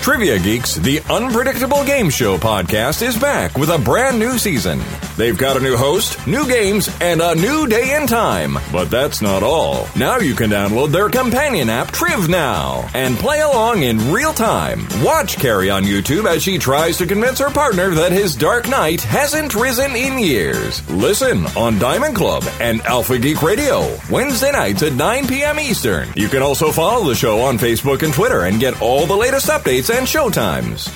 [0.00, 4.80] Trivia Geeks, the unpredictable game show podcast, is back with a brand new season.
[5.16, 8.58] They've got a new host, new games, and a new day and time.
[8.72, 9.86] But that's not all.
[9.96, 14.86] Now you can download their companion app, Triv Now, and play along in real time.
[15.02, 19.02] Watch Carrie on YouTube as she tries to convince her partner that his Dark Knight
[19.02, 20.88] hasn't risen in years.
[20.90, 25.58] Listen on Diamond Club and Alpha Geek Radio, Wednesday nights at 9 p.m.
[25.60, 26.08] Eastern.
[26.16, 29.48] You can also follow the show on Facebook and Twitter and get all the latest
[29.48, 30.90] updates and showtimes.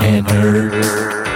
[0.00, 1.27] and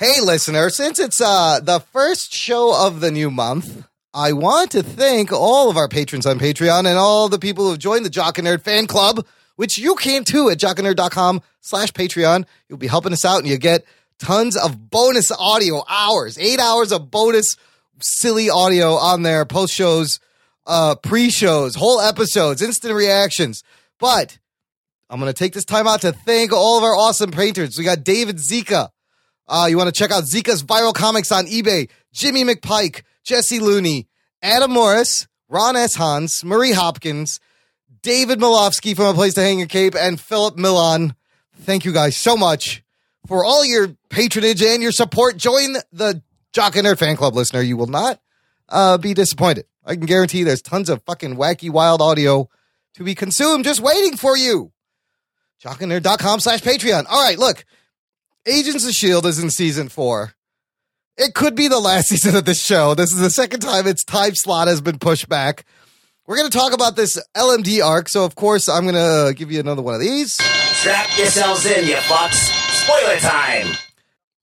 [0.00, 4.82] Hey, listener, since it's uh, the first show of the new month, I want to
[4.82, 8.08] thank all of our patrons on Patreon and all the people who have joined the
[8.08, 12.46] Jock and Nerd fan club, which you can too at jockandnerd.com slash Patreon.
[12.66, 13.84] You'll be helping us out and you get
[14.18, 17.58] tons of bonus audio hours, eight hours of bonus
[18.00, 20.18] silly audio on there, post shows,
[20.66, 23.62] uh, pre shows, whole episodes, instant reactions.
[23.98, 24.38] But
[25.10, 27.76] I'm going to take this time out to thank all of our awesome patrons.
[27.76, 28.88] We got David Zika.
[29.50, 31.90] Uh, you want to check out Zika's viral comics on eBay.
[32.12, 34.06] Jimmy McPike, Jesse Looney,
[34.40, 35.96] Adam Morris, Ron S.
[35.96, 37.40] Hans, Marie Hopkins,
[38.02, 41.14] David Milofsky from A Place to Hang Your Cape, and Philip Milan.
[41.62, 42.84] Thank you guys so much
[43.26, 45.36] for all your patronage and your support.
[45.36, 46.22] Join the
[46.52, 47.60] Jock and Nerd fan club, listener.
[47.60, 48.20] You will not
[48.68, 49.66] uh, be disappointed.
[49.84, 52.48] I can guarantee there's tons of fucking wacky, wild audio
[52.94, 54.72] to be consumed just waiting for you.
[55.64, 57.06] Jockandnerd.com slash Patreon.
[57.08, 57.64] All right, look.
[58.46, 59.28] Agents of S.H.I.E.L.D.
[59.28, 60.32] is in season four.
[61.16, 62.94] It could be the last season of this show.
[62.94, 65.64] This is the second time its time slot has been pushed back.
[66.26, 68.08] We're going to talk about this LMD arc.
[68.08, 70.34] So, of course, I'm going to give you another one of these.
[70.34, 72.48] Strap yourselves in, you fucks.
[72.84, 73.76] Spoiler time.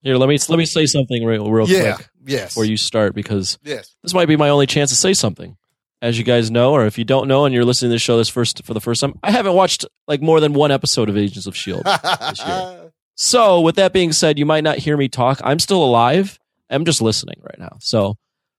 [0.01, 2.49] Here, let me let me say something real, real Yeah, quick yes.
[2.49, 3.95] before you start because Yes.
[4.03, 5.57] this might be my only chance to say something.
[6.01, 8.17] As you guys know, or if you don't know and you're listening to the show
[8.17, 11.17] this first for the first time, I haven't watched like more than one episode of
[11.17, 12.91] Agents of Shield this year.
[13.19, 15.41] So, with that being said, you might not hear me talk.
[15.43, 16.39] I'm still alive.
[16.69, 17.77] I'm just listening right now.
[17.79, 18.15] So,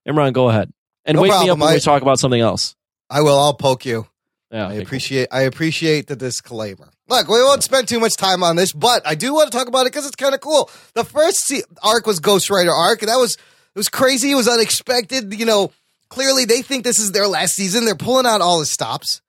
[0.07, 0.69] Imran, go ahead
[1.05, 2.75] and No wake me up when I- we talk about something else.
[3.09, 3.39] I will.
[3.39, 4.07] I'll poke you.
[4.51, 5.29] Yeah, I appreciate.
[5.31, 6.89] I appreciate the disclaimer.
[7.07, 9.67] Look, we won't spend too much time on this, but I do want to talk
[9.67, 10.69] about it because it's kind of cool.
[10.93, 14.31] The first arc was Ghost Rider arc, and that was it was crazy.
[14.31, 15.33] It was unexpected.
[15.39, 15.71] You know,
[16.09, 17.85] clearly they think this is their last season.
[17.85, 19.21] They're pulling out all the stops.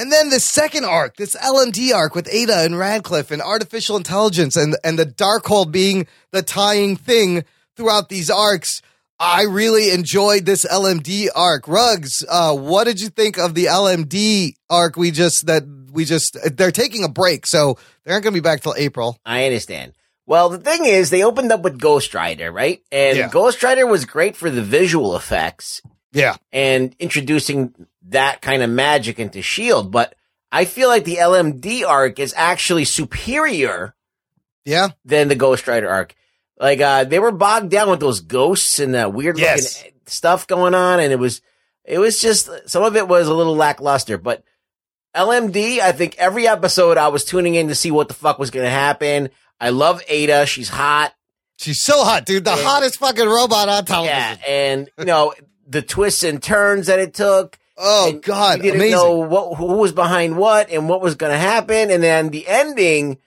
[0.00, 4.56] And then the second arc, this LMD arc with Ada and Radcliffe and artificial intelligence
[4.56, 7.44] and and the Darkhold being the tying thing
[7.76, 8.80] throughout these arcs.
[9.18, 11.68] I really enjoyed this LMD arc.
[11.68, 14.96] Rugs, uh, what did you think of the LMD arc?
[14.96, 18.42] We just that we just they're taking a break, so they aren't going to be
[18.42, 19.18] back till April.
[19.26, 19.92] I understand.
[20.24, 22.80] Well, the thing is, they opened up with Ghost Rider, right?
[22.90, 23.28] And Yeah.
[23.28, 25.82] Ghost Rider was great for the visual effects
[26.14, 27.74] Yeah, and introducing
[28.10, 29.90] that kind of magic into Shield.
[29.90, 30.14] But
[30.52, 33.94] I feel like the LMD arc is actually superior
[34.64, 36.14] yeah, than the Ghost Rider arc.
[36.58, 39.78] Like, uh, they were bogged down with those ghosts and that weird Yes.
[39.78, 41.00] looking stuff going on.
[41.00, 41.40] And it was,
[41.84, 44.44] it was just, some of it was a little lackluster, but
[45.14, 48.50] LMD, I think every episode I was tuning in to see what the fuck was
[48.50, 49.30] going to happen.
[49.60, 50.46] I love Ada.
[50.46, 51.14] She's hot.
[51.58, 52.44] she's so hot, dude.
[52.44, 52.62] The Yeah.
[52.62, 54.16] hottest fucking robot on television.
[54.16, 54.36] Yeah.
[54.46, 55.34] And, you know,
[55.66, 57.58] the twists and turns that it took.
[57.76, 58.96] Oh And God, you didn't amazing.
[58.96, 61.90] know what, who was behind what and what was going to happen.
[61.90, 63.18] And then the ending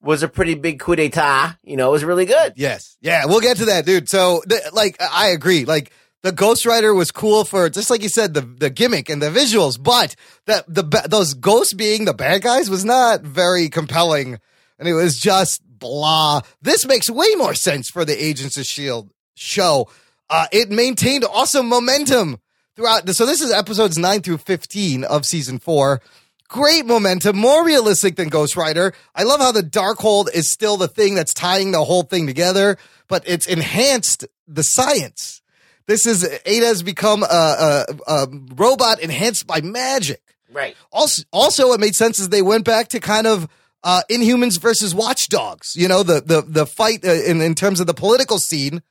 [0.00, 1.56] was a pretty big coup d'etat.
[1.64, 2.52] You know, it was really good.
[2.56, 2.96] Yes.
[3.00, 4.08] Yeah, we'll get to that, dude.
[4.08, 5.64] So, the, like, I agree.
[5.64, 5.92] Like,
[6.22, 9.30] the Ghost Rider was cool for just like you said, the the gimmick and the
[9.30, 10.16] visuals, but
[10.46, 14.40] that the those ghosts being the bad guys was not very compelling,
[14.78, 16.40] and it was just blah.
[16.60, 19.88] This makes way more sense for the Agents of Shield show.
[20.28, 22.38] Uh, it maintained awesome momentum
[22.76, 23.08] throughout.
[23.10, 26.00] So this is episodes nine through fifteen of season four.
[26.48, 28.94] Great momentum, more realistic than Ghost Rider.
[29.16, 32.78] I love how the Darkhold is still the thing that's tying the whole thing together,
[33.08, 35.42] but it's enhanced the science.
[35.86, 40.22] This is Ada's become a, a, a robot enhanced by magic.
[40.52, 40.76] Right.
[40.92, 43.48] Also, also, what made sense is they went back to kind of
[43.82, 45.74] uh, Inhumans versus Watchdogs.
[45.74, 48.82] You know, the the the fight uh, in in terms of the political scene,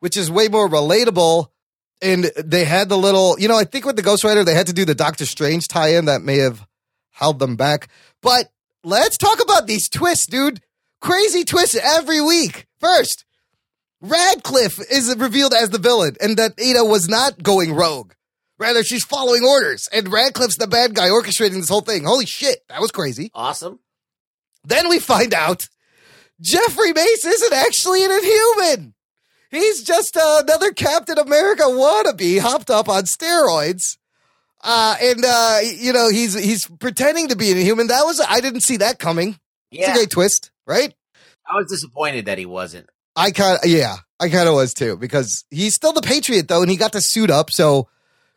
[0.00, 1.48] which is way more relatable.
[2.02, 4.66] And they had the little, you know, I think with the Ghost Rider, they had
[4.66, 6.66] to do the Doctor Strange tie-in that may have
[7.12, 7.88] held them back.
[8.20, 8.50] But
[8.82, 10.60] let's talk about these twists, dude.
[11.00, 12.66] Crazy twists every week.
[12.80, 13.24] First,
[14.00, 18.12] Radcliffe is revealed as the villain, and that Ada was not going rogue.
[18.58, 22.04] Rather, she's following orders, and Radcliffe's the bad guy orchestrating this whole thing.
[22.04, 23.30] Holy shit, that was crazy.
[23.34, 23.78] Awesome.
[24.64, 25.68] Then we find out
[26.40, 28.94] Jeffrey Mace isn't actually an inhuman.
[29.52, 33.98] He's just uh, another Captain America wannabe hopped up on steroids.
[34.64, 37.88] Uh, and uh, you know, he's he's pretending to be an inhuman.
[37.88, 39.38] That was I didn't see that coming.
[39.70, 40.94] It's a great twist, right?
[41.46, 42.88] I was disappointed that he wasn't.
[43.14, 46.62] I kind of yeah, I kind of was too because he's still the Patriot though,
[46.62, 47.50] and he got to suit up.
[47.50, 47.88] So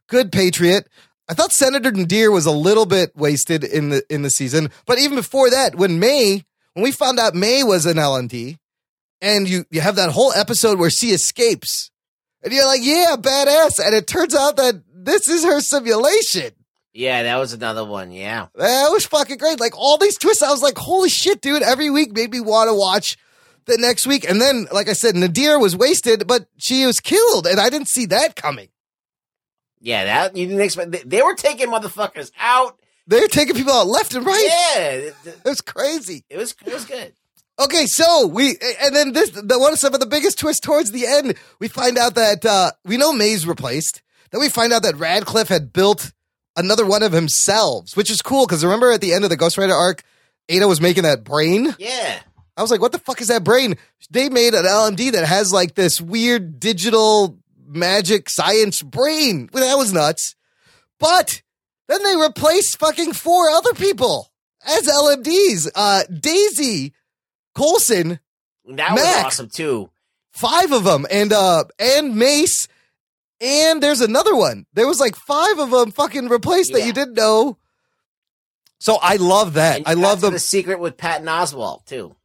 [0.08, 0.90] good Patriot.
[1.30, 5.00] I thought Senator Nadeer was a little bit wasted in the in the season, but
[5.00, 6.44] even before that, when May,
[6.74, 8.58] when we found out May was an LMD,
[9.22, 11.92] and you you have that whole episode where she escapes,
[12.44, 16.52] and you're like, yeah, badass, and it turns out that this is her simulation.
[16.94, 18.12] Yeah, that was another one.
[18.12, 18.48] Yeah.
[18.56, 19.60] That was fucking great.
[19.60, 21.62] Like all these twists, I was like, holy shit, dude.
[21.62, 23.18] Every week made me want to watch
[23.66, 24.24] the next week.
[24.30, 27.90] And then, like I said, Nadeer was wasted, but she was killed, and I didn't
[27.90, 28.70] see that coming.
[29.82, 30.92] Yeah, that you didn't expect.
[30.92, 32.80] They, they were taking motherfuckers out.
[33.08, 34.48] They're taking people out left and right.
[34.76, 36.24] Yeah, it, It was crazy.
[36.30, 37.14] it was it was good.
[37.58, 40.92] Okay, so we and then this the one of some of the biggest twists towards
[40.92, 44.02] the end, we find out that uh we know May's replaced.
[44.32, 46.12] Then we find out that Radcliffe had built
[46.58, 49.58] another one of himself, which is cool because remember at the end of the Ghost
[49.58, 50.04] Rider arc,
[50.50, 51.74] Ada was making that brain.
[51.80, 52.20] Yeah.
[52.58, 53.76] I was like, what the fuck is that brain?
[54.10, 57.38] They made an LMD that has like this weird digital
[57.68, 59.50] magic science brain.
[59.52, 60.36] Well, that was nuts.
[61.00, 61.42] But
[61.88, 64.32] then they replaced fucking four other people
[64.66, 65.70] as LMDs.
[65.76, 66.94] Uh, Daisy,
[67.56, 68.20] Coulson,
[68.68, 69.90] That was awesome too.
[70.32, 72.68] five of them, and uh, and Mace,
[73.42, 74.66] and there's another one.
[74.74, 77.58] There was like five of them fucking replaced that you didn't know.
[78.80, 79.84] So I love that.
[79.86, 80.34] I love them.
[80.34, 82.16] The secret with Patton Oswalt too.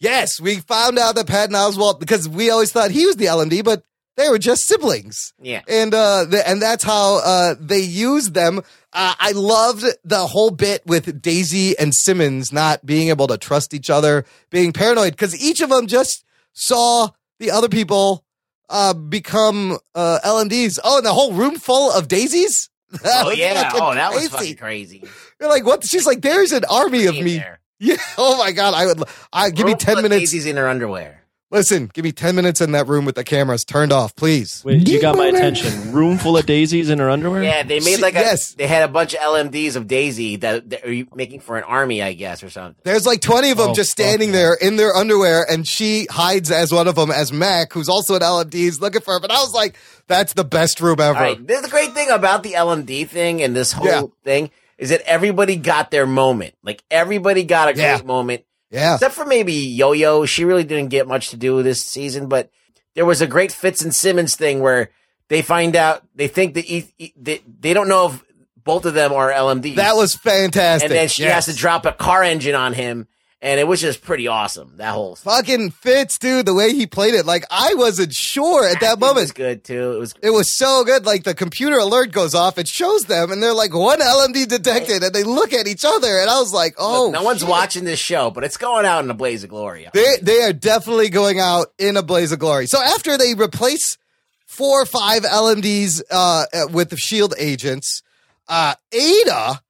[0.00, 3.64] Yes, we found out that Patton Oswalt because we always thought he was the LMD,
[3.64, 3.82] but
[4.18, 5.32] they were just siblings.
[5.40, 5.62] Yeah.
[5.68, 8.58] And uh, the, and that's how uh, they used them.
[8.92, 13.72] Uh, I loved the whole bit with Daisy and Simmons not being able to trust
[13.74, 18.24] each other, being paranoid because each of them just saw the other people
[18.68, 20.80] uh, become uh, LMDs.
[20.82, 22.70] Oh, and the whole room full of daisies.
[23.02, 23.70] That oh yeah.
[23.74, 24.30] Oh, that was crazy.
[24.30, 25.04] fucking crazy.
[25.38, 25.84] You're like, what?
[25.84, 27.42] She's like, there's an army of me.
[27.80, 27.94] Yeah.
[28.16, 28.74] Oh my god.
[28.74, 29.04] I would.
[29.32, 30.32] I give me ten minutes.
[30.32, 31.22] Daisies in her underwear.
[31.50, 34.62] Listen, give me ten minutes in that room with the cameras turned off, please.
[34.66, 35.92] Wait, you got my attention.
[35.92, 37.42] Room full of daisies in her underwear?
[37.42, 38.18] Yeah, they made like a.
[38.20, 38.52] Yes.
[38.52, 42.02] They had a bunch of LMDs of Daisy that that are making for an army,
[42.02, 42.74] I guess, or something.
[42.84, 46.50] There's like 20 of them Oh, just standing there in their underwear, and she hides
[46.50, 48.52] as one of them as Mac, who's also an LMD.
[48.52, 49.20] He's looking for her.
[49.20, 49.76] But I was like,
[50.06, 51.16] that's the best room ever.
[51.18, 51.46] All right.
[51.46, 54.02] This is the great thing about the LMD thing and this whole Yeah.
[54.22, 56.54] thing is that everybody got their moment.
[56.62, 58.02] Like everybody got a great Yeah.
[58.04, 58.44] moment.
[58.70, 58.94] Yeah.
[58.94, 60.26] Except for maybe Yo Yo.
[60.26, 62.50] She really didn't get much to do this season, but
[62.94, 64.90] there was a great Fitz and Simmons thing where
[65.28, 68.24] they find out, they think that e- e- they, they don't know if
[68.56, 69.76] both of them are LMDs.
[69.76, 70.90] That was fantastic.
[70.90, 71.46] and then she Yes.
[71.46, 73.06] has to drop a car engine on him.
[73.40, 74.72] And it was just pretty awesome.
[74.78, 77.24] That whole Fucking Fitz, dude, the way he played it.
[77.24, 79.34] Like, I wasn't sure at that It was moment.
[79.34, 79.92] good too.
[79.92, 81.06] It was It was so good.
[81.06, 85.04] Like, the computer alert goes off, it shows them, and they're like, one LMD detected,
[85.04, 87.04] and they look at each other, and I was like, oh.
[87.04, 87.48] Look, no one's shit.
[87.48, 89.86] watching this show, but it's going out in a blaze of glory.
[89.94, 92.66] They they are definitely going out in a blaze of glory.
[92.66, 93.98] So after they replace
[94.46, 98.02] four or five LMDs uh, with the Shield agents,
[98.48, 99.62] uh, Ada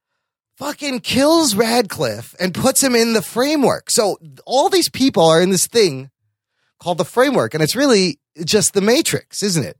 [0.58, 3.90] fucking kills Radcliffe and puts him in the framework.
[3.90, 6.10] So all these people are in this thing
[6.80, 9.76] called the framework, and it's really just the Matrix, isn't it?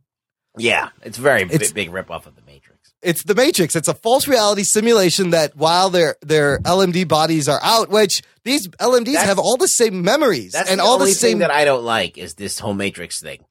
[0.57, 2.79] Yeah, it's very It's- big rip off of the Matrix.
[3.01, 3.77] It's the Matrix.
[3.77, 8.67] It's a false reality simulation that while their their LMD bodies are out, which these
[8.81, 11.53] LMDs That's- have all the same memories That's and the all the same thing that
[11.53, 13.45] I don't like is this whole Matrix thing.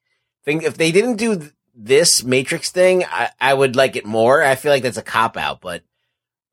[0.44, 4.44] Thing if they didn't do this Matrix thing, I, I would like it more.
[4.44, 5.84] I feel like that's a cop out, but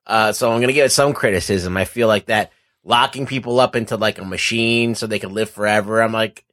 [0.06, 1.76] uh, so I'm gonna give it some criticism.
[1.76, 2.52] I feel like that
[2.84, 6.02] locking people up into like a machine so they can live forever.
[6.02, 6.44] I'm like,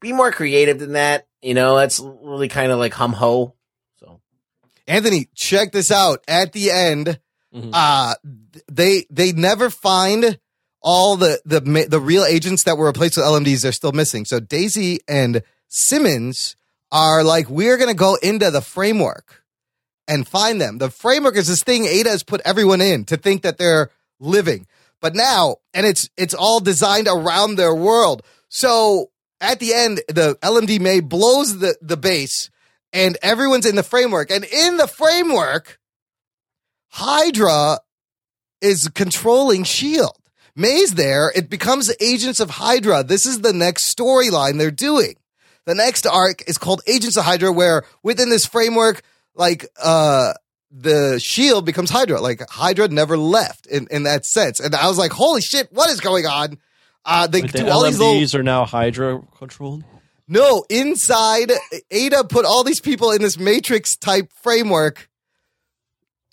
[0.00, 1.26] be more creative than that.
[1.42, 3.54] You know, that's really kind of like hum ho.
[3.98, 4.20] So
[4.86, 6.22] Anthony, check this out.
[6.28, 7.18] At the end,
[7.54, 7.70] Mhm.
[7.72, 8.14] uh,
[8.70, 10.38] they they never find
[10.82, 13.62] all the the the real agents that were replaced with LMDs.
[13.62, 14.24] They're still missing.
[14.24, 16.56] So Daisy and Simmons
[16.92, 19.39] are like, we're gonna go into the framework
[20.10, 20.78] and find them.
[20.78, 24.66] The framework is this thing Ada has put everyone in to think that they're living.
[25.00, 28.22] But now, and it's it's all designed around their world.
[28.48, 32.50] So at the end, the LMD May blows the the base,
[32.92, 34.30] and everyone's in the framework.
[34.30, 35.78] And in the framework,
[36.88, 37.78] Hydra
[38.60, 40.18] is controlling Shield.
[40.56, 41.32] May's there.
[41.34, 43.04] It becomes Agents of Hydra.
[43.04, 45.14] This is the next storyline they're doing.
[45.66, 49.02] The next arc is called Agents of Hydra, where within this framework,
[49.34, 50.32] like uh
[50.70, 52.20] the shield becomes Hydra.
[52.20, 54.60] Like Hydra never left in, in that sense.
[54.60, 56.58] And I was like, holy shit, what is going on?
[57.04, 59.84] Uh they But do the all these little are now Hydra controlled.
[60.28, 61.50] no, inside
[61.90, 65.08] Ada put all these people in this matrix type framework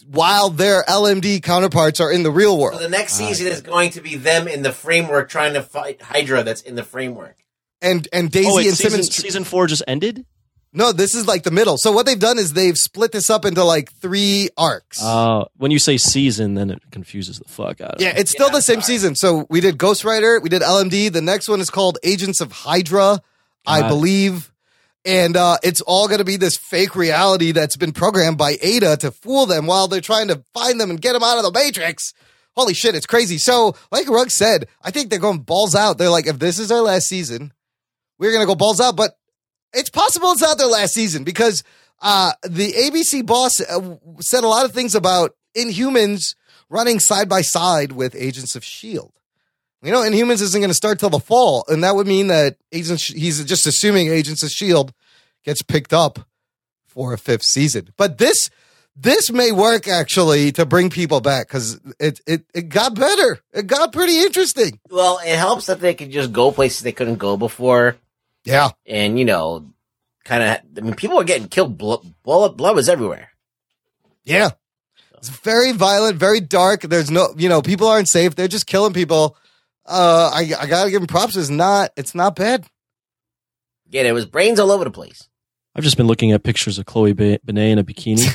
[0.05, 2.81] while their LMD counterparts are in the real So world.
[2.81, 6.43] the next season is going to be them in the framework trying to fight Hydra
[6.43, 7.37] that's in the framework.
[7.81, 10.25] And and Daisy oh, wait, and season, Simmons season four just ended.
[10.77, 11.75] No, this is like the middle.
[11.77, 15.03] So what they've done is they've split this up into like three arcs.
[15.03, 18.03] Uh, when you say season, then it confuses the fuck out of it.
[18.03, 18.19] yeah, me.
[18.19, 19.15] it's still the same season.
[19.15, 21.11] So we did Ghost Rider, we did LMD.
[21.11, 23.19] The next one is called Agents of Hydra,
[23.65, 24.51] I Got believe.
[25.03, 28.97] And uh, it's all going to be this fake reality that's been programmed by Ada
[28.97, 31.51] to fool them while they're trying to find them and get them out of the
[31.51, 32.13] Matrix.
[32.55, 33.39] Holy shit, it's crazy.
[33.39, 35.97] So, like Rugg said, I think they're going balls out.
[35.97, 37.51] They're like, if this is our last season,
[38.19, 38.95] we're going to go balls out.
[38.95, 39.17] But
[39.77, 41.63] it's possible it's not their last season because
[42.01, 46.35] uh, the ABC boss uh, said a lot of things about Inhumans
[46.69, 49.13] running side by side with Agents of S.H.I.E.L.D.
[49.83, 52.57] You know, Inhumans isn't going to start till the fall, and that would mean that
[52.71, 54.93] Agents, he's just assuming Agents of S.H.I.E.L.D.
[55.45, 56.19] gets picked up
[56.87, 57.89] for a fifth season.
[57.97, 58.49] But this.
[58.99, 63.39] This may work actually to bring people back because it, it it got better.
[63.53, 64.79] It got pretty interesting.
[64.89, 67.97] Well, it helps that they can just go places they couldn't go before.
[68.47, 68.69] Yeah.
[68.85, 69.73] And, you know,
[70.23, 71.77] kind of, I mean, people were getting killed.
[71.77, 73.29] Blood, blood, blood was everywhere.
[74.23, 74.51] Yeah.
[75.17, 76.81] It's very violent, very dark.
[76.81, 78.35] There's no, you know, people aren't safe.
[78.35, 79.35] They're just killing people.
[79.85, 81.35] Uh, I, I gotta give them props.
[81.35, 82.65] It's not, it's not bad.
[83.89, 85.27] Yeah, there was brains all over the place.
[85.75, 88.27] I've just been looking at pictures of Chloe Be- Bennet in a bikini.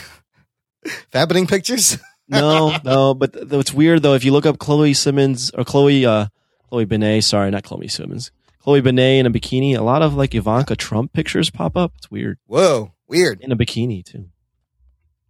[1.12, 1.98] Fabbening pictures.
[2.28, 6.05] no, no, but th- what's weird though, if you look up Chloe Simmons or Chloe,
[6.05, 6.26] uh,
[6.68, 8.32] Chloe Bennet, sorry, not Chloe Simmons,
[8.62, 11.93] Chloe Bennet in a bikini, a lot of like Ivanka Trump pictures pop up.
[11.98, 12.39] It's weird.
[12.47, 13.40] Whoa, weird.
[13.40, 14.28] In a bikini too.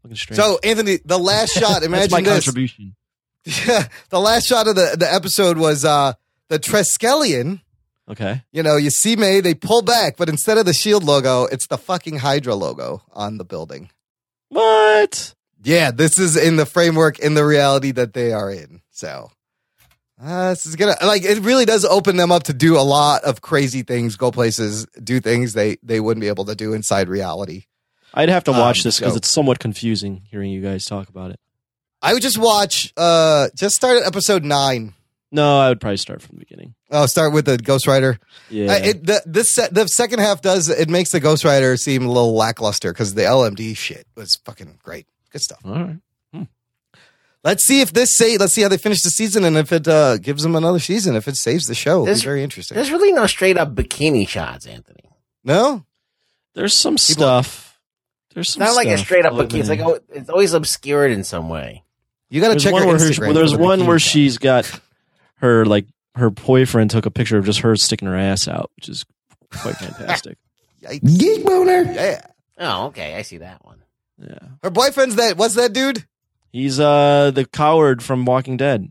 [0.02, 0.40] Looking strange.
[0.40, 2.44] So, Anthony, the last shot, That's imagine my this.
[2.44, 2.94] contribution.
[3.44, 6.12] Yeah, the last shot of the, the episode was uh,
[6.48, 7.60] the Triskelion
[8.09, 8.42] Okay.
[8.52, 11.66] You know, you see May, they pull back, but instead of the shield logo, it's
[11.68, 13.90] the fucking Hydra logo on the building.
[14.48, 15.34] What?
[15.62, 18.82] Yeah, this is in the framework in the reality that they are in.
[18.90, 19.30] So
[20.23, 23.24] uh, this is gonna like it really does open them up to do a lot
[23.24, 27.09] of crazy things, go places, do things they they wouldn't be able to do inside
[27.09, 27.65] reality.
[28.15, 31.09] I'd have to watch Um, this because so- it's somewhat confusing hearing you guys talk
[31.09, 31.40] about it.
[32.03, 34.94] I would just watch uh just start at episode nine.
[35.35, 36.74] No, I would probably start from the beginning.
[36.90, 38.19] Oh, start with the Ghost Rider.
[38.51, 38.73] Yeah.
[38.73, 42.09] Uh, it, the this the second half does it makes the Ghost Rider seem a
[42.09, 45.07] little lackluster because the LMD shit was fucking great.
[45.31, 45.61] Good stuff.
[45.65, 45.97] All right.
[47.44, 48.36] Let's see if this say.
[48.39, 51.16] Let's see how they finish the season and if it uh, gives them another season.
[51.16, 52.77] If it saves the show, it'll There's- be very interesting.
[52.77, 55.01] There's really no straight up bikini shots, Anthony.
[55.44, 55.85] No,
[56.55, 57.81] There's some stuff.
[58.35, 59.59] There's some not like a straight up bikini.
[59.60, 61.82] It's like oh, it's always obscured in some way.
[62.31, 63.35] you got to check one her where her- Instagram.
[63.35, 64.10] there's the one where shot.
[64.12, 64.81] she's got
[65.36, 68.89] her like her boyfriend took a picture of just her sticking her ass out, which
[68.89, 69.05] is
[69.51, 70.39] quite fantastic.
[70.82, 71.19] Yikes.
[71.19, 71.82] Geek boner.
[71.93, 72.24] Yeah,
[72.59, 73.82] Oh, okay, I see that one.
[74.19, 74.39] yeah.
[74.62, 75.36] her boyfriend's that.
[75.36, 76.05] What's that dude?
[76.52, 78.88] He's uh the coward from Walking Dead.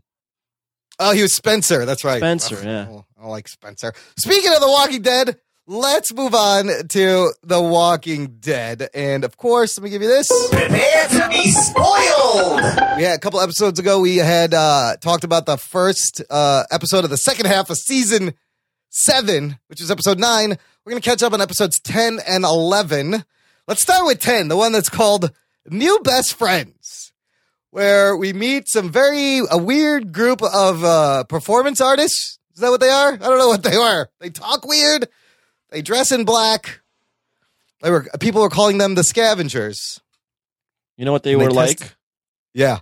[0.98, 1.84] Oh, he was Spencer.
[1.86, 2.18] That's right.
[2.18, 3.00] Spencer, Oh, yeah.
[3.24, 3.92] I like Spencer.
[4.18, 8.88] Speaking of The Walking Dead, let's move on to The Walking Dead.
[8.94, 10.28] And of course, let me give you this.
[10.50, 12.60] Prepare to be spoiled.
[13.00, 17.10] Yeah, a couple episodes ago, we had uh, talked about the first uh, episode of
[17.10, 18.34] the second half of season
[18.90, 20.50] seven, which is episode nine.
[20.84, 23.24] We're going to catch up on episodes 10 and 11.
[23.68, 25.30] Let's start with 10, the one that's called
[25.68, 26.81] New Best Friends,
[27.72, 32.38] where we meet some very, a weird group of uh, performance artists.
[32.54, 33.14] Is that what they are?
[33.14, 34.10] I don't know what they are.
[34.20, 35.08] They talk weird,
[35.70, 36.80] they dress in black.
[37.80, 40.00] They were, people were calling them the scavengers.
[40.96, 41.96] You know what they were test- like?
[42.52, 42.80] Yeah.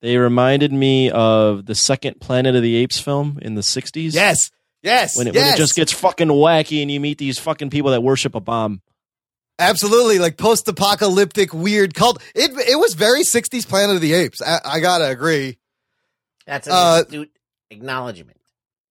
[0.00, 4.14] They reminded me of the second Planet of the Apes film in the '60s.
[4.14, 4.50] Yes.
[4.82, 5.16] Yes.
[5.16, 5.44] when it, yes.
[5.44, 8.40] when it just gets fucking wacky and you meet these fucking people that worship a
[8.40, 8.80] bomb.
[9.58, 12.22] Absolutely, like post-apocalyptic weird cult.
[12.34, 14.40] It it was very '60s Planet of the Apes.
[14.40, 15.58] I, I gotta agree.
[16.46, 17.30] That's an Uh, astute
[17.70, 18.38] acknowledgement.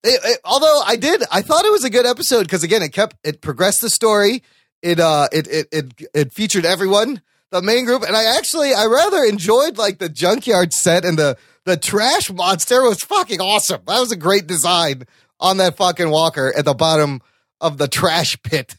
[0.03, 2.89] It- it- although I did, I thought it was a good episode because again, it
[2.89, 4.43] kept it progressed the story.
[4.81, 8.85] It uh, it it it it featured everyone, the main group, and I actually I
[8.85, 13.81] rather enjoyed like the junkyard set and the the trash monster was fucking awesome.
[13.87, 15.03] That was a great design
[15.39, 17.21] on that fucking walker at the bottom
[17.61, 18.75] of the trash pit.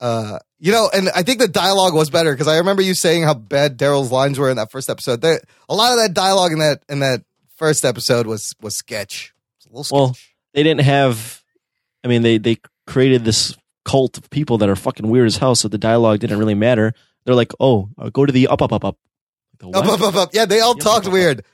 [0.00, 3.24] Uh, you know, and I think the dialogue was better because I remember you saying
[3.24, 5.20] how bad Daryl's lines were in that first episode.
[5.20, 7.22] There, a lot of that dialogue in that in that
[7.56, 9.34] first episode was was sketch.
[9.66, 9.94] A little sketch.
[9.94, 10.16] Well,
[10.54, 11.42] they didn't have.
[12.04, 15.54] I mean, they they created this cult of people that are fucking weird as hell,
[15.54, 16.92] so the dialogue didn't really matter.
[17.24, 18.96] They're like, oh, uh, go to the up, up, up, up.
[19.58, 20.30] The Up, up, up, up.
[20.32, 21.44] Yeah, they all talked weird.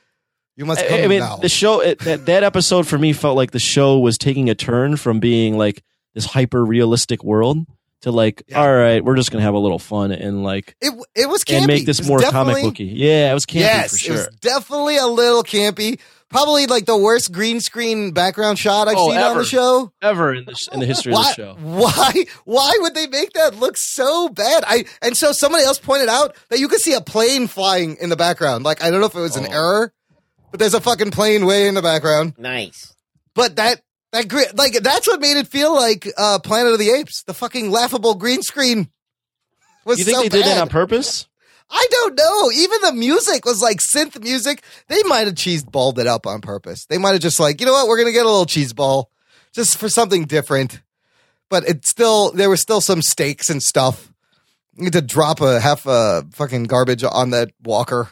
[0.55, 1.37] You must I, I mean, now.
[1.37, 4.55] the show it, that that episode for me felt like the show was taking a
[4.55, 7.65] turn from being like this hyper realistic world
[8.03, 11.27] to like, all right, we're just gonna have a little fun and like it it
[11.27, 11.57] was campy.
[11.57, 12.83] and make this more comic definitely- booky.
[12.85, 15.99] Yeah, it was campy yes, for it was definitely a little campy.
[16.29, 19.93] Probably like the worst green screen background shot I've Oh, seen on the show.
[20.01, 21.55] Ever in the in the history why, of the show.
[21.61, 22.25] Why?
[22.45, 24.63] Why would they make that look so bad?
[24.67, 28.09] I and so somebody else pointed out that you could see a plane flying in
[28.09, 28.65] the background.
[28.65, 29.53] Like I don't know if it was an oh.
[29.53, 29.93] error,
[30.51, 32.33] but there's a fucking plane way in the background.
[32.37, 32.95] Nice.
[33.35, 33.81] But that
[34.13, 37.23] that like that's what made it feel like uh, Planet of the Apes.
[37.23, 38.89] The fucking laughable green screen
[39.85, 40.57] was You think so they did bad.
[40.57, 41.27] that on purpose?
[41.69, 42.51] I don't know.
[42.51, 44.63] Even the music was like synth music.
[44.87, 46.85] They might have cheese balled it up on purpose.
[46.85, 49.09] They might have just like, you know what, we're gonna get a little cheese ball
[49.53, 50.81] just for something different.
[51.49, 54.11] But it's still there were still some stakes and stuff.
[54.75, 58.09] You need to drop a half a fucking garbage on that walker.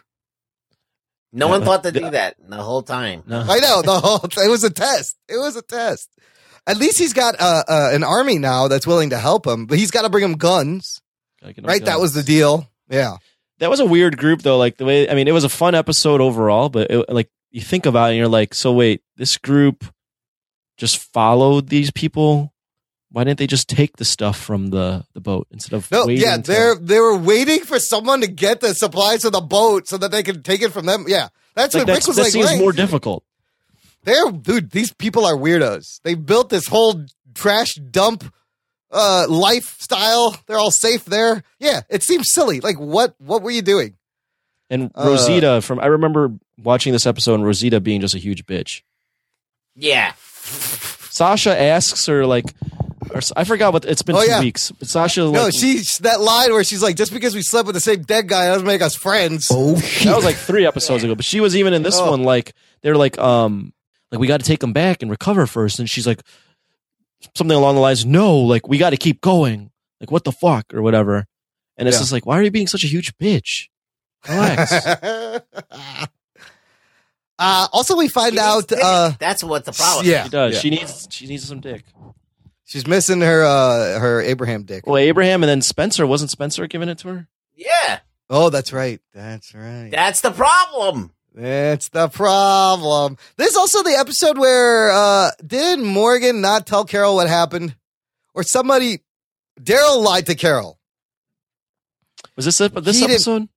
[1.33, 3.23] No one thought to do that the whole time.
[3.29, 4.19] I know the whole.
[4.23, 5.17] It was a test.
[5.29, 6.09] It was a test.
[6.67, 9.77] At least he's got uh, uh, an army now that's willing to help him, but
[9.79, 11.01] he's got to bring him guns.
[11.41, 12.69] Gotta get 'em Right, that was the deal.
[12.89, 13.17] Yeah.
[13.59, 15.75] that was a weird group though like the way i mean it was a fun
[15.75, 19.37] episode overall but it, like you think about it and you're like so wait this
[19.37, 19.85] group
[20.77, 22.50] just followed these people
[23.11, 26.23] why didn't they just take the stuff from the the boat instead of No, waiting
[26.23, 29.97] yeah, they're they were waiting for someone to get the supplies of the boat so
[29.97, 31.05] that they could take it from them.
[31.07, 32.31] Yeah, that's like what Rick that's, was that like.
[32.31, 33.23] seems "Right, more difficult
[34.03, 35.99] They're dude, these people are weirdos.
[36.03, 37.05] They built this whole
[37.35, 38.33] trash dump
[38.91, 40.35] uh lifestyle.
[40.47, 41.43] They're all safe there.
[41.59, 42.59] Yeah, it seems silly.
[42.61, 43.95] Like what what were you doing?
[44.69, 46.31] and Uh, rosita from i remember
[46.63, 48.83] watching this episode and rosita being just a huge bitch
[49.75, 50.13] Yeah.
[51.09, 52.45] sasha asks her like
[53.13, 54.39] or, i forgot what it's been Oh, two yeah.
[54.39, 57.65] weeks but sasha no, like, she's that line where she's like, just because we slept
[57.67, 59.47] with the same dead guy doesn't make us friends.
[59.51, 61.15] Oh That was like three episodes ago.
[61.15, 62.11] But she was even in this Oh.
[62.11, 62.23] one.
[62.23, 63.73] Like they're like, um,
[64.11, 65.79] like we got to take them back and recover first.
[65.79, 66.21] And she's like,
[67.35, 69.71] something along the lines, "No, like we got to keep going.
[69.99, 71.27] Like what the fuck or whatever."
[71.77, 72.01] And it's Yeah.
[72.01, 73.67] just like, why are you being such a huge bitch?
[74.27, 74.71] Relax.
[77.39, 80.05] uh, also, we find out uh, That's what the problem.
[80.05, 80.53] Yeah, she does.
[80.55, 80.59] yeah.
[80.59, 81.83] She needs she needs some dick.
[82.71, 84.87] She's missing her uh, her Abraham dick.
[84.87, 87.27] Well, Abraham and then Spencer wasn't Spencer giving it to her?
[87.55, 87.99] Yeah,
[88.29, 89.01] Oh, that's right.
[89.13, 89.89] That's right.
[89.91, 91.11] that's the problem.
[91.35, 93.17] That's the problem.
[93.35, 97.75] This is also the episode where uh didn't Morgan not tell Carol what happened?
[98.33, 99.01] Or somebody
[99.61, 100.79] Daryl lied to Carol.
[102.35, 102.73] Was this it?
[102.83, 103.49] This He episode?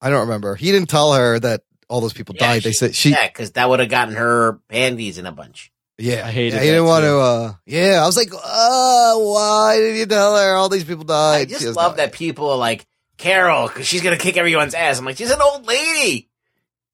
[0.00, 0.54] I don't remember.
[0.56, 2.62] He didn't tell her that all those people died.
[2.62, 5.70] They said she yeah, because that would have gotten her panties in a bunch.
[5.98, 7.08] Yeah, I hated yeah, he that didn't want too.
[7.08, 11.04] to uh yeah, I was like, "Oh, why did you tell her all these people
[11.04, 12.86] died?" I just love "No." that people are like
[13.16, 14.98] Carol because she's gonna kick everyone's ass.
[14.98, 16.28] I'm like, she's an old lady.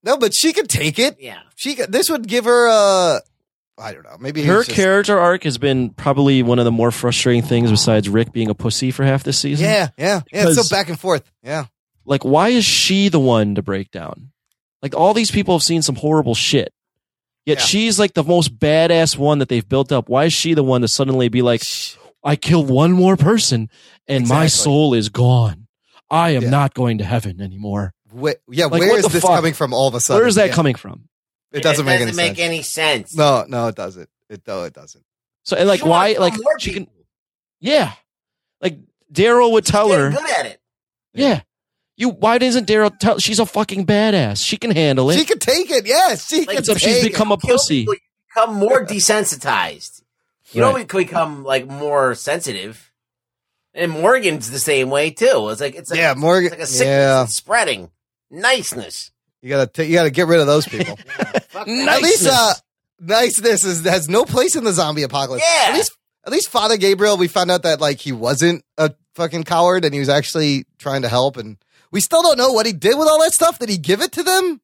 [0.05, 1.17] No, but she could take it.
[1.21, 3.21] Yeah, She could, this would give her uh
[3.79, 4.17] I don't know.
[4.21, 8.09] Maybe Her just- character arc has been probably one of the more frustrating things besides
[8.09, 9.65] Rick being a pussy for half this season.
[9.67, 10.21] Yeah, yeah.
[10.33, 11.29] Yeah, it's so back and forth.
[11.43, 11.65] Yeah.
[12.05, 14.31] Like, why is she the one to break down?
[14.83, 16.73] Like, all these people have seen some horrible shit.
[17.45, 17.65] Yet Yeah.
[17.65, 20.09] she's like the most badass one that they've built up.
[20.09, 21.63] Why is she the one to suddenly be like,
[22.25, 23.69] I killed one more person
[24.07, 25.67] and my soul is gone.
[26.09, 26.51] I am Yeah.
[26.51, 27.95] not going to heaven anymore.
[28.15, 29.35] Wh- yeah, Like, where what is the this fuck?
[29.37, 30.21] coming from all of a sudden?
[30.21, 30.55] Where is that Yeah.
[30.55, 31.09] coming from?
[31.53, 32.39] It doesn't make any doesn't make sense.
[32.39, 33.15] any sense.
[33.17, 34.09] No, no, it doesn't.
[34.31, 35.05] It no, it doesn't.
[35.45, 36.13] So, and like, She why?
[36.19, 36.87] Like, she can,
[37.61, 37.93] yeah.
[38.61, 38.79] Like,
[39.13, 40.61] Daryl would tell her, good at it.
[41.15, 41.41] yeah.
[42.03, 43.19] You, why doesn't Daryl tell?
[43.19, 44.45] She's a fucking badass.
[44.45, 45.19] She can handle it.
[45.19, 45.87] She can take it.
[45.87, 47.13] Yes, she Like, could Except she's take it.
[47.13, 47.83] become a pussy.
[47.83, 48.01] people, you
[48.35, 50.03] become more desensitized.
[50.53, 50.89] You Right.
[50.89, 52.91] don't become like more sensitive.
[53.75, 55.49] And Morgan's the same way too.
[55.51, 57.25] It's like it's like, Yeah, Morgan- it's like a sickness yeah.
[57.27, 57.91] spreading.
[58.31, 59.11] Niceness.
[59.41, 60.97] You gotta ta- you gotta get rid of those people.
[61.51, 62.55] Fuck At least uh,
[63.01, 65.45] niceness is has no place in the zombie apocalypse.
[65.47, 65.69] Yeah.
[65.71, 65.97] At least
[66.27, 69.93] at least Father Gabriel, we found out that like he wasn't a fucking coward and
[69.95, 71.37] he was actually trying to help.
[71.37, 71.57] And
[71.93, 73.59] we still don't know what he did with all that stuff.
[73.59, 74.61] Did he give it to them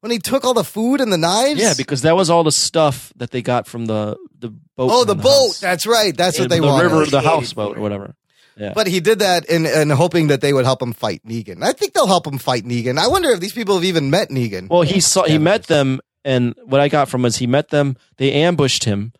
[0.00, 1.60] when he took all the food and the knives?
[1.60, 4.90] Yeah, because that was all the stuff that they got from the the boat.
[4.90, 5.46] oh, the from boat.
[5.48, 5.60] house.
[5.60, 6.16] That's right.
[6.16, 6.84] That's Yeah, what they the wanted.
[6.84, 8.14] river, the Hated houseboat, or whatever.
[8.56, 11.62] Yeah, But he did that in, in hoping that they would help him fight Negan.
[11.62, 12.98] I think they'll help him fight Negan.
[12.98, 14.68] I wonder if these people have even met Negan.
[14.68, 17.96] well, he saw he met them, and what I got from was he met them.
[18.18, 19.12] They ambushed him,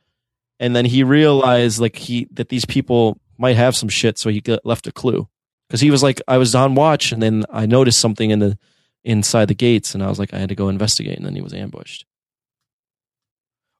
[0.58, 4.40] and then he realized like he that these people might have some shit, so he
[4.42, 5.26] got, left a clue
[5.70, 8.58] because he was like, I was on watch, and then I noticed something in the
[9.04, 11.42] inside the gates, and I was like, I had to go investigate, and then he
[11.42, 12.04] was ambushed.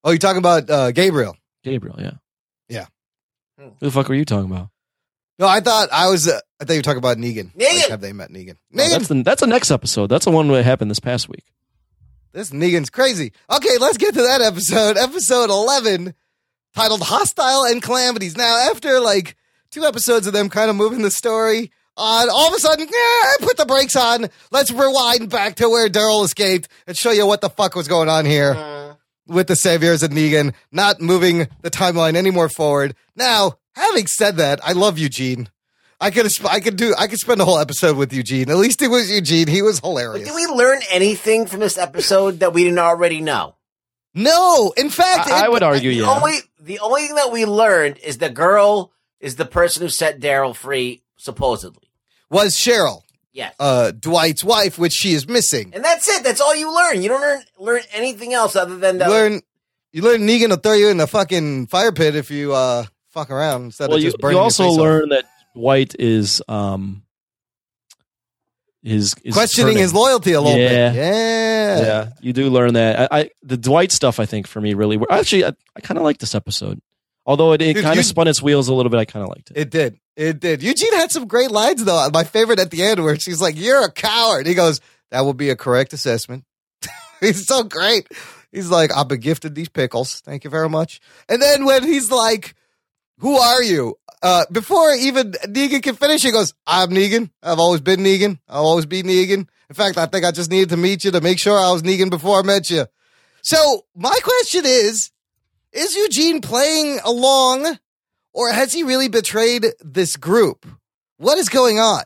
[0.05, 1.37] oh, you're talking about uh, Gabriel.
[1.65, 2.13] Gabriel, yeah,
[2.69, 2.87] Yeah.
[3.59, 4.69] Who the fuck were you talking about?
[5.41, 6.29] No, I thought I was.
[6.29, 7.53] Uh, I thought you were talking about Negan.
[7.55, 7.75] Negan!
[7.75, 8.57] Like, have they met Negan?
[8.71, 8.91] No, Negan.
[8.91, 10.07] that's the that's the next episode.
[10.07, 11.45] That's the one that happened this past week.
[12.33, 13.33] This Negan's crazy.
[13.53, 14.97] Okay, let's get to that episode.
[14.97, 16.15] Episode 11,
[16.77, 18.37] titled Hostile and Calamities.
[18.37, 19.37] Now, after like
[19.73, 23.47] two episodes of them kind of moving the story on, all of a sudden, yeah,
[23.47, 24.29] put the brakes on.
[24.51, 28.09] Let's rewind back to where Daryl escaped and show you what the fuck was going
[28.09, 28.95] on here uh.
[29.27, 32.95] with the Saviors and Negan, not moving the timeline any more forward.
[33.15, 35.51] Now, having said that, I love Eugene.
[36.01, 38.49] I could I could do I could spend a whole episode with Eugene.
[38.49, 39.49] At least it was Eugene.
[39.49, 40.27] He was hilarious.
[40.27, 43.57] Did we learn anything from this episode that we didn't already know?
[44.15, 46.11] No, in fact, I, I would argue, The yeah.
[46.11, 50.21] only the only thing that we learned is the girl is the person who set
[50.21, 51.90] Daryl free, supposedly.
[52.31, 53.03] Was Cheryl,
[53.33, 53.55] Yes.
[53.59, 55.73] uh, Dwight's wife, which she is missing.
[55.75, 56.23] and that's it.
[56.25, 57.03] That's all you learn.
[57.03, 59.11] You don't learn learn anything else other than You that.
[59.11, 59.41] learn,
[59.93, 63.31] you learn Negan will throw you in the fucking fire pit if you uh fuck
[63.31, 64.79] around instead well, of you, just burning you your also face off.
[64.79, 65.25] learn that
[65.57, 67.03] Dwight is um
[68.83, 69.83] is, is questioning turning.
[69.83, 70.91] his loyalty a little Yeah.
[70.93, 70.97] bit.
[70.97, 73.13] Yeah, Yeah, you do learn that.
[73.13, 74.99] I, I the Dwight stuff, I think, for me, really.
[75.11, 76.81] Actually, I, I kind of like this episode,
[77.27, 78.99] although it, it kind of spun its wheels a little bit.
[78.99, 79.57] I kind of liked it.
[79.59, 79.99] It did.
[80.21, 80.63] It did.
[80.63, 82.11] Eugene had some great lines though.
[82.13, 84.79] My favorite at the end where she's like, "You're a coward." He goes,
[85.11, 86.45] "That would be a correct assessment."
[87.21, 88.07] he's so great.
[88.53, 90.21] He's like, "I've been gifted these pickles.
[90.21, 92.55] Thank you very much." And then when he's like,
[93.21, 97.31] "Who are you?" Uh, before even Negan can finish, he goes, "I'm Negan.
[97.43, 98.41] I've always been Negan.
[98.47, 99.49] I'll always be Negan.
[99.71, 101.81] In fact, I think I just needed to meet you to make sure I was
[101.81, 102.85] Negan before I met you."
[103.41, 105.13] So my question is:
[105.73, 107.79] Is Eugene playing along?
[108.33, 110.67] Or has he really betrayed this group?
[111.17, 112.05] What is going on?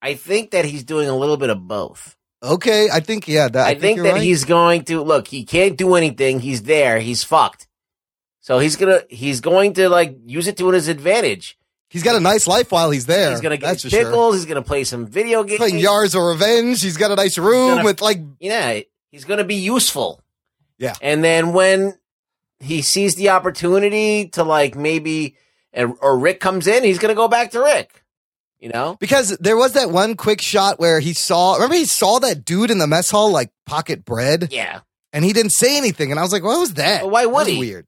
[0.00, 2.16] I think that he's doing a little bit of both.
[2.42, 3.48] Okay, I think yeah.
[3.48, 4.22] That, I, think, you're that right.
[4.22, 5.28] he's going to look.
[5.28, 6.40] He can't do anything.
[6.40, 7.00] He's there.
[7.00, 7.66] He's fucked.
[8.40, 9.00] So he's gonna.
[9.08, 11.56] He's going to like use it to his advantage.
[11.88, 13.30] he's got a nice life while he's there.
[13.30, 14.04] He's gonna get for sure.
[14.04, 14.34] pickles.
[14.34, 15.58] He's gonna play some video games.
[15.58, 16.82] Playing Yards of Revenge.
[16.82, 18.80] He's got a nice room gonna- with like Yeah,
[19.10, 20.20] he's gonna be useful.
[20.76, 20.94] Yeah.
[21.00, 21.98] And then when
[22.60, 25.36] he sees the opportunity to like maybe,
[25.74, 28.02] and, or Rick comes in, he's gonna go back to Rick.
[28.60, 32.18] You know, Because there was that one quick shot where he saw, remember he saw
[32.20, 34.48] that dude in the mess hall like pocket bread?
[34.52, 34.80] yeah.
[35.12, 36.10] And he didn't say anything.
[36.10, 37.02] And I was like, what was that?
[37.02, 37.58] But why would That he?
[37.60, 37.86] Weird.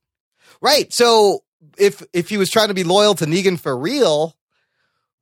[0.61, 0.93] Right.
[0.93, 1.43] So
[1.77, 4.33] if if he was trying to be loyal to Negan for real,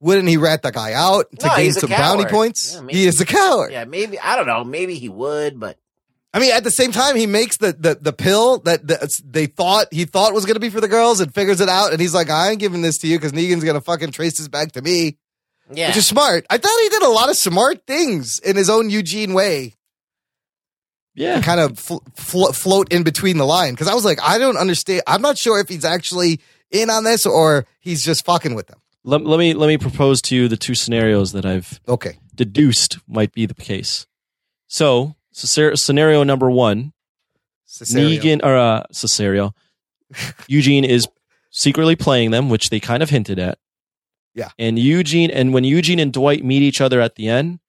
[0.02, 2.76] wouldn't he rat the guy out to No, gain some bounty points?
[2.76, 3.72] Yeah, he is a coward.
[3.72, 4.64] Yeah, maybe I don't know.
[4.64, 5.80] Maybe he would, but
[6.36, 9.46] I mean, at the same time, he makes the the, the pill that that they
[9.46, 11.92] thought he thought was going to be for the girls and figures it out.
[11.94, 14.38] And he's like, I ain't giving this to you because Negan's going to fucking trace
[14.38, 15.18] this back to me.
[15.72, 15.88] yeah.
[15.88, 16.46] Which is smart.
[16.50, 19.76] I thought he did a lot of smart things in his own Eugene way.
[21.18, 21.42] Yeah.
[21.42, 24.58] kind of fl- flo- float in between the line because I was like, I don't
[24.58, 25.04] understand.
[25.08, 26.42] I'm not sure if he's actually
[26.72, 28.80] in on this or he's just fucking with them.
[29.06, 32.18] Let, let me let me propose to you the two scenarios that I've Okay.
[32.34, 34.08] deduced might be the case.
[34.68, 36.94] So, scenario scenario number one,
[37.68, 38.20] Cesario.
[38.20, 39.52] Negan or uh, Cesario,
[40.48, 41.08] Eugene is
[41.52, 43.58] secretly playing them, which they kind of hinted at.
[44.34, 44.50] Yeah.
[44.60, 47.60] And Eugene and when Eugene and Dwight meet each other at the end,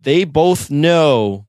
[0.00, 1.46] they both know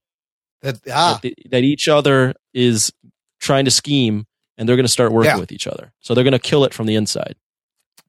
[0.62, 2.91] That, ah, that, they- that each other is
[3.40, 4.26] trying to scheme,
[4.58, 5.40] and they're going to start working Yeah.
[5.40, 5.94] with each other.
[6.00, 7.36] So they're going to kill it from the inside.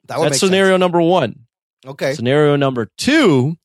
[0.06, 1.46] that would That's make scenario number one.
[1.86, 2.14] Okay.
[2.14, 3.56] Scenario number two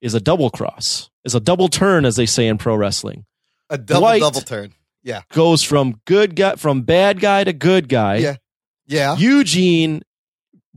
[0.00, 3.26] is a double cross, is a double turn, as they say in pro wrestling.
[3.68, 4.72] A double Dwight double turn.
[5.02, 5.22] Yeah.
[5.32, 8.16] Goes from good guy, from bad guy to good guy.
[8.16, 8.36] Yeah.
[8.86, 9.16] Yeah.
[9.16, 10.02] Eugene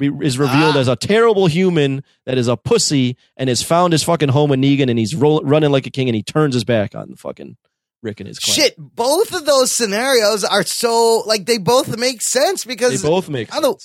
[0.02, 0.80] is revealed Ah.
[0.80, 4.62] as a terrible human that is a pussy and has found his fucking home in
[4.62, 7.18] Negan and he's roll- running like a king and he turns his back on the
[7.18, 7.58] fucking
[8.02, 8.56] Rick and his clan.
[8.56, 13.28] Shit, both of those scenarios are so like they both make sense They because both
[13.30, 13.76] make on the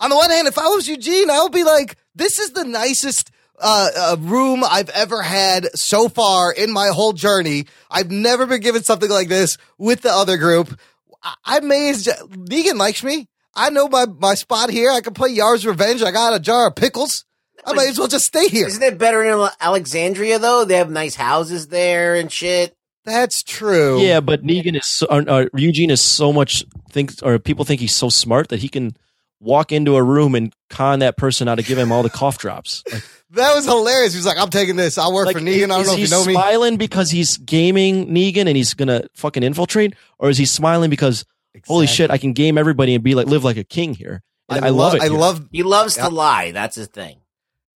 [0.00, 2.64] on the one hand, if I was Eugene, I would be like, this is the
[2.64, 7.66] nicest uh, uh, room I've ever had so far in my whole journey.
[7.90, 10.78] I've never been given something like this with the other group.
[11.22, 12.06] I- I'm amazed.
[12.06, 13.28] Negan likes me.
[13.54, 14.90] I know my, my spot here.
[14.90, 16.02] I can play Yar's Revenge.
[16.02, 17.24] I got a jar of pickles.
[17.66, 18.66] I might as well just stay here.
[18.68, 20.64] isn't it better in Alexandria though?
[20.64, 22.74] They have nice houses there and shit.
[23.04, 24.00] That's true.
[24.00, 27.80] Yeah, but Negan is so, or, or Eugene is so much thinks or people think
[27.80, 28.92] he's so smart that he can
[29.40, 32.38] walk into a room and con that person out to give him all the cough
[32.38, 32.82] drops.
[32.92, 34.12] Like, That was hilarious.
[34.14, 34.96] He was like, I'm taking this.
[34.96, 35.64] I'll work like, for Negan.
[35.64, 36.32] I don't is know if he you know me.
[36.32, 41.24] smiling because he's gaming Negan and he's gonna fucking infiltrate, or is he smiling because
[41.66, 44.22] holy shit, I can game everybody and be like live like a king here?
[44.50, 45.02] And I, love, it.
[45.02, 45.18] I here.
[45.18, 46.04] love He loves Yeah.
[46.04, 46.52] to lie.
[46.52, 47.18] That's his thing.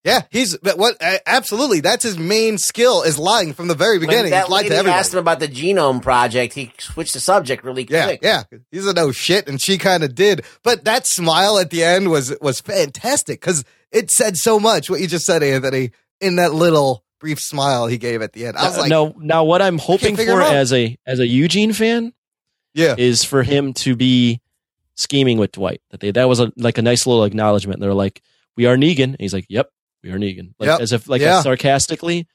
[0.04, 1.80] Yeah, he's but what uh, absolutely.
[1.80, 4.30] That's his main skill is lying from the very When beginning.
[4.32, 4.98] that He's lied lady to everybody.
[4.98, 8.20] asked him about the genome project, he switched the subject really Yeah, quick.
[8.22, 8.42] yeah.
[8.72, 10.44] He doesn't know shit, and she kind of did.
[10.64, 13.62] But that smile at the end was was fantastic because
[13.92, 14.88] it said so much.
[14.90, 15.90] What you just said, Anthony,
[16.20, 18.56] in that little brief smile he gave at the end.
[18.56, 22.12] I was like, no, now what I'm hoping for as a as a Eugene fan
[22.74, 24.40] yeah, is for him to be
[24.96, 25.80] scheming with Dwight.
[25.90, 27.80] That they that was a, like a nice little acknowledgement.
[27.80, 28.22] They're like,
[28.56, 29.70] "We are Negan," and he's like, "Yep,
[30.02, 30.80] we are Negan," like Yep.
[30.80, 31.42] as if like Yeah.
[31.42, 32.26] sarcastically.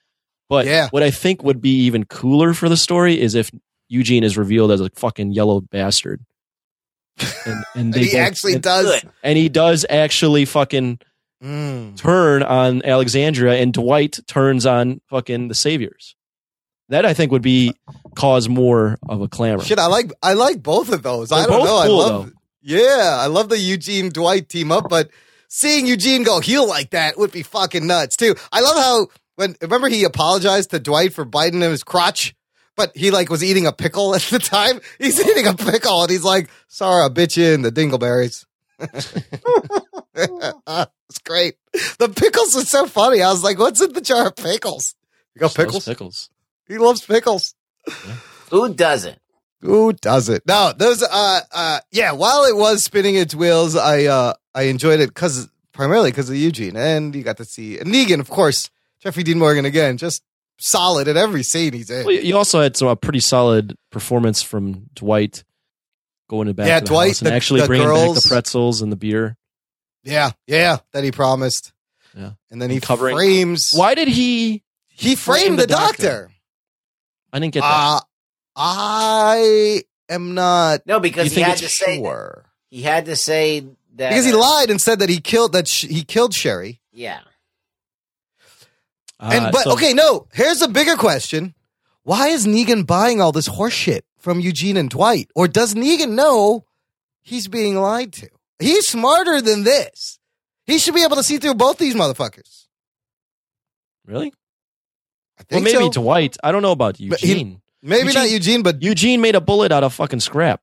[0.49, 0.87] But Yeah.
[0.91, 3.51] what I think would be even cooler for the story is if
[3.89, 6.21] Eugene is revealed as a fucking yellow bastard,
[7.45, 9.05] and, and they he both- actually and, does.
[9.23, 10.99] and he does actually fucking
[11.43, 11.95] Mm.
[11.97, 16.15] turn on Alexandria, and Dwight turns on fucking the Saviors.
[16.89, 17.75] That I think would be
[18.15, 19.63] cause more of a clamor.
[19.63, 21.31] Shit, I like I like both of those.
[21.31, 21.77] I They're don't both know.
[21.77, 22.25] I love.
[22.25, 22.31] though.
[22.61, 25.09] Yeah, I love the Eugene Dwight team up, but
[25.47, 28.35] seeing Eugene go heel like that would be fucking nuts too.
[28.51, 32.33] I love how when remember he apologized to Dwight for biting him his crotch,
[32.75, 34.79] but he like was eating a pickle at the time.
[34.97, 38.45] He's eating a pickle and he's like, "Sorry, I bit you in the dingleberries."
[41.09, 41.55] it's great.
[41.99, 43.21] The pickles are so funny.
[43.21, 44.95] I was like, "What's in the jar of pickles?"
[45.35, 45.85] You got pickles.
[45.85, 46.29] pickles.
[46.67, 47.53] He loves pickles.
[48.49, 49.19] Who doesn't?
[49.61, 50.45] Who doesn't?
[50.47, 54.99] No, those uh uh yeah, while it was spinning its wheels, I uh I enjoyed
[54.99, 58.69] it cuz primarily because of Eugene and you got to see and Negan, of course.
[59.01, 60.23] Jeffrey Dean Morgan again, just
[60.59, 62.05] solid at every scene he's in.
[62.05, 65.43] Well, you also had some a pretty solid performance from Dwight
[66.29, 68.25] going to back Yeah, to the Dwight, house and the- actually the bringing back the
[68.27, 69.37] pretzels and the beer.
[70.03, 71.73] Yeah, yeah, that he promised.
[72.15, 74.63] Yeah, And then he And covering- frames Why did he?
[74.87, 76.31] he framed the, doctor.
[77.31, 77.67] I didn't get that.
[77.67, 77.99] Uh
[78.55, 82.01] I am not No, because he had it's to say
[82.71, 83.59] he had to say
[83.95, 86.81] that Because he uh, lied and said that he killed that sh- he killed Sherry.
[86.91, 87.19] Yeah.
[89.19, 90.27] Uh, And but so- okay, no.
[90.33, 91.53] Here's a bigger question:
[92.03, 95.29] Why is Negan buying all this horseshit from Eugene and Dwight?
[95.35, 96.65] Or does Negan know
[97.21, 98.29] he's being lied to?
[98.59, 100.19] He's smarter than this.
[100.65, 102.65] He should be able to see through both these motherfuckers.
[104.05, 104.33] really?
[105.39, 105.89] I Well, maybe so.
[105.91, 106.37] Dwight.
[106.43, 107.61] I don't know about But he- Eugene.
[107.83, 110.61] Maybe not Eugene, but Eugene made a bullet out of fucking scrap.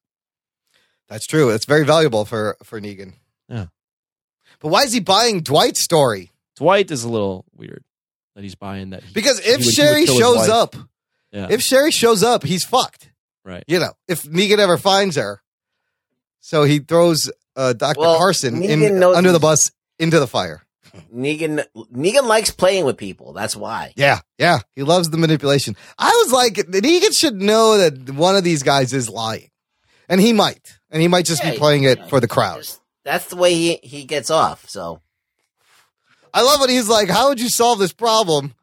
[1.09, 1.51] That's true.
[1.51, 3.15] It's very valuable for for Negan.
[3.49, 3.67] Yeah.
[4.59, 6.33] But why is he buying Dwight's story?
[6.57, 7.85] Dwight is a little weird
[8.35, 9.05] that he's buying that.
[9.05, 10.75] He, Because if would- he would Sherry shows up,
[11.31, 13.11] yeah, if Sherry shows up, he's fucked.
[13.45, 13.63] right.
[13.69, 15.41] You know, if Negan ever finds her.
[16.41, 18.01] So he throws uh, Dr.
[18.01, 20.63] Well, Carson in, knows under the bus into the fire.
[21.13, 23.33] Negan Negan likes playing with people.
[23.33, 23.93] That's why.
[23.97, 24.61] Yeah, yeah.
[24.77, 25.77] He loves the manipulation.
[25.99, 29.51] I was like, Negan should know that one of these guys is lying.
[30.09, 30.79] And he might.
[30.91, 32.67] And he might just Yeah, be playing it for the crowd.
[33.05, 34.69] That's the way he he gets off.
[34.69, 35.01] So
[36.33, 38.55] I love when he's like, "How would you solve this problem?"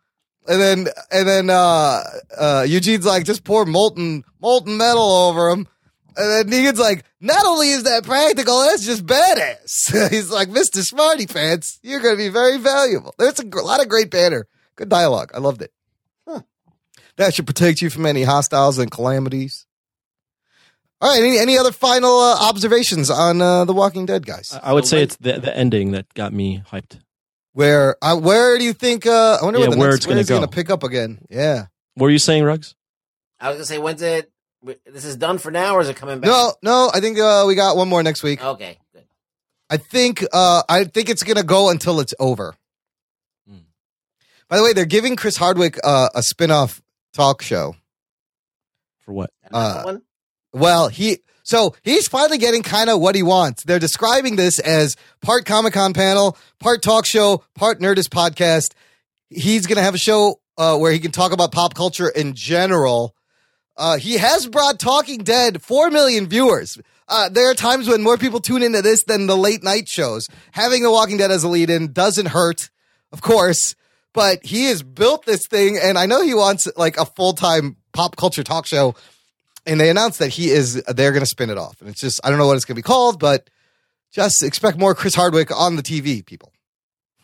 [0.48, 2.04] And then and then uh,
[2.38, 5.68] uh, Eugene's like, "Just pour molten molten metal over him."
[6.18, 10.84] And then Negan's like, "Not only is that practical, that's just badass." he's like, "Mister
[10.84, 14.48] Smarty Pants, you're going to be very valuable." There's a gr- lot of great banner,
[14.76, 15.32] good dialogue.
[15.34, 15.72] I loved it.
[17.18, 19.66] That should protect you from any hostiles and calamities.
[21.02, 21.22] All right.
[21.22, 24.58] Any, any other final uh, observations on uh, The Walking Dead, guys?
[24.64, 27.00] I would say it's the, the ending that got me hyped.
[27.54, 29.06] Where uh, where do you think?
[29.06, 30.52] Uh, I wonder Yeah, where, the where next, it's where gonna is gonna go.
[30.52, 31.20] pick up again.
[31.30, 31.66] Yeah.
[31.96, 32.76] What are you saying, Rugs?
[33.42, 34.31] I was gonna say, when's it?
[34.64, 36.28] This is done for now, or is it coming back?
[36.28, 36.92] No, no.
[36.94, 38.44] I think uh, we got one more next week.
[38.44, 38.78] Okay.
[38.94, 39.06] Good.
[39.70, 42.54] I think uh, I think it's gonna go until it's over.
[43.50, 43.58] Hmm.
[44.50, 46.82] By the way, they're giving Chris Hardwick uh, a spin-off
[47.14, 47.76] talk show.
[49.00, 49.32] For what?
[49.52, 50.02] Uh, one?
[50.54, 53.64] Well, he so he's finally getting kind of what he wants.
[53.64, 58.74] They're describing this as part Comic Con panel, part talk show, part Nerdist podcast.
[59.30, 62.36] He's going to have a show uh, where he can talk about pop culture in
[62.36, 63.16] general.
[63.82, 66.78] Uh, he has brought Talking Dead four million viewers.
[67.08, 70.28] Uh, there are times when more people tune into this than the late night shows.
[70.52, 72.70] Having The Walking Dead as a lead-in doesn't hurt,
[73.12, 73.76] of course,
[74.14, 78.16] but he has built this thing, and I know he wants like a full-time pop
[78.16, 78.96] culture talk show
[79.66, 82.22] and they announced that he is they're going to spin it off and it's just
[82.24, 83.50] i don't know what it's going to be called but
[84.14, 86.54] just expect more chris hardwick on the tv people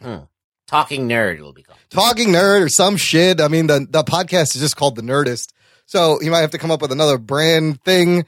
[0.01, 0.25] Hmm.
[0.67, 1.79] Talking nerd will be called.
[1.89, 5.53] talking nerd or some shit i mean the, the podcast is just called the nerdist
[5.87, 8.25] so he might have to come up with another brand thing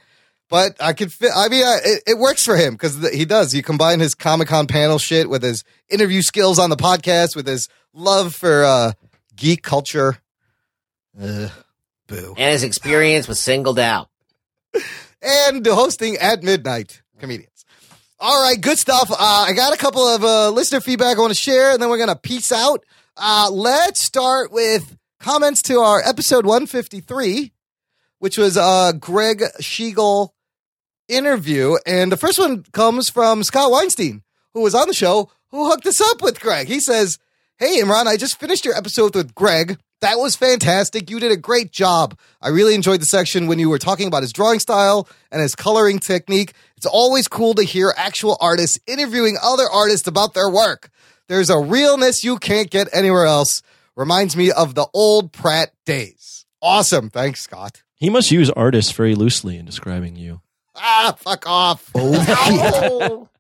[0.50, 3.54] but i could fit i mean I, it, it works for him because he does
[3.54, 7.70] you combine his comic-con panel shit with his interview skills on the podcast with his
[7.94, 8.94] love for uh
[9.36, 10.18] geek culture
[11.16, 11.50] boo
[12.38, 14.10] And his experience was singled out.
[15.22, 17.66] and hosting at midnight comedians.
[18.20, 19.10] All right, good stuff.
[19.12, 19.16] Uh,
[19.48, 21.98] I got a couple of uh, listener feedback I want to share, and then we're
[21.98, 22.84] going to peace out.
[23.16, 27.52] Uh, let's start with comments to our episode 153,
[28.20, 30.30] which was uh, Greg Schigiel
[31.08, 31.76] interview.
[31.86, 34.24] And the first one comes from Scott Weinstein,
[34.54, 36.68] who was on the show, who hooked us up with Greg.
[36.68, 37.20] He says,
[37.58, 39.78] Hey, Imran, I just finished your episode with Greg.
[40.02, 41.10] That was fantastic.
[41.10, 42.18] You did a great job.
[42.42, 45.56] I really enjoyed the section when you were talking about his drawing style and his
[45.56, 46.54] coloring technique.
[46.78, 50.90] It's always cool to hear actual artists interviewing other artists about their work.
[51.28, 53.62] There's a realness you can't get anywhere else.
[54.00, 56.46] Reminds me of the old Pratt days.
[56.62, 57.10] Awesome.
[57.10, 57.84] Thanks, Scott.
[57.96, 60.40] He must use artists very loosely in describing you.
[60.74, 61.92] Ah, fuck off.
[61.94, 63.28] Oh.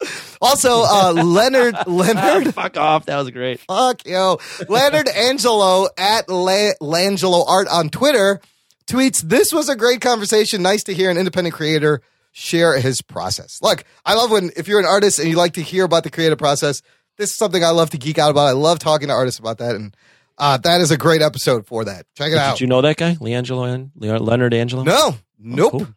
[0.40, 3.06] Also, uh, Leonard, Leonard, Fuck off.
[3.06, 3.58] That was great.
[3.58, 4.38] Fuck yo.
[4.68, 8.40] Leonard Angelo at La- Langelo Art on Twitter
[8.86, 10.62] tweets, This was a great conversation.
[10.62, 13.58] Nice to hear an independent creator share his process.
[13.60, 16.10] Look, I love when, if you're an artist and you like to hear about the
[16.10, 16.80] creative process,
[17.18, 18.46] this is something I love to geek out about.
[18.46, 19.74] I love talking to artists about that.
[19.74, 19.96] And
[20.38, 22.06] uh, that is a great episode for that.
[22.16, 22.52] Check it out.
[22.56, 24.84] Did you know that guy, Leangelo and Le- Leonard Angelo?
[24.84, 25.72] No, nope.
[25.72, 25.88] cool.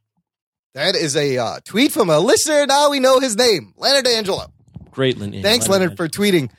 [0.73, 2.65] That is a uh, tweet from a listener.
[2.65, 4.51] Now we know his name, Leonard Angelo.
[4.91, 6.49] Great, Lin- Thanks, Leonard, for tweeting.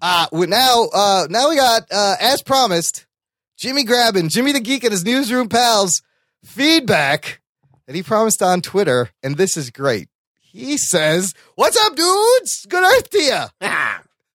[0.00, 3.06] Uh, we- now, uh, now we got, uh, as promised,
[3.56, 6.02] Jimmy Grabbin, Jimmy the Geek and his newsroom pals
[6.44, 7.40] feedback
[7.86, 10.08] that he promised on Twitter, and this is great.
[10.40, 12.66] He says, "What's up, dudes?
[12.68, 13.68] Good Earth to you."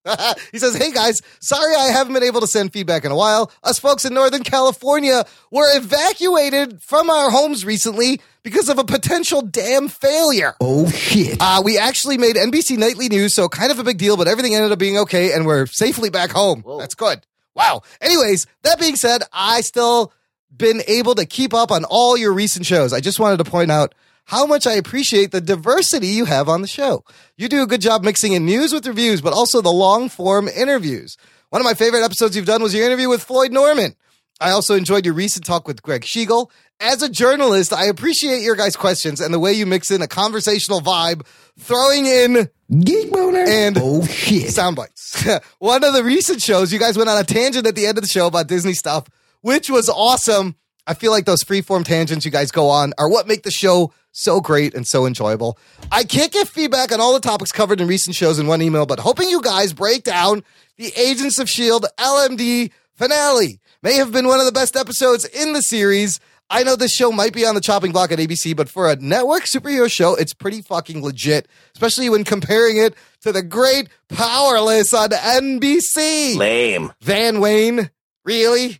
[0.52, 3.52] he says, Hey guys, sorry I haven't been able to send feedback in a while.
[3.64, 9.42] Us folks in Northern California were evacuated from our homes recently because of a potential
[9.42, 10.56] dam failure.
[10.62, 11.38] Oh shit.
[11.40, 14.56] Uh, we actually made NBC Nightly News, so kind of a big deal, but everything
[14.56, 16.64] ended up being okay and we're safely back home.
[16.80, 17.26] That's good.
[17.56, 17.82] Wow.
[18.02, 20.14] Anyways, that being said, I still
[20.56, 22.94] been able to keep up on all your recent shows.
[22.94, 23.94] I just wanted to point out
[24.28, 27.04] how much I appreciate the diversity you have on the show.
[27.38, 30.50] You do a good job mixing in news with reviews, but also the long form
[30.50, 31.16] interviews.
[31.50, 33.96] One of my favorite episodes you've done was your interview with Floyd Norman.
[34.42, 36.52] I also enjoyed your recent talk with Greg Schigiel.
[36.82, 40.08] As a journalist, I appreciate your guys' questions and the way you mix in a
[40.08, 41.26] conversational vibe,
[41.58, 42.50] throwing in
[42.82, 43.46] Geek boner.
[43.48, 44.50] and oh shit.
[44.52, 45.26] sound bites.
[45.60, 48.04] One of the recent shows, you guys went on a tangent at the end of
[48.04, 49.08] the show about Disney stuff,
[49.40, 50.56] which was awesome.
[50.88, 53.92] I feel like those freeform tangents you guys go on are what make the show
[54.14, 55.60] so great and so enjoyable.
[55.92, 58.86] I can't get feedback on all the topics covered in recent shows in one email,
[58.86, 60.44] but hoping you guys break down
[60.78, 61.88] the Agents of S.H.I.E.L.D.
[62.00, 63.60] LMD finale.
[63.84, 66.20] May have been one of the best episodes in the series.
[66.50, 68.96] I know this show might be on the chopping block at ABC, but for a
[68.96, 74.94] network superhero show, it's pretty fucking legit, especially when comparing it to the great Powerless
[74.94, 76.38] on NBC.
[76.38, 76.94] Lame.
[77.02, 77.92] Van Wayne,
[78.24, 78.80] really?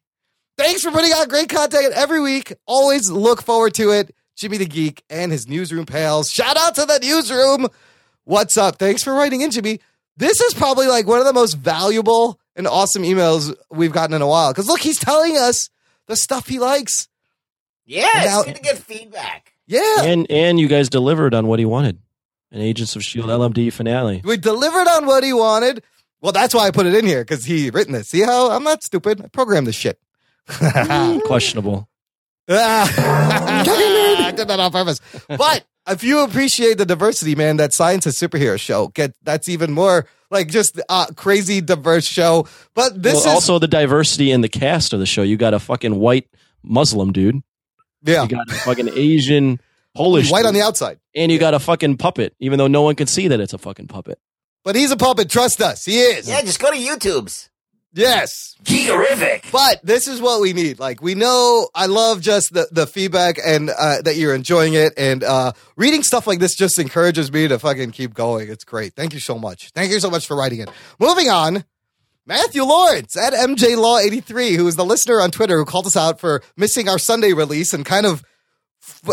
[0.58, 2.54] Thanks for putting out great content every week.
[2.66, 4.16] Always look forward to it.
[4.36, 6.32] Jimmy the Geek and his newsroom pals.
[6.32, 7.68] Shout out to the newsroom.
[8.24, 8.78] What's up?
[8.80, 9.80] Thanks for writing in, Jimmy.
[10.16, 14.22] This is probably like one of the most valuable and awesome emails we've gotten in
[14.22, 14.52] a while.
[14.52, 15.70] Because look, he's telling us
[16.08, 17.08] the stuff he likes.
[17.86, 19.54] Yeah, Now- it's good to get feedback.
[19.68, 20.04] Yeah.
[20.04, 22.00] And and you guys delivered on what he wanted.
[22.52, 24.22] An Agents of Shield LMD finale.
[24.24, 25.84] We delivered on what he wanted.
[26.22, 28.08] Well, that's why I put it in here because he written this.
[28.10, 29.22] See how I'm not stupid.
[29.24, 30.00] I programmed this shit.
[31.26, 31.88] Questionable.
[32.50, 35.00] I did that on purpose.
[35.28, 39.72] But if you appreciate the diversity, man, that science and superhero show get that's even
[39.74, 42.48] more like just uh, crazy diverse show.
[42.74, 45.24] But this Well, is also the diversity in the cast of the show.
[45.24, 46.28] You got a fucking white
[46.64, 47.42] Muslim dude.
[48.04, 49.60] yeah, You got a fucking Asian
[49.96, 51.00] Polish white on the outside.
[51.16, 53.58] and you got a fucking puppet, even though no one can see that it's a
[53.58, 54.20] fucking puppet.
[54.64, 55.30] But he's a puppet.
[55.30, 56.28] Trust us, he is.
[56.30, 57.50] Yeah, just go to YouTube's.
[57.94, 58.56] Yes.
[58.64, 59.52] Geekerific.
[59.52, 60.80] But this is what we need.
[60.80, 64.94] Like we know, I love just the the feedback and uh, that you're enjoying it,
[64.98, 68.50] and uh, reading stuff like this just encourages me to fucking keep going.
[68.50, 68.94] It's great.
[68.94, 69.72] Thank you so much.
[69.72, 70.70] Thank you so much for writing it.
[71.00, 71.64] Moving on.
[72.26, 75.96] Matthew Lawrence at MJ Law 83, who is the listener on Twitter who called us
[75.96, 78.22] out for missing our Sunday release and kind of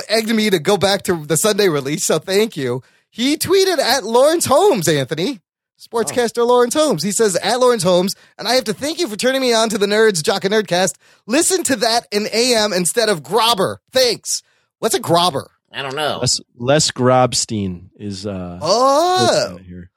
[0.08, 2.04] egged me to go back to the Sunday release.
[2.04, 2.82] So thank you.
[3.10, 5.40] He tweeted at Lawrence Holmes, Anthony.
[5.80, 7.02] Sportscaster Lawrence Holmes.
[7.02, 9.68] He says, at Lawrence Holmes, and I have to thank you for turning me on
[9.70, 10.94] to the Nerds Jock and Nerdcast.
[11.26, 13.76] Listen to that in AM instead of Grobber.
[13.92, 14.42] Thanks.
[14.78, 15.46] What's a Grobber?
[15.72, 16.18] I don't know.
[16.20, 19.90] Les, Les Grobstein is uh Oh, here.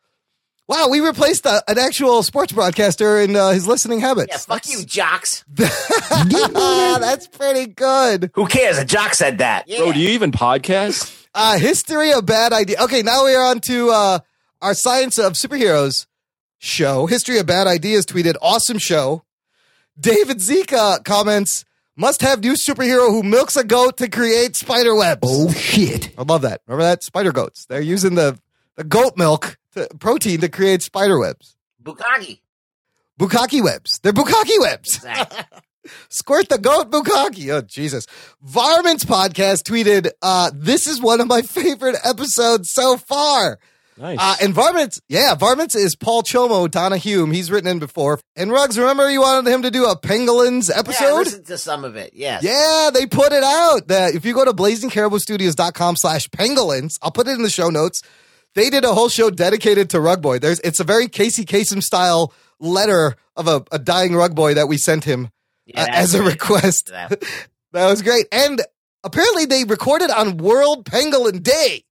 [0.68, 0.88] wow.
[0.90, 4.30] We replaced a, an actual sports broadcaster in uh, his listening habits.
[4.32, 5.46] Yeah, fuck you, jocks.
[5.54, 8.32] That's pretty good.
[8.34, 8.78] Who cares?
[8.78, 9.68] A jock said that.
[9.68, 11.14] Bro, do you even podcast?
[11.34, 12.78] Uh, history of bad idea.
[12.84, 14.20] Okay, now we are on to uh,
[14.62, 16.06] our Science of Superheroes
[16.58, 17.06] show.
[17.06, 19.24] History of Bad Ideas tweeted, awesome show.
[20.00, 21.66] David Zika comments,
[21.98, 25.22] must have new superhero who milks a goat to create spider webs.
[25.24, 26.14] Oh shit.
[26.18, 26.62] I love that.
[26.68, 27.04] Remember that?
[27.04, 27.66] Spider goats.
[27.66, 28.40] They're using the,
[28.76, 31.56] the goat milk to, protein to create spider webs.
[31.84, 32.42] Bukaki.
[33.20, 34.00] Bukaki webs.
[34.04, 34.96] They're Bukaki webs.
[34.98, 35.60] Exactly.
[36.10, 37.52] Squirt the goat Bukaki.
[37.52, 38.06] Oh, Jesus.
[38.42, 43.58] Varmints podcast tweeted, uh, this is one of my favorite episodes so far.
[44.00, 44.18] Nice.
[44.22, 47.32] Uh, and Varmints, yeah, Varmints is Paul Chomo, Donna Hume.
[47.32, 48.20] He's written in before.
[48.36, 51.58] And Ruggs, remember you wanted him to do a Pangolins episode Yeah, I listened to
[51.58, 52.12] some of it.
[52.14, 52.44] Yes.
[52.44, 53.88] Yeah, they put it out.
[53.88, 58.02] That if you go to blazingcariboustudios.com slash pangolins, I'll put it in the show notes.
[58.56, 60.40] They did a whole show dedicated to Rug Boy.
[60.40, 64.68] There's it's a very Casey Kasem style letter of a, a dying Rug Boy that
[64.68, 65.30] we sent him
[65.66, 66.34] Yeah, uh, as a great.
[66.34, 66.88] request.
[66.88, 67.24] That-
[67.74, 68.28] That was great.
[68.32, 68.62] And
[69.04, 71.84] apparently they recorded on World Pangolin Day,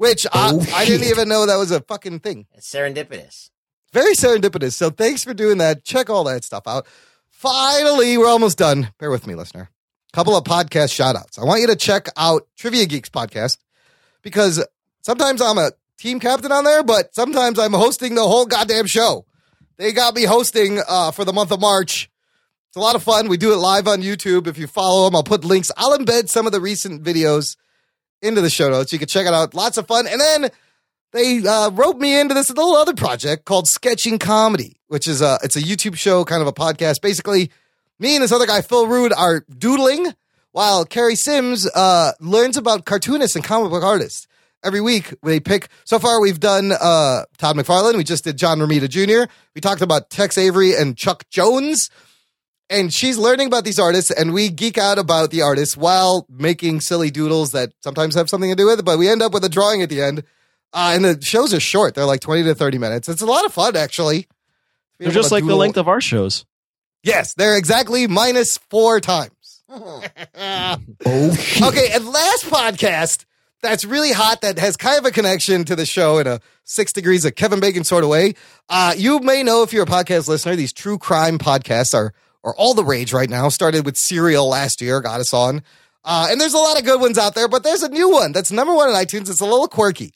[0.00, 2.46] which I, Oh, I didn't even know that was a fucking thing.
[2.54, 3.50] It's serendipitous.
[3.92, 4.72] Very serendipitous.
[4.72, 5.84] So thanks for doing that.
[5.84, 6.86] Check all that stuff out.
[7.28, 8.92] Finally, we're almost done.
[8.98, 9.68] Bear with me, listener.
[10.14, 11.38] Couple of podcast shout outs.
[11.38, 13.58] I want you to check out Trivia Geeks podcast
[14.22, 14.64] because
[15.02, 19.26] sometimes I'm a team captain on there, but sometimes I'm hosting the whole goddamn show.
[19.76, 22.10] They got me hosting uh, for the month of March.
[22.68, 23.28] It's a lot of fun.
[23.28, 24.46] We do it live on YouTube.
[24.46, 25.70] If you follow them, I'll put links.
[25.76, 27.56] I'll embed some of the recent videos
[28.22, 28.92] into the show notes.
[28.92, 29.54] You can check it out.
[29.54, 30.06] Lots of fun.
[30.06, 30.50] And then
[31.12, 35.38] they uh, roped me into this little other project called Sketching Comedy, which is a
[35.42, 37.00] it's a YouTube show, kind of a podcast.
[37.00, 37.50] Basically,
[37.98, 40.14] me and this other guy, Phil Rude, are doodling
[40.52, 44.26] while Carrie Sims uh, learns about cartoonists and comic book artists.
[44.62, 45.68] Every week they pick.
[45.84, 47.96] So far, we've done uh, Todd McFarlane.
[47.96, 49.30] We just did John Romita Jr.
[49.54, 51.88] We talked about Tex Avery and Chuck Jones
[52.70, 56.80] and she's learning about these artists and we geek out about the artists while making
[56.80, 59.44] silly doodles that sometimes have something to do with it but we end up with
[59.44, 60.22] a drawing at the end.
[60.72, 61.94] Uh, and the shows are short.
[61.96, 63.08] They're like 20 to 30 minutes.
[63.08, 64.28] It's a lot of fun actually.
[65.00, 66.44] They're just like the length of our shows.
[67.02, 69.32] yes they're exactly minus four times.
[69.72, 70.02] Oh.
[71.68, 73.24] Okay and last podcast
[73.62, 76.92] that's really hot that has kind of a connection to the show in a six
[76.92, 78.34] degrees of kevin bacon sort of way.
[78.68, 82.12] Uh, you may know if you're a podcast listener these true crime podcasts are
[82.44, 85.62] are all the rage right now started with serial last year got us on
[86.04, 88.32] uh, and there's a lot of good ones out there but there's a new one
[88.32, 90.12] that's number one in itunes it's a little quirky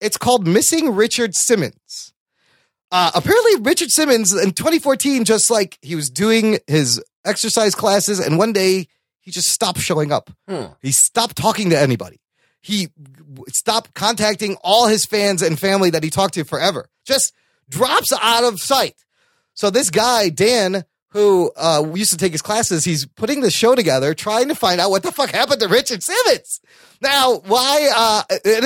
[0.00, 2.12] it's called missing richard simmons
[2.92, 8.38] uh, apparently richard simmons in 2014 just like he was doing his exercise classes and
[8.38, 8.86] one day
[9.26, 10.30] he just stopped showing up.
[10.48, 10.66] Hmm.
[10.80, 12.20] He stopped talking to anybody.
[12.62, 12.90] He
[13.48, 16.88] stopped contacting all his fans and family that he talked to forever.
[17.04, 17.32] Just
[17.68, 18.94] drops out of sight.
[19.54, 20.84] So this guy, Dan,
[21.16, 24.82] who uh, used to take his classes, he's putting the show together, trying to find
[24.82, 26.60] out what the fuck happened to Richard Simmons.
[27.00, 27.88] Now, why?
[27.96, 28.22] Uh,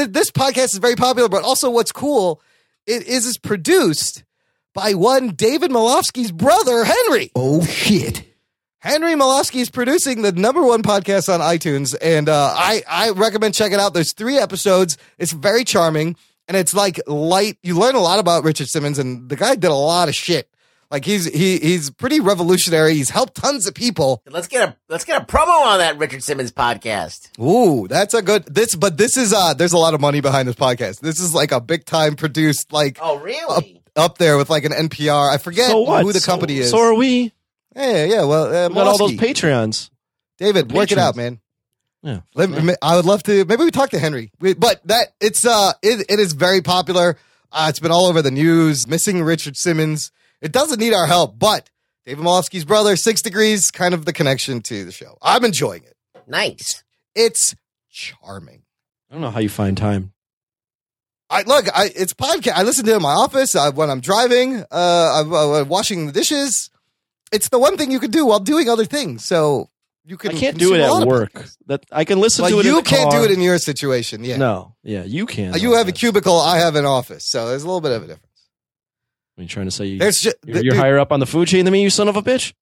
[0.09, 2.43] this podcast is very popular, but also what's cool,
[2.89, 4.25] it is it's produced
[4.75, 7.31] by one David Molofsky's brother, Henry.
[7.37, 8.25] Oh shit.
[8.81, 13.55] Henry Molofsky is producing the number one podcast on iTunes, and uh, I I recommend
[13.55, 13.95] checking it out.
[13.95, 14.97] There's three episodes.
[15.19, 16.17] It's very charming,
[16.49, 17.59] and it's like light.
[17.63, 20.49] You learn a lot about Richard Simmons, and the guy did a lot of shit.
[20.91, 22.95] Like he's he he's pretty revolutionary.
[22.95, 24.23] He's helped tons of people.
[24.29, 27.29] Let's get a let's get a promo on that Richard Simmons podcast.
[27.41, 28.75] Ooh, that's a good this.
[28.75, 30.99] But this is uh, there's a lot of money behind this podcast.
[31.01, 33.81] This is like a big time produced, like Oh, really?
[33.95, 35.33] up there with like an NPR.
[35.33, 36.71] I forget So who the So- company is.
[36.71, 37.33] So are we.
[37.77, 38.25] Yeah, yeah.
[38.25, 39.91] Well, uh, We got all those Patreons.
[40.39, 41.39] David, work it out, man.
[42.03, 42.21] Yeah.
[42.35, 43.45] Let me- I would love to.
[43.45, 47.17] Maybe we talk to Henry, We- but that it's uh, it, it is very popular.
[47.53, 48.89] Uh, it's been all over the news.
[48.89, 50.11] Missing Richard Simmons.
[50.41, 51.69] It doesn't need our help, but
[52.07, 55.19] David Molofsky's brother, Six Degrees, kind of the connection to the show.
[55.23, 55.97] I'm enjoying it.
[56.27, 56.83] Nice.
[57.15, 57.55] It's
[57.91, 58.63] charming.
[59.11, 60.13] I don't know how you find time.
[61.29, 61.67] I look.
[61.77, 62.53] I it's podcast.
[62.55, 64.65] I listen to it in my office uh, when I'm driving.
[64.71, 66.71] Uh, I'm uh, washing the dishes.
[67.33, 69.25] It's the one thing you can do while doing other things.
[69.25, 69.69] So
[70.05, 70.33] you can.
[70.33, 71.31] I can't do it at of work.
[71.67, 72.67] That I can listen Well, to it.
[72.67, 73.21] in you the can't car.
[73.21, 74.25] do it in your situation.
[74.25, 74.39] Yeah.
[74.39, 75.55] No, yeah, you can.
[75.55, 76.37] Uh, you have a cubicle.
[76.41, 77.25] I have an office.
[77.25, 78.27] So there's a little bit of a difference.
[79.39, 81.21] Are you trying to say you, There's ju- you're, th- you're dude- higher up on
[81.21, 82.53] the food chain than me, you son of a bitch?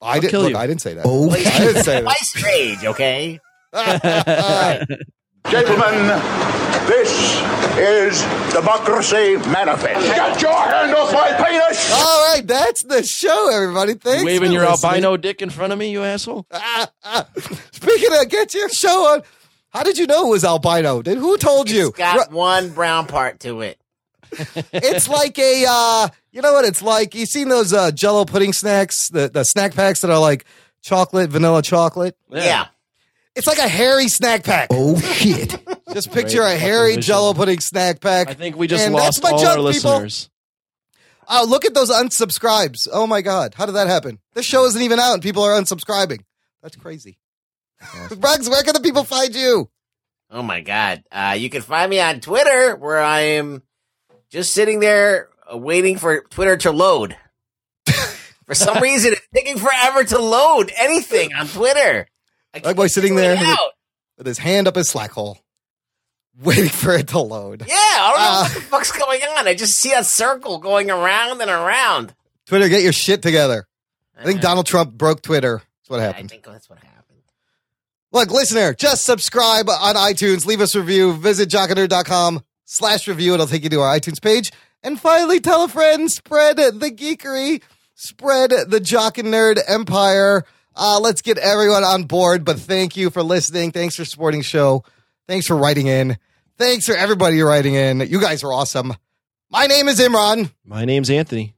[0.00, 0.30] I I'll didn't.
[0.30, 0.56] kill Look, you.
[0.56, 1.04] I didn't say that.
[1.06, 2.02] Oh I didn't say that.
[2.02, 3.40] Twice your age, okay?
[5.50, 6.06] Gentlemen,
[6.86, 7.40] this
[7.78, 8.20] is
[8.52, 10.06] Democracy Manifest.
[10.06, 11.90] Get your hand off my penis!
[11.92, 13.94] All right, that's the show, everybody.
[13.94, 14.20] Thanks.
[14.20, 14.90] You waving for your listening.
[14.92, 16.46] albino dick in front of me, you asshole?
[17.72, 19.22] Speaking of, get your show on.
[19.70, 21.00] How did you know it was albino?
[21.02, 21.88] Did who told you?
[21.88, 23.80] It's got one brown part to it.
[24.72, 28.52] It's like a uh you know what it's like you seen those uh jello pudding
[28.52, 30.44] snacks the the snack packs that are like
[30.82, 32.66] chocolate vanilla chocolate Yeah.
[33.34, 35.56] it's like a hairy snack pack Oh shit.
[35.92, 37.02] just picture Great a hairy visual.
[37.02, 39.72] jello pudding snack pack I think we just And lost that's my all joke, our
[39.72, 39.90] people.
[39.92, 40.30] listeners.
[41.28, 44.82] oh look at those unsubscribes oh my god how did that happen this show isn't
[44.82, 46.20] even out and people are unsubscribing
[46.62, 47.18] that's crazy
[48.16, 49.70] Rugs, where can the people find you
[50.30, 51.04] Oh my god.
[51.10, 53.62] Uh, you can find me on Twitter where I am
[54.30, 57.16] just sitting there uh, waiting for Twitter to load.
[58.46, 62.06] for some reason, it's taking forever to load anything on Twitter.
[62.54, 63.58] I Like boy sitting there with,
[64.18, 65.38] with his hand up his slack hole
[66.42, 69.46] waiting for it to load Yeah, I don't know Uh, what the fuck's going on.
[69.48, 72.14] I just see a circle going around and around.
[72.46, 73.66] Twitter, get your shit together.
[74.18, 75.58] I think Donald Trump broke Twitter.
[75.82, 76.24] That's what happened.
[76.24, 76.94] I think that's what happened.
[78.10, 83.34] Look, listener, just subscribe on iTunes, leave us a review, visit jockandnerd.com slash review.
[83.34, 84.52] It'll take you to our iTunes page.
[84.82, 87.62] And finally, tell a friend, spread the geekery,
[87.94, 90.44] spread the Jock and Nerd empire.
[90.76, 92.44] Uh, let's get everyone on board.
[92.44, 93.72] But thank you for listening.
[93.72, 94.84] Thanks for supporting the show.
[95.26, 96.16] Thanks for writing in.
[96.56, 98.00] Thanks for everybody writing in.
[98.00, 98.94] You guys are awesome.
[99.50, 100.52] My name is Imran.
[100.64, 101.54] My name's Anthony.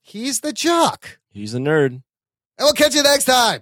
[0.00, 1.18] He's the jock.
[1.30, 1.90] He's a nerd.
[1.90, 2.02] And
[2.60, 3.60] we'll catch you next time.